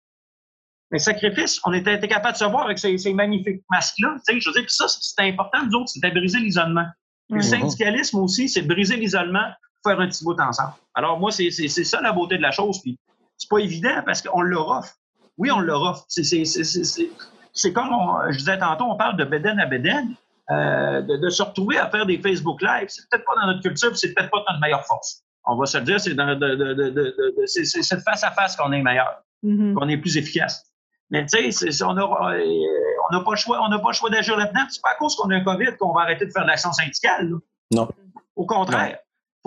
[0.92, 4.18] Mais sacrifice, on était, capable de savoir avec ces, magnifiques masques-là.
[4.28, 6.86] Je veux dire, ça, c'est important, nous autres, c'était briser l'isolement.
[7.30, 9.52] Le syndicalisme aussi, c'est briser l'isolement
[9.84, 10.74] faire un petit bout ensemble.
[10.94, 12.82] Alors, moi, c'est ça la beauté de la chose.
[12.82, 13.00] Puis,
[13.38, 14.94] c'est pas évident parce qu'on leur offre.
[15.38, 16.06] Oui, on leur offre.
[16.08, 17.90] C'est comme
[18.30, 20.16] je disais tantôt, on parle de Beden à Beden.
[20.52, 23.98] Euh, de, se retrouver à faire des Facebook Live, c'est peut-être pas dans notre culture,
[23.98, 25.24] c'est peut-être pas notre meilleure force.
[25.44, 29.74] On va se le dire, c'est de, cette face à face qu'on est meilleur, mm-hmm.
[29.74, 30.72] qu'on est plus efficace.
[31.12, 34.38] Mais tu sais, on n'a on pas le choix, on n'a pas le choix d'agir
[34.38, 34.62] là-dedans.
[34.70, 36.72] C'est pas à cause qu'on a un COVID qu'on va arrêter de faire de l'action
[36.72, 37.32] syndicale.
[37.72, 37.88] Non.
[38.36, 38.98] Au contraire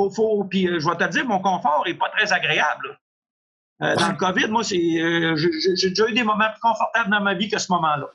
[0.09, 2.99] faut, puis euh, je vais te dire, mon confort n'est pas très agréable.
[3.83, 7.35] Euh, dans le COVID, moi, euh, j'ai déjà eu des moments plus confortables dans ma
[7.35, 8.07] vie que ce moment-là.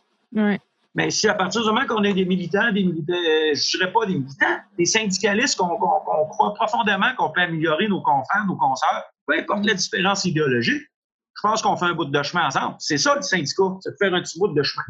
[0.96, 3.92] Mais si à partir du moment qu'on est des militants, des militants, je ne dirais
[3.92, 9.04] pas des militants, des syndicalistes qu'on croit profondément qu'on peut améliorer nos confrères, nos consoeurs,
[9.26, 10.84] peu importe la différence idéologique,
[11.44, 12.76] je pense qu'on fait un bout de chemin ensemble.
[12.80, 14.84] C'est ça le syndicat, c'est de faire un petit bout de chemin.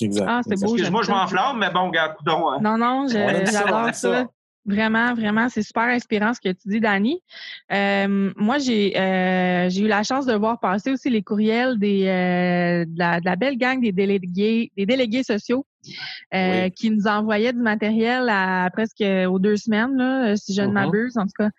[0.00, 0.26] Exact.
[0.28, 0.74] Ah, c'est beau.
[0.74, 2.58] Excuse-moi, je m'enflamme, mais bon, regarde, hein.
[2.60, 4.26] Non, non, j'adore ça.
[4.64, 7.20] Vraiment, vraiment, c'est super inspirant ce que tu dis, Dani.
[7.72, 12.06] Euh, moi, j'ai euh, j'ai eu la chance de voir passer aussi les courriels des
[12.06, 15.66] euh, de, la, de, la, belle gang des délégués des délégués sociaux
[16.34, 20.68] euh, qui nous envoyait du matériel à presque aux deux semaines, là, si je ne
[20.68, 20.72] uh-huh.
[20.72, 21.50] m'abuse, en tout cas,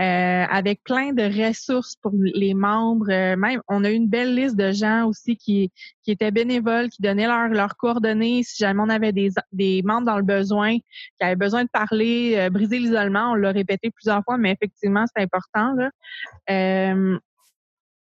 [0.00, 3.10] euh, avec plein de ressources pour les membres.
[3.10, 5.70] Euh, même, on a eu une belle liste de gens aussi qui,
[6.02, 10.06] qui étaient bénévoles, qui donnaient leurs leurs coordonnées si jamais on avait des, des membres
[10.06, 13.32] dans le besoin, qui avaient besoin de parler, briser l'isolement.
[13.32, 15.74] On l'a répété plusieurs fois, mais effectivement, c'est important.
[15.74, 15.90] Là.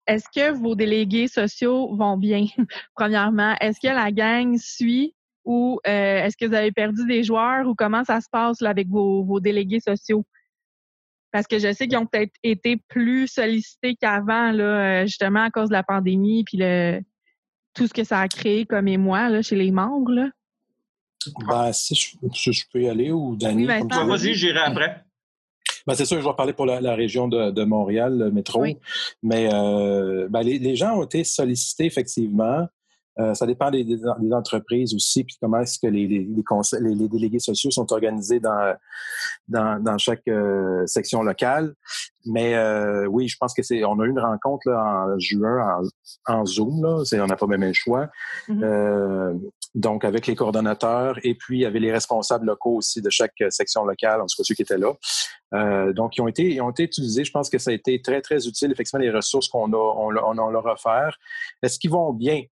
[0.07, 2.47] est-ce que vos délégués sociaux vont bien,
[2.95, 3.55] premièrement?
[3.61, 5.15] Est-ce que la gang suit
[5.45, 8.71] ou euh, est-ce que vous avez perdu des joueurs ou comment ça se passe là,
[8.71, 10.25] avec vos, vos délégués sociaux?
[11.33, 15.51] Parce que je sais qu'ils ont peut-être été plus sollicités qu'avant, là, euh, justement à
[15.51, 17.01] cause de la pandémie puis le,
[17.75, 20.13] tout ce que ça a créé comme émoi là, chez les membres.
[20.13, 20.29] Là.
[21.49, 23.67] Ben, si je, je, peux y aller ou Dani.
[23.67, 25.05] Oui, vas-y, j'irai après.
[25.87, 28.65] Ben, c'est sûr que je vais parler pour la, région de, Montréal, le métro.
[29.23, 32.67] Mais euh, ben, les, gens ont été sollicités, effectivement.
[33.21, 33.87] Euh, ça dépend des,
[34.33, 38.75] entreprises aussi, puis comment est-ce que les, les, délégués sociaux sont organisés dans,
[39.49, 41.75] dans, chaque euh, section locale.
[42.25, 43.85] Mais euh, oui, je pense que c'est.
[43.85, 45.83] On a eu une rencontre en juin
[46.27, 47.03] en, Zoom, là.
[47.13, 48.09] On n'a pas même le choix.
[48.49, 49.41] Mm-hmm.
[49.75, 53.35] donc, avec les coordonnateurs et puis il y avait les responsables locaux aussi de chaque
[53.51, 55.93] section locale, en tout cas ceux qui étaient là.
[55.93, 57.25] donc, ils ont été, ils ont été utilisés.
[57.25, 60.15] Je pense que ça a été très, très utile, effectivement, les ressources qu'on a, on,
[60.17, 61.19] on, on leur offert.
[61.63, 62.43] Est-ce qu'ils vont bien?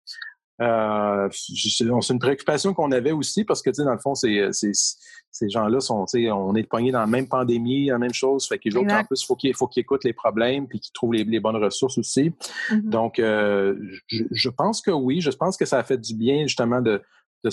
[0.61, 4.51] Euh, c'est une préoccupation qu'on avait aussi parce que, tu sais, dans le fond, c'est,
[4.53, 8.47] ces gens-là sont, tu sais, on est poignés dans la même pandémie, la même chose.
[8.47, 11.41] Fait qu'ils en plus, faut il faut qu'ils écoutent les problèmes puis qu'ils trouvent les,
[11.41, 12.33] bonnes ressources aussi.
[12.71, 12.89] Mm-hmm.
[12.91, 13.75] Donc, euh,
[14.09, 17.03] je, pense que oui, je pense que ça a fait du bien, justement, de,
[17.45, 17.51] de,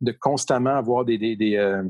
[0.00, 1.84] de constamment avoir des, des, euh,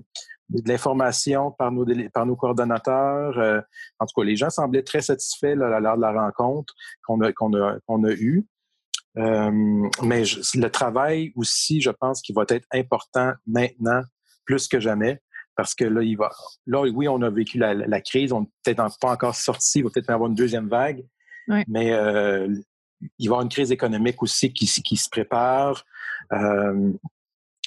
[0.51, 3.39] de l'information par nos, par nos coordonnateurs.
[3.39, 3.61] Euh,
[3.99, 6.75] en tout cas, les gens semblaient très satisfaits là, lors de la rencontre
[7.07, 8.47] qu'on a, qu'on a, qu'on a eue.
[9.17, 14.03] Euh, mais le travail aussi, je pense qu'il va être important maintenant
[14.45, 15.21] plus que jamais
[15.57, 16.31] parce que là, il va.
[16.67, 19.91] Là, oui, on a vécu la, crise, on n'est peut-être pas encore sorti, il va
[19.91, 21.05] peut-être y avoir une deuxième vague,
[21.69, 25.85] mais euh, il va y avoir une crise économique aussi qui, qui se prépare.
[26.33, 26.93] Euh,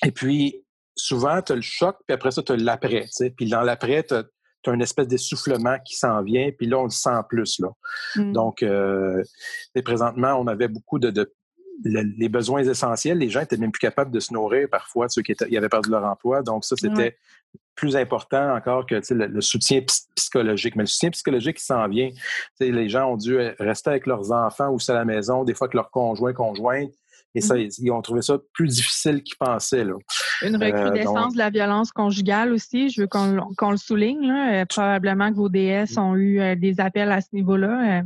[0.06, 3.06] et puis, souvent, tu as le choc, puis après ça, tu as l'après.
[3.36, 4.24] Puis dans l'après, tu as,
[4.66, 7.60] as une espèce d'essoufflement qui s'en vient, puis là, on le sent plus.
[7.60, 7.70] Là.
[8.16, 8.34] Mm.
[8.34, 9.24] Donc, euh,
[9.84, 11.32] présentement, on avait beaucoup de,
[11.84, 13.18] les besoins essentiels.
[13.18, 16.04] Les gens étaient même plus capables de se nourrir parfois, ceux qui avaient perdu leur
[16.04, 16.42] emploi.
[16.42, 17.18] Donc, ça, c'était
[17.76, 19.82] plus important encore que le, soutien
[20.16, 20.76] psychologique.
[20.76, 22.10] Mais le soutien psychologique, il s'en vient.
[22.60, 25.76] les gens ont dû rester avec leurs enfants ou à la maison, des fois avec
[25.76, 26.94] leurs conjoints, conjointes.
[27.38, 27.80] Et ça, mm-hmm.
[27.84, 29.84] ils ont trouvé ça plus difficile qu'ils pensaient.
[29.84, 29.94] Là.
[30.42, 34.32] Une euh, recrudescence de la violence conjugale aussi, je veux qu'on le souligne.
[34.32, 38.02] Euh, probablement que vos DS ont eu euh, des appels à ce niveau-là.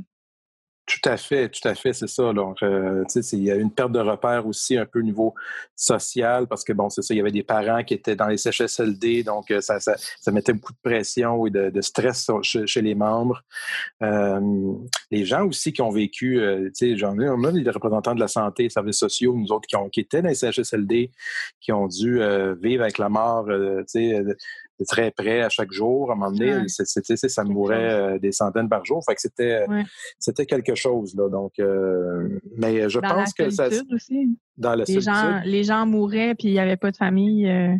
[0.88, 2.34] Tout à fait, tout à fait, c'est ça.
[2.34, 3.04] Donc, euh,
[3.34, 5.34] il y a une perte de repère aussi un peu au niveau
[5.76, 8.38] social parce que, bon, c'est ça, il y avait des parents qui étaient dans les
[8.38, 9.96] CHSLD, donc ça, ça,
[10.32, 13.42] mettait beaucoup de pression et de, stress chez, les membres.
[15.12, 18.20] les gens aussi qui ont vécu, tu sais, j'en ai, on a des représentants de
[18.20, 21.12] la santé, des services sociaux, nous autres qui, ont, qui étaient dans les CHSLD,
[21.62, 22.22] qui ont dû
[22.60, 24.24] vivre avec la mort, tu sais,
[24.86, 26.12] très près à chaque jour.
[26.12, 29.04] À un moment donné, ça mourait euh, des centaines par jour.
[29.06, 29.66] Fait que c'était,
[30.20, 31.16] c'était quelque chose.
[31.16, 31.30] Là.
[31.30, 33.68] Donc, euh, mais je pense que ça.
[33.92, 34.38] Aussi.
[34.58, 37.48] Dans la les gens, les gens mouraient puis il n'y avait pas de famille.
[37.48, 37.76] Euh,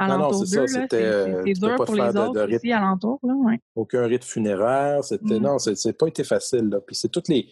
[0.00, 0.66] non, non, c'est ça.
[0.66, 3.20] C'était dur pour les autres de, aussi alentour.
[3.22, 3.60] Là, ouais.
[3.74, 5.04] Aucun rite funéraire.
[5.04, 5.42] C'était, mmh.
[5.42, 6.70] Non, c'est pas été facile.
[6.70, 6.80] Là.
[6.80, 7.48] Puis c'est toutes les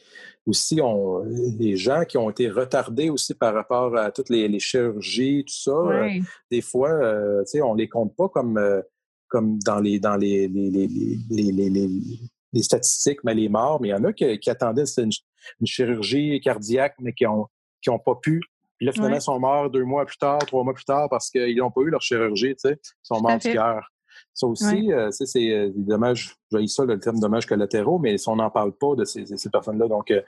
[0.47, 1.23] aussi on,
[1.59, 5.71] les gens qui ont été retardés aussi par rapport à toutes les, chirurgies, tout ça.
[5.71, 6.09] Euh,
[6.51, 8.81] des fois, euh, sais, on les compte pas comme, euh,
[9.29, 11.53] comme dans les dans les, les,
[12.63, 13.81] statistiques, mais les morts.
[13.81, 15.11] Mais il y en a qui, attendaient une,
[15.61, 17.49] une, chirurgie cardiaque, mais qui ont
[17.83, 18.41] qui n'ont pas pu
[18.81, 21.29] puis là, finalement, ils sont morts deux mois plus tard, trois mois plus tard, parce
[21.29, 22.81] qu'ils n'ont pas eu leur chirurgie, tu sais.
[22.83, 23.87] Ils sont morts du cœur.
[24.33, 28.37] Ça aussi, euh, c'est euh, des dommages, j'ai ça le terme dommages collatéraux, mais on
[28.37, 29.87] n'en parle pas de ces, personnes-là.
[29.87, 30.23] Donc, euh,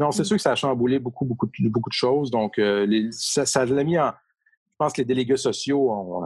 [0.00, 0.24] non, c'est mmh.
[0.24, 2.32] sûr que ça a chamboulé beaucoup, beaucoup, beaucoup de choses.
[2.32, 2.60] Donc,
[3.12, 4.08] ça, l'a mis en.
[4.08, 6.24] Je pense que les délégués sociaux ont.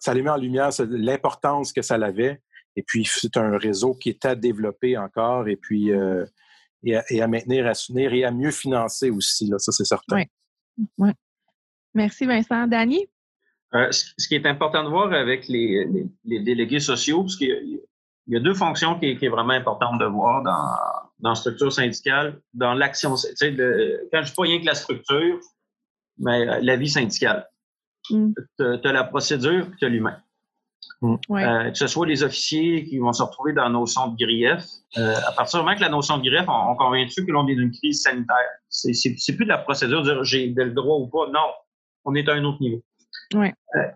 [0.00, 2.40] ça l'a mis en lumière l'importance que ça avait.
[2.76, 5.48] Et puis, c'est un réseau qui est à développer encore.
[5.48, 5.92] Et puis,
[6.84, 9.46] et à, maintenir, à soutenir et à mieux financer aussi.
[9.48, 10.16] Là, ça, c'est certain.
[10.16, 10.84] Oui.
[10.98, 11.14] Ouais.
[11.94, 12.66] Merci, Vincent.
[12.66, 13.06] Danny?
[13.74, 15.86] Euh, ce qui est important de voir avec les,
[16.24, 17.80] délégués sociaux, parce qu'il
[18.28, 21.72] y, a deux fonctions qui, qui est vraiment importante de voir dans, dans la structure
[21.72, 23.14] syndicale, dans l'action.
[23.14, 23.56] Tu sais,
[24.12, 25.40] quand je dis pas rien que la structure,
[26.18, 27.48] mais la vie syndicale.
[28.10, 28.32] Mm.
[28.58, 30.16] Tu as, la procédure et tu as l'humain.
[31.02, 31.16] Mm.
[31.30, 34.64] Euh, que ce soit les officiers qui vont se retrouver dans la notion de grief.
[34.96, 37.32] Euh, à partir du moment que la notion de grief, on, on convient dessus que
[37.32, 38.36] l'on est d'une crise sanitaire?
[38.68, 41.30] C'est plus de la procédure de dire j'ai le droit ou pas.
[41.30, 41.52] Non,
[42.04, 42.82] on est à un autre niveau.
[43.34, 43.48] Euh,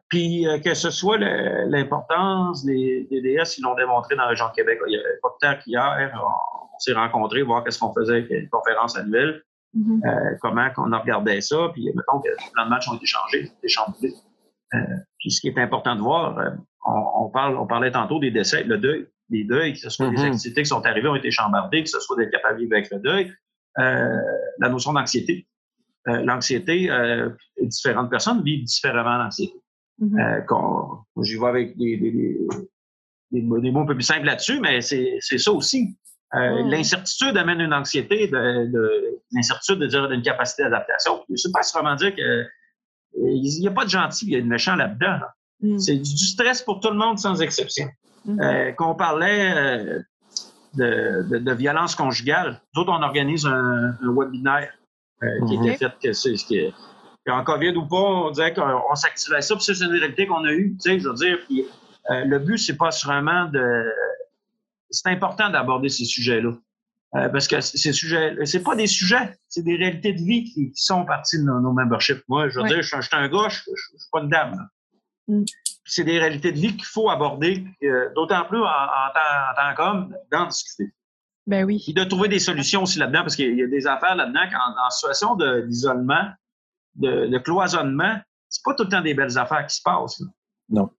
[0.09, 4.79] puis que ce soit l'importance des, DS, ils l'ont démontré dans la région de Québec.
[4.87, 8.31] Il y a pas de temps qu'hier, on, s'est rencontrés, voir qu'est-ce qu'on faisait avec
[8.31, 9.43] une conférence annuelle,
[9.77, 10.39] mm-hmm.
[10.41, 13.69] comment on regardait ça, puis mettons que les plans de match ont été changés, été
[13.69, 14.15] chamboulés.
[15.19, 16.39] puis ce qui est important de voir,
[16.85, 20.17] on, parle, on parlait tantôt des décès, le deuil, les deuils, que ce soit des
[20.17, 20.33] mm-hmm.
[20.33, 22.91] activités qui sont arrivées, ont été chambardées, que ce soit d'être capable de vivre avec
[22.91, 23.33] le deuil.
[23.79, 24.17] Euh,
[24.59, 25.47] la notion d'anxiété.
[26.09, 29.55] Euh, l'anxiété, euh, différentes personnes vivent différemment l'anxiété.
[30.01, 31.03] Mm-hmm.
[31.23, 31.97] J'y vois avec des,
[33.31, 35.97] des, mots un peu plus simples là-dessus, mais c'est ça aussi.
[36.33, 36.71] Mm.
[36.71, 41.25] L'incertitude amène une anxiété, de, l'incertitude de dire d'une capacité d'adaptation.
[41.29, 44.41] Je ne sais pas vraiment dire qu'il n'y a pas de gentil, il y a
[44.41, 45.19] de méchant là-dedans.
[45.61, 45.79] Mm.
[45.79, 47.89] C'est du stress pour tout le monde sans exception.
[48.27, 48.43] Mm-hmm.
[48.43, 50.03] Euh, qu'on parlait euh,
[50.75, 54.73] de, de, violence conjugale, nous autres, on organise un, webinaire
[55.23, 55.79] euh, qui était mm-hmm.
[55.79, 56.73] fait que c'est ce qui est.
[57.29, 60.53] En COVID ou pas, on disait qu'on s'activait ça, puis c'est une réalité qu'on a
[60.53, 61.37] eue, tu sais, je veux dire.
[61.47, 61.63] Puis,
[62.09, 63.85] le but, c'est pas vraiment de.
[64.89, 66.55] C'est important d'aborder ces sujets-là.
[67.13, 71.05] parce que ces sujets, c'est pas des sujets, c'est des réalités de vie qui, sont
[71.05, 72.23] parties de nos, memberships.
[72.29, 74.67] Moi, je veux dire, je, suis un gars, je, je, suis pas une dame.
[75.85, 80.15] C'est des réalités de vie qu'il faut aborder, euh, d'autant plus en, en, tant, qu'homme,
[80.31, 80.93] d'en discuter.
[81.47, 81.83] Ben oui.
[81.89, 84.41] Et de trouver des solutions aussi là-dedans, parce qu'il y a des affaires là-dedans
[84.85, 86.29] en situation d'isolement,
[86.97, 88.19] de, cloisonnement,
[88.51, 90.23] c'est pas tout le temps des belles affaires qui se passent.
[90.69, 90.91] Non.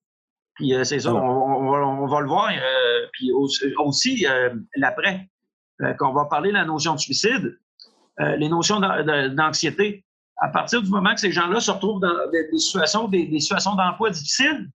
[0.56, 2.50] Puis euh, c'est ça, on, va le voir.
[2.52, 4.26] Euh, puis aussi,
[4.76, 5.30] l'après,
[6.00, 7.60] qu'on va parler de la notion de suicide,
[8.18, 10.04] les notions d'anxiété
[10.42, 14.10] à partir du moment que ces gens-là se retrouvent dans des, situations, des, situations d'emploi
[14.10, 14.70] difficiles,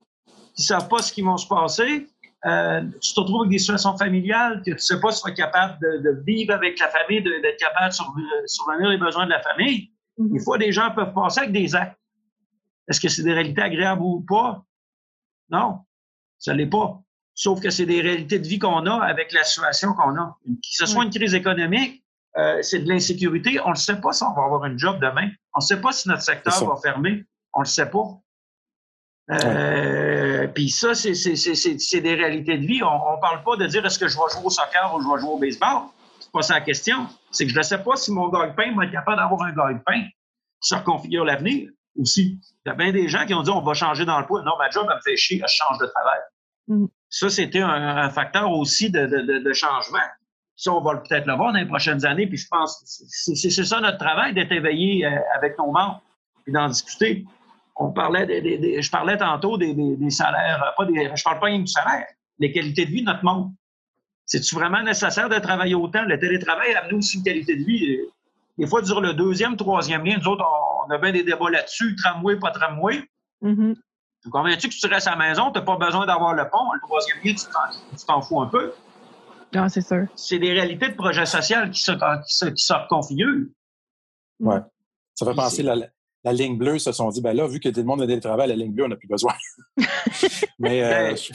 [0.54, 2.06] qui ne savent pas ce qui va se passer,
[2.46, 5.30] euh, tu te retrouves avec des situations familiales que tu ne sais pas si tu
[5.30, 9.40] être capable de, vivre avec la famille, d'être capable de survenir les besoins de la
[9.40, 9.90] famille.
[10.18, 10.32] Mm-hmm.
[10.32, 11.98] Des fois, des gens peuvent passer avec des actes.
[12.86, 14.62] Est-ce que c'est des réalités agréables ou pas?
[15.48, 15.80] Non,
[16.38, 17.00] ça ne l'est pas.
[17.34, 20.36] Sauf que c'est des réalités de vie qu'on a avec la situation qu'on a.
[20.44, 22.03] Que ce soit une crise économique,
[22.36, 23.60] euh, c'est de l'insécurité.
[23.64, 25.28] On ne sait pas si on va avoir une job demain.
[25.54, 27.24] On ne sait pas si notre secteur va fermer.
[27.52, 28.18] On ne le sait pas.
[29.30, 32.82] Euh, Puis ça, c'est des réalités de vie.
[32.82, 35.08] On ne parle pas de dire est-ce que je vais jouer au soccer ou je
[35.08, 35.82] vais jouer au baseball?
[36.18, 37.06] C'est pas ça la question.
[37.30, 40.08] C'est que je ne sais pas si mon gagne-pain va être capable d'avoir un gagne-pain
[40.60, 42.40] qui reconfigure l'avenir aussi.
[42.64, 44.42] Il y a bien des gens qui ont dit on va changer dans le poids.
[44.42, 46.20] Non, ma job, elle me fait chier, je change de travail.
[46.68, 46.86] Mm.
[47.08, 49.98] Ça, c'était un, facteur aussi de, de, de changement.
[50.56, 52.26] Ça, on va peut-être le voir dans les prochaines années.
[52.26, 56.00] Puis je pense c'est ça notre travail, d'être éveillé euh, avec nos membres
[56.46, 57.24] et d'en discuter.
[57.76, 59.74] On parlait des, je parlais tantôt des,
[60.10, 62.06] salaires, euh, pas des, je parle pas rien du salaire,
[62.38, 63.50] les qualités de vie de notre monde.
[64.26, 66.04] C'est-tu vraiment nécessaire de travailler autant?
[66.04, 67.98] Le télétravail a amené aussi une qualité de vie.
[68.56, 70.44] Des fois, durant le deuxième, troisième lien, nous autres,
[70.86, 73.02] on a bien des débats là-dessus, tramway, pas tramway.
[73.42, 73.74] Mm-hmm.
[74.22, 76.72] Tu convaincu que tu restes à la maison, tu n'as pas besoin d'avoir le pont?
[76.72, 78.72] Le troisième lien, tu t'en fous un peu.
[79.54, 80.06] Non, c'est sûr.
[80.16, 83.46] C'est des réalités de projet social qui se, qui qui reconfigurent.
[84.40, 84.56] Oui.
[85.14, 85.76] Ça fait penser la,
[86.24, 88.18] la ligne bleue se sont dit, ben là, vu que tout le monde a des
[88.18, 89.34] travail, la ligne bleue, on n'a plus besoin.
[90.58, 91.34] mais euh, ben, je suis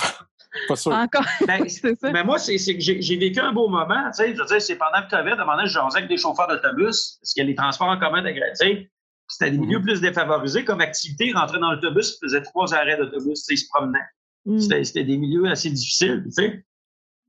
[0.67, 0.91] pas sûr.
[0.91, 1.25] Encore.
[1.45, 2.11] Ben, c'est ça.
[2.11, 4.09] Mais moi, c'est que j'ai vécu un beau moment.
[4.11, 6.09] Tu sais, je veux dire, c'est pendant le COVID, à un moment donné, je avec
[6.09, 8.23] des chauffeurs d'autobus, parce qu'il y a les transports en commun
[8.55, 8.89] sais,
[9.27, 9.83] C'était des milieux mm-hmm.
[9.83, 11.31] plus défavorisés comme activité.
[11.33, 13.99] Rentrer dans l'autobus, faisait trois arrêts d'autobus, ils se promenaient.
[14.45, 14.59] Mm.
[14.59, 16.23] C'était des milieux assez difficiles.
[16.25, 16.65] Tu sais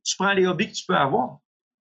[0.05, 1.39] tu prends les hobbies que tu peux avoir.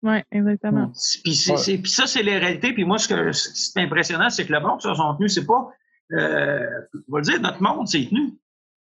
[0.02, 0.86] Oui, exactement.
[0.86, 0.92] Mm.
[1.24, 2.72] Puis, ça, c'est les réalités.
[2.72, 5.34] Puis moi, ce que c'est impressionnant, c'est que le monde se sont tenus.
[5.34, 5.68] C'est pas,
[6.12, 6.66] euh,
[7.08, 8.34] on va le dire, notre monde s'est tenu.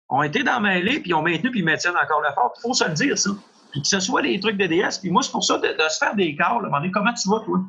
[0.09, 2.53] On été dans mêlée, puis on maintenu, puis ils maintiennent encore le fort.
[2.57, 3.29] Il faut se le dire, ça.
[3.71, 4.99] Puis que ce soit des trucs de DS.
[4.99, 7.59] Puis moi, c'est pour ça de, se faire des quarts, demander comment tu vas, toi?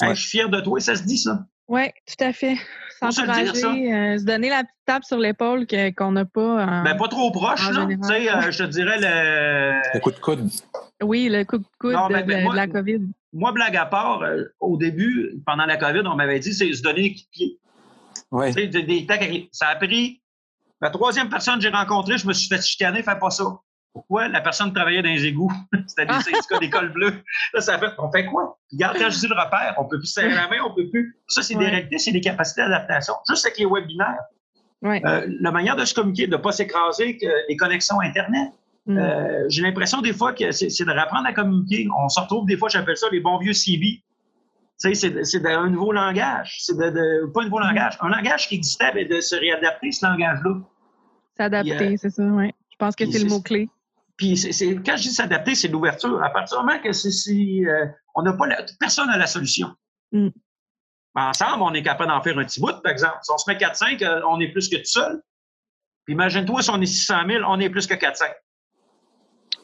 [0.00, 1.44] je suis fier de toi, ça se dit, ça.
[1.68, 2.56] Oui, tout à fait.
[3.00, 5.66] S'encourager, euh, se donner la petite tape sur l'épaule
[5.96, 6.82] qu'on n'a pas.
[6.84, 7.86] ben, pas trop proche, là.
[7.86, 9.80] Tu sais, euh, je te dirais le.
[9.94, 10.48] Le coup de coude.
[11.02, 13.00] Oui, le coup de coude de, la COVID.
[13.32, 16.82] Moi, blague à part, euh, au début, pendant la COVID, on m'avait dit c'est se
[16.82, 17.58] donner un pied.
[18.30, 18.52] Oui.
[18.54, 20.20] Des, ça a pris.
[20.80, 23.44] La troisième personne que j'ai rencontrée, je me suis fait chicaner, fais pas ça.
[23.94, 24.26] Pourquoi?
[24.26, 25.52] La personne travaillait dans les égouts?
[25.86, 27.22] C'était des syndicats d'école bleue.
[27.54, 28.58] Là, ça fait, on fait quoi?
[28.72, 31.16] Regarde, quand je dis le repère, on peut plus serrer la main, on peut plus.
[31.28, 33.14] Ça, c'est des réalités, c'est des capacités d'adaptation.
[33.28, 34.24] Juste avec les webinaires.
[34.84, 37.18] Euh, la manière de se communiquer, de ne pas s'écraser,
[37.48, 38.52] les connexions Internet.
[38.86, 38.98] Mm.
[38.98, 41.86] Euh, j'ai l'impression des fois que c'est de réapprendre à communiquer.
[41.96, 44.02] On se retrouve des fois, j'appelle ça les bons vieux CV.
[44.76, 46.56] C'est d'un nouveau langage.
[46.58, 47.68] C'est de, pas un nouveau mm.
[47.68, 50.56] langage, un langage qui existait, mais de se réadapter, ce langage-là.
[51.36, 52.52] S'adapter, euh, c'est ça, oui.
[52.70, 53.68] Je pense que c'est le mot-clé.
[54.16, 56.22] Puis c'est, quand je dis s'adapter, c'est l'ouverture.
[56.22, 58.46] À partir du moment que c'est, euh, on n'a pas
[58.78, 59.74] personne n'a la solution.
[60.12, 60.28] Mm.
[61.16, 63.18] Ensemble, on est capable d'en faire un petit bout, par exemple.
[63.22, 65.22] Si on se met 4-5, euh, on est plus que tout seul.
[66.04, 68.32] Puis imagine-toi, si on est 600 000, on est plus que 4-5.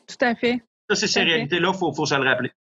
[0.06, 0.62] Tout à fait.
[0.88, 2.52] Ça, c'est ces réalités-là, il faut, faut se le rappeler.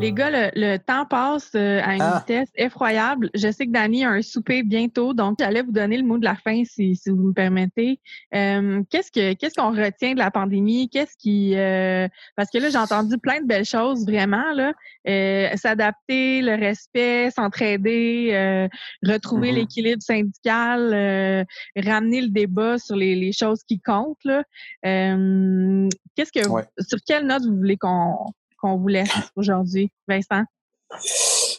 [0.00, 2.18] Les gars, le, temps passe euh, à une ah.
[2.20, 3.30] vitesse effroyable.
[3.34, 6.24] Je sais que Dani a un souper bientôt, donc j'allais vous donner le mot de
[6.24, 8.00] la fin si, si vous me permettez.
[8.32, 10.88] Euh, qu'est-ce que qu'est-ce qu'on retient de la pandémie?
[10.88, 12.06] Qu'est-ce qui euh,
[12.36, 14.72] parce que là j'ai entendu plein de belles choses vraiment là.
[15.56, 18.68] S'adapter, le respect, s'entraider,
[19.04, 19.54] retrouver mm-hmm.
[19.54, 21.46] l'équilibre syndical,
[21.76, 24.44] ramener le débat sur les, les choses qui comptent là.
[24.82, 26.40] qu'est-ce que
[26.86, 28.14] sur quelle note vous voulez qu'on
[28.58, 30.44] qu'on vous laisse aujourd'hui, Vincent?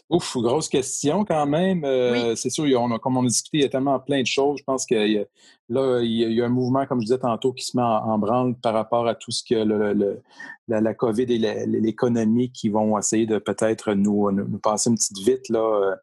[0.10, 1.84] Ouf, grosse question quand même.
[1.84, 4.28] Euh, c'est sûr, on a, comme on a discuté, il y a tellement plein de
[4.28, 4.58] choses.
[4.58, 7.78] Je pense que là, il y, a, un mouvement, comme je disais tantôt, qui se
[7.78, 10.22] met en, branle par rapport à tout ce que le,
[10.68, 15.48] la, COVID et l'économie qui vont essayer de peut-être nous, nous, passer une petite vite
[15.50, 15.96] là,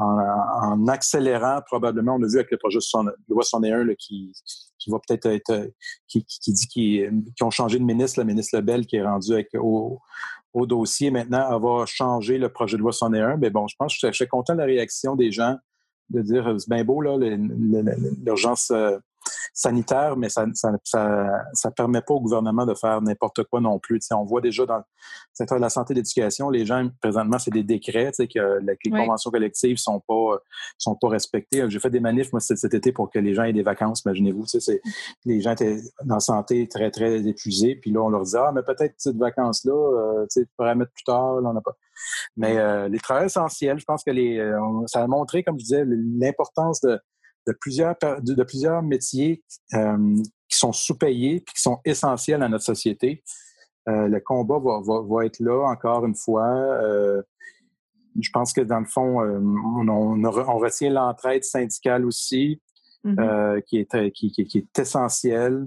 [0.00, 2.14] euh, en, accélérant probablement.
[2.14, 4.32] On a vu avec le projet de loi 61 là, qui,
[4.78, 5.70] qui va peut-être être,
[6.06, 10.00] qui, dit qu'ils ont changé de ministre, le ministre Lebel qui est rendu avec, au,
[10.52, 14.08] au dossier maintenant avoir changé le projet de loi 101, mais bon, je pense que
[14.08, 15.56] je suis content de la réaction des gens
[16.10, 18.98] de dire c'est bien beau, là, l'urgence euh,
[19.54, 20.72] sanitaire, mais ça ne ça,
[21.52, 24.00] ça, permet pas au gouvernement de faire n'importe quoi non plus.
[24.12, 24.84] on voit déjà dans le
[25.32, 28.90] secteur de la santé et de l'éducation, les gens, présentement, c'est des décrets, que les
[28.90, 30.38] conventions collectives sont pas
[30.78, 31.68] sont pas respectées.
[31.68, 34.44] J'ai fait des manifs, moi, cet, été pour que les gens aient des vacances, imaginez-vous.
[35.24, 38.52] Les gens étaient dans la santé très, très épuisés, puis là, on leur dit Ah,
[38.54, 41.76] mais peut-être cette vacance-là, euh, tu pourrais mettre plus tard, là, on n'a pas.
[42.36, 45.64] Mais euh, les travailleurs essentiels, je pense que les, euh, ça a montré, comme je
[45.64, 46.98] disais, l'importance de,
[47.48, 49.42] de, plusieurs, de, plusieurs métiers
[49.74, 50.16] euh,
[50.48, 53.22] qui sont sous-payés et qui sont essentiels à notre société.
[53.86, 56.78] le combat va, va, va, être là, encore une fois.
[58.20, 62.60] je pense que dans le fond, on, on, on retient l'entraide syndicale aussi,
[63.04, 63.62] mm-hmm.
[63.62, 65.66] qui, est, qui, qui, qui, est essentielle.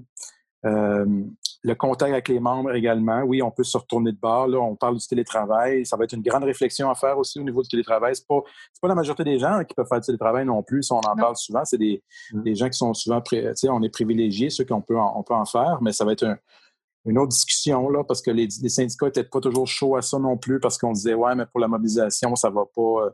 [0.63, 3.21] Le contact avec les membres également.
[3.21, 4.47] Oui, on peut se retourner de bord.
[4.47, 5.85] Là, on parle du télétravail.
[5.85, 8.15] Ça va être une grande réflexion à faire aussi au niveau du télétravail.
[8.15, 8.41] Ce n'est pas,
[8.81, 10.89] pas la majorité des gens qui peuvent faire du télétravail non plus.
[10.91, 12.01] on en parle souvent, c'est des,
[12.33, 12.41] mm.
[12.41, 13.21] des, gens qui sont souvent,
[13.69, 16.25] on est privilégiés, ceux qu'on peut, en, on peut en faire, mais ça va être
[17.05, 20.19] une autre discussion, là, parce que les, les syndicats n'étaient pas toujours chauds à ça
[20.19, 23.09] non plus, parce qu'on disait, ouais, mais pour la mobilisation, ça va pas, euh,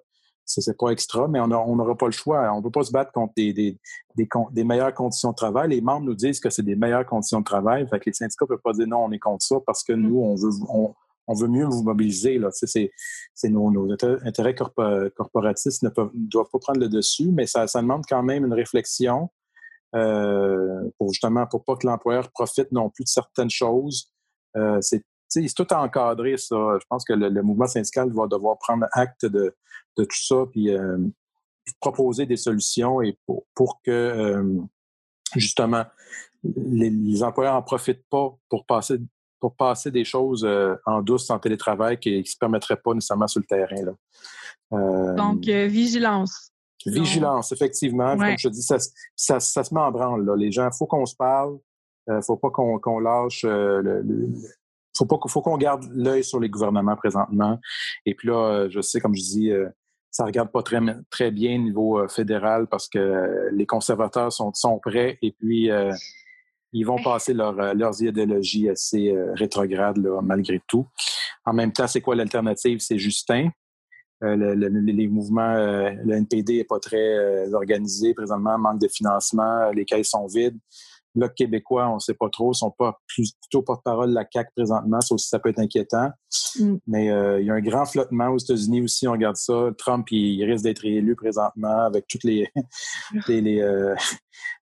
[0.48, 2.52] c'est pas extra, mais on n'aura pas le choix.
[2.54, 3.78] On ne peut pas se battre contre des, des,
[4.16, 5.70] des, meilleures conditions de travail.
[5.70, 7.86] Les membres nous disent que c'est des meilleures conditions de travail.
[7.90, 9.92] Fait que les syndicats ne peuvent pas dire non, on est contre ça parce que
[9.92, 12.38] nous, on veut, on, veut mieux vous mobiliser.
[12.38, 12.50] Là.
[12.52, 12.92] C'est,
[13.50, 18.24] nos, nos, intérêts corporatistes ne, doivent pas prendre le dessus, mais ça, ça demande quand
[18.24, 19.30] même une réflexion
[19.96, 24.14] euh, pour justement pour pas que l'employeur profite non plus de certaines choses.
[24.56, 26.78] Euh, c'est c'est tout encadré, ça.
[26.80, 29.56] Je pense que le, mouvement syndical va devoir prendre acte de,
[29.96, 30.98] tout ça, puis, euh,
[31.82, 34.62] proposer des solutions et pour, que, euh,
[35.36, 35.86] justement,
[36.44, 38.98] les, employeurs n'en profitent pas pour passer,
[39.40, 43.28] pour passer des choses euh, en douce, en télétravail, qui ne se permettraient pas nécessairement
[43.28, 43.84] sur le terrain.
[44.72, 45.14] Là.
[45.16, 46.52] Donc, vigilance.
[46.86, 48.16] Vigilance, effectivement.
[48.16, 48.78] Comme je dis, ça,
[49.16, 50.26] ça, se met en branle.
[50.26, 50.36] Là.
[50.38, 51.58] Les gens, il faut qu'on se parle.
[52.08, 54.32] Il ne faut pas qu'on lâche le,
[54.98, 57.60] faut pas faut qu'on garde l'œil sur les gouvernements présentement.
[58.06, 59.68] Et puis là, euh, je sais, comme je dis, euh,
[60.12, 60.80] ça regarde pas très,
[61.10, 65.70] très bien au niveau euh, fédéral parce que les conservateurs sont, sont prêts et puis
[66.74, 70.88] ils vont passer leur, leurs idéologies assez rétrogrades malgré tout.
[71.46, 72.80] En même temps, c'est quoi l'alternative?
[72.80, 73.50] C'est Justin.
[74.22, 80.28] les mouvements, le NPD n'est pas très organisé présentement, manque de financement, les caisses sont
[80.28, 80.60] vides.
[81.16, 84.52] Bloc québécois, on ne sait pas trop, ils sont pas plutôt porte-parole de la CAQ
[84.56, 86.10] présentement, ça aussi ça peut être inquiétant.
[86.60, 86.76] Mm.
[86.88, 89.70] Mais euh, il y a un grand flottement aux États-Unis aussi, on regarde ça.
[89.78, 92.50] Trump, il, risque d'être élu présentement avec toutes les,
[93.28, 93.96] les, euh,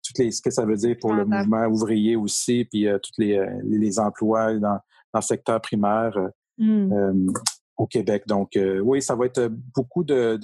[0.06, 3.14] toutes les ce que ça veut dire pour le mouvement ouvrier aussi, puis euh, tous
[3.18, 4.80] les, les, emplois dans,
[5.14, 6.14] dans, le secteur primaire.
[6.60, 7.30] Mm.
[7.78, 8.24] au Québec.
[8.28, 8.52] Donc,
[8.84, 10.40] oui, ça va être beaucoup de,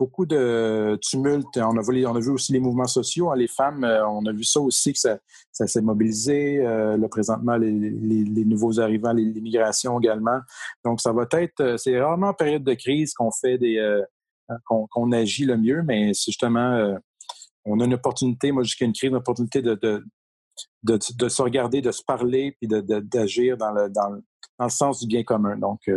[0.00, 1.58] beaucoup de tumulte.
[1.58, 3.30] On a, vu, aussi les mouvements sociaux.
[3.30, 5.18] Hein, les femmes, euh, on a vu ça aussi, que ça,
[5.52, 6.58] s'est mobilisé.
[6.66, 10.40] Euh, là, présentement, les, nouveaux arrivants, l'immigration également.
[10.86, 14.00] Donc, ça va être, euh, c'est rarement en période de crise qu'on fait des,
[14.64, 16.98] qu'on agit le mieux, mais c'est justement,
[17.66, 20.02] on a une opportunité, moi, jusqu'à une crise, une opportunité de, de,
[20.82, 24.10] de, se regarder, de se parler, puis d'agir dans le, dans,
[24.58, 25.56] dans, le sens du bien commun.
[25.56, 25.88] Donc,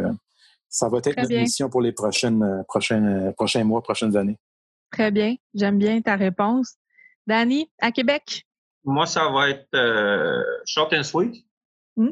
[0.74, 4.40] ça va être notre mission pour les prochaines, euh, prochaines, euh, prochains mois, prochaines années.
[4.92, 5.36] Très bien.
[5.54, 6.78] J'aime bien ta réponse.
[7.28, 8.48] Danny, à Québec?
[8.84, 11.46] Moi, ça va être euh, short and sweet.
[11.96, 12.10] Hmm?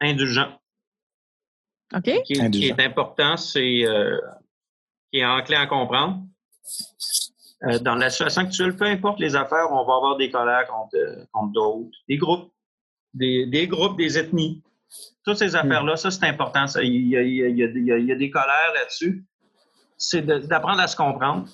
[0.00, 0.58] indulgent.
[1.94, 2.10] OK.
[2.24, 2.34] Qui,
[2.66, 3.84] est important, c'est
[5.12, 6.24] qui est enclin à comprendre.
[7.82, 11.52] dans la situation actuelle, peu importe les affaires, on va avoir des colères contre, contre
[11.52, 12.52] d'autres, des groupes,
[13.14, 14.62] des, des groupes, des ethnies.
[15.24, 16.66] Toutes ces affaires-là, ça, c'est important.
[16.82, 19.24] Il, y a, des colères là-dessus.
[19.96, 21.46] C'est d'apprendre à se comprendre.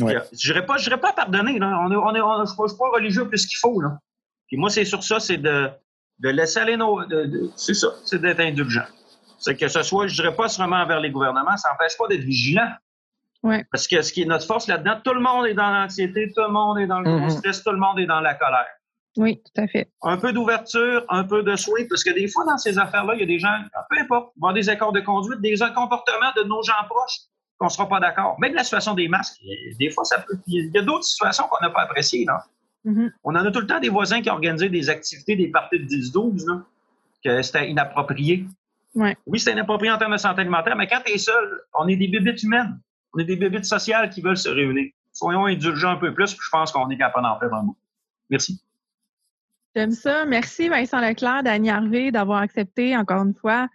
[0.00, 0.16] Ouais.
[0.32, 1.58] Je n'irais pas, pas pardonner.
[1.58, 1.78] Là.
[1.84, 3.80] On est, on est, je ne suis pas religieux plus qu'il faut.
[3.80, 3.98] Là.
[4.46, 5.70] Puis moi, c'est sur ça, c'est de,
[6.18, 7.02] de laisser aller nos.
[7.56, 8.86] c'est ça, c'est d'être indulgent.
[9.38, 12.08] C'est que ce soit, je ne dirais pas seulement envers les gouvernements, ça n'empêche pas
[12.08, 12.70] d'être vigilant.
[13.42, 13.64] Ouais.
[13.70, 16.42] Parce que ce qui est notre force là-dedans, tout le monde est dans l'anxiété, tout
[16.42, 17.30] le monde est dans le mm-hmm.
[17.30, 18.66] stress, tout le monde est dans la colère.
[19.16, 19.90] Oui, tout à fait.
[20.02, 23.20] Un peu d'ouverture, un peu de soin, parce que des fois, dans ces affaires-là, il
[23.20, 23.54] y a des gens,
[23.90, 27.20] peu importe, avoir des accords de conduite, des comportements de nos gens proches
[27.58, 28.36] qu'on ne sera pas d'accord.
[28.38, 29.40] Même la situation des masques,
[29.78, 30.36] des fois, ça peut.
[30.46, 32.26] Il y a d'autres situations qu'on n'a pas appréciées.
[32.26, 32.44] Là.
[32.84, 33.10] Mm-hmm.
[33.24, 35.84] On en a tout le temps des voisins qui organisaient des activités, des parties de
[35.84, 36.62] 10-12,
[37.24, 38.46] que c'était inapproprié.
[38.94, 41.96] Oui, c'est inapproprié en termes de santé alimentaire, mais quand tu es seul, on est
[41.96, 42.78] des bébites humaines.
[43.14, 44.90] On est des bébites sociales qui veulent se réunir.
[45.12, 47.76] Soyons indulgents un peu plus, puis je pense qu'on est capable d'en faire un mot.
[48.30, 48.60] Merci.
[49.76, 50.24] J'aime ça.
[50.24, 53.68] Merci Vincent Leclerc, Dany Harvey, d'avoir accepté encore une fois.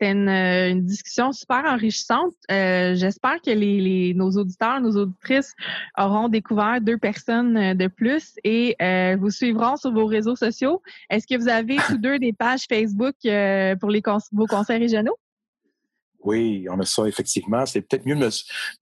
[0.00, 2.32] C'était une, discussion super enrichissante.
[2.50, 5.52] Euh, j'espère que les, nos auditeurs, nos auditrices
[5.98, 10.80] auront découvert deux personnes euh, de plus et euh, vous suivront sur vos réseaux sociaux.
[11.10, 13.16] Est-ce que vous avez tous deux des pages Facebook
[13.78, 14.02] pour les
[14.32, 15.18] vos conseils régionaux?
[16.24, 17.66] Oui, on a ça effectivement.
[17.66, 18.28] C'est peut-être mieux de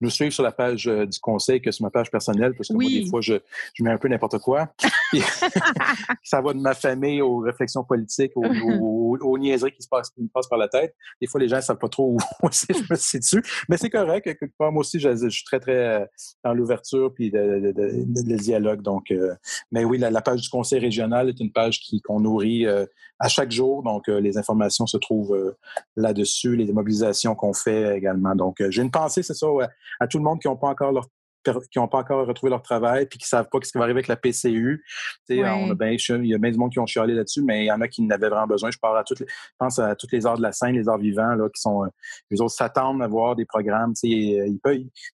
[0.01, 2.73] nous suivre sur la page euh, du conseil que sur ma page personnelle, parce que
[2.73, 3.35] moi, des fois, je,
[3.73, 4.73] je mets un peu n'importe quoi.
[6.23, 10.21] ça va de ma famille aux réflexions politiques, aux, aux, niaiseries qui se passent, qui
[10.21, 10.95] me passent par la tête.
[11.19, 12.17] Des fois, les gens ne savent pas trop où
[12.51, 13.43] je me situe.
[13.69, 14.29] Mais c'est correct.
[14.59, 16.05] Moi aussi, je, suis très, très euh,
[16.43, 18.81] dans l'ouverture puis le, le, dialogue.
[18.81, 19.35] Donc, euh,
[19.71, 23.51] mais oui, la, page du conseil régional est une page qui qu'on nourrit à chaque
[23.51, 23.83] jour.
[23.83, 25.55] Donc, les informations se trouvent
[25.95, 28.35] là-dessus, les mobilisations qu'on fait également.
[28.35, 29.47] Donc, euh, j'ai une pensée, c'est ça,
[29.99, 31.07] à tout le monde qui n'ont pas encore leur
[31.43, 33.85] qui n'ont pas encore retrouvé leur travail puis qui ne savent pas ce qui va
[33.85, 34.83] arriver avec la PCU.
[35.29, 37.67] On a ben, il y a bien du monde qui ont chialé là-dessus, mais il
[37.67, 38.69] y en a qui n'avaient vraiment besoin.
[38.71, 39.25] Je, parle à toutes les,
[39.57, 41.87] pense à toutes les arts de la scène, les arts vivants, là, qui sont, euh,
[42.29, 43.93] les autres s'attendent à voir des programmes.
[43.95, 44.37] C'est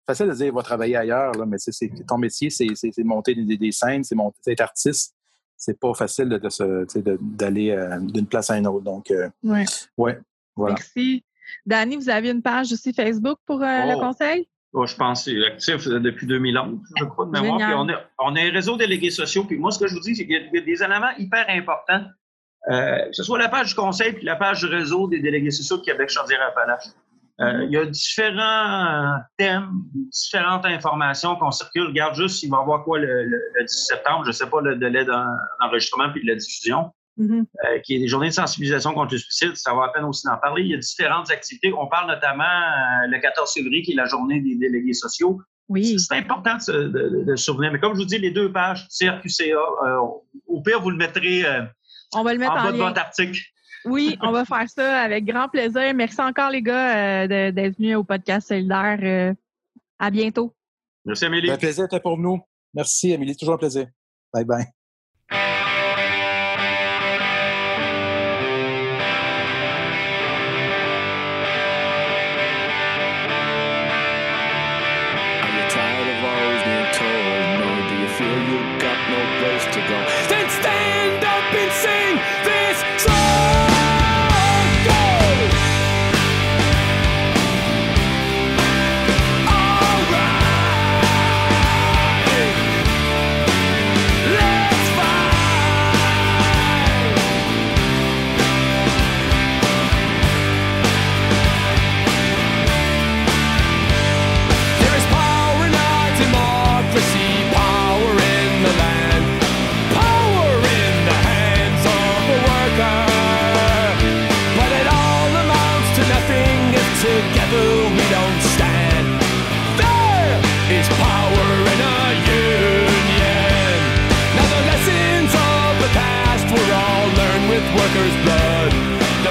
[0.05, 2.67] facile de dire, il va travailler ailleurs, là, mais c'est, ton métier, c'est,
[3.03, 5.13] monter des, scènes, c'est monter, être artiste.
[5.55, 8.83] C'est pas facile de, d'aller euh, d'une place à une autre.
[8.83, 9.11] Donc,
[9.43, 9.65] ouais.
[9.97, 10.19] ouais.
[10.55, 10.75] Voilà.
[10.75, 11.23] Merci.
[11.65, 13.99] Dani, vous avez une page aussi Facebook pour euh, le oh.
[13.99, 14.47] conseil?
[14.73, 17.57] Oh, je pense que c'est actif depuis 2011, je crois, de mémoire.
[17.57, 19.43] Puis on, a, on a un réseau de délégués sociaux.
[19.45, 22.03] Puis moi, ce que je vous dis, c'est qu'il y a des éléments hyper importants,
[22.69, 25.51] euh, que ce soit la page du conseil puis la page du réseau des délégués
[25.51, 26.89] sociaux de Québec Chaudière-Appalaches.
[27.39, 27.65] Euh, mm-hmm.
[27.65, 29.69] il y a différents thèmes,
[30.11, 31.87] différentes informations qu'on circule.
[31.87, 34.59] Regarde juste, il va y avoir quoi le, le, 10 septembre, je ne sais pas
[34.61, 36.91] le délai d'enregistrement puis de la diffusion.
[37.17, 37.45] Mm-hmm.
[37.65, 39.55] Euh, qui est des journées de sensibilisation contre le suicide.
[39.55, 40.61] Ça va à peine aussi d'en parler.
[40.63, 41.73] Il y a différentes activités.
[41.73, 45.41] On parle notamment euh, le 14 février, qui est la journée des délégués sociaux.
[45.67, 45.99] Oui.
[45.99, 47.71] C'est important de, de, se souvenir.
[47.73, 49.97] Mais comme je vous dis, les deux pages, CRQCA, euh,
[50.45, 51.43] au pire, vous le mettrez
[52.13, 53.41] on va le mettre en, bas de votre article.
[53.83, 55.93] Oui, on va faire ça avec grand plaisir.
[55.93, 59.35] Merci encore, les gars, d'être venus au podcast solidaire.
[59.99, 60.53] à bientôt.
[61.03, 61.51] Merci, Amélie.
[61.51, 62.39] Un plaisir était pour nous.
[62.73, 63.35] Merci, Amélie.
[63.35, 63.87] Toujours un plaisir.
[64.33, 64.67] Bye bye.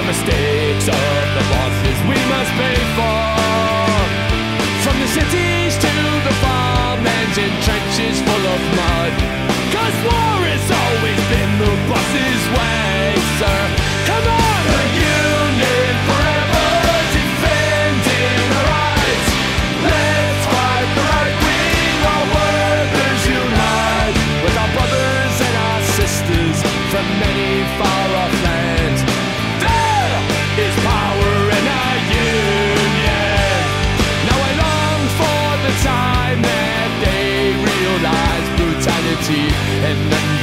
[0.07, 3.19] mistakes of the bosses we must pay for.
[4.83, 5.91] From the cities to
[6.23, 7.76] the farm engine.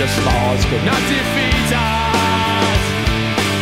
[0.05, 2.83] the stars could not defeat us.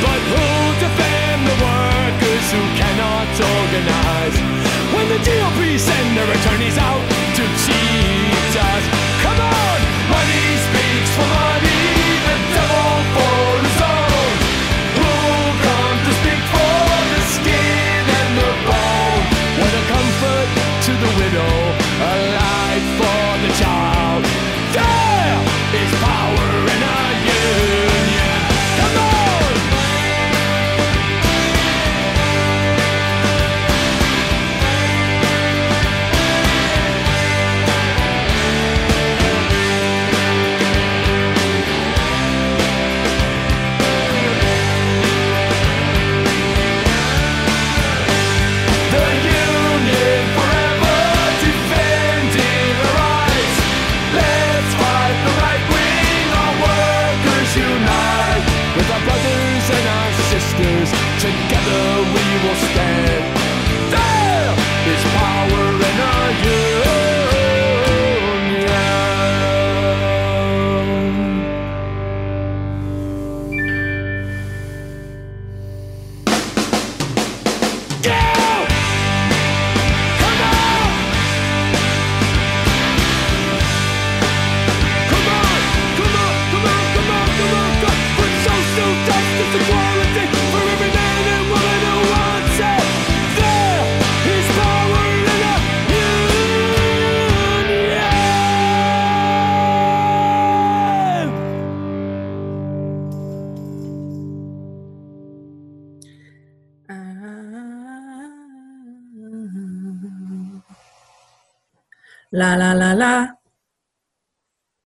[0.02, 4.36] But who'll defend the workers who cannot organize?
[4.92, 7.02] When the GOP send their attorneys out
[7.36, 8.84] to cheat us,
[9.22, 9.51] come on!
[112.32, 112.71] La la la la.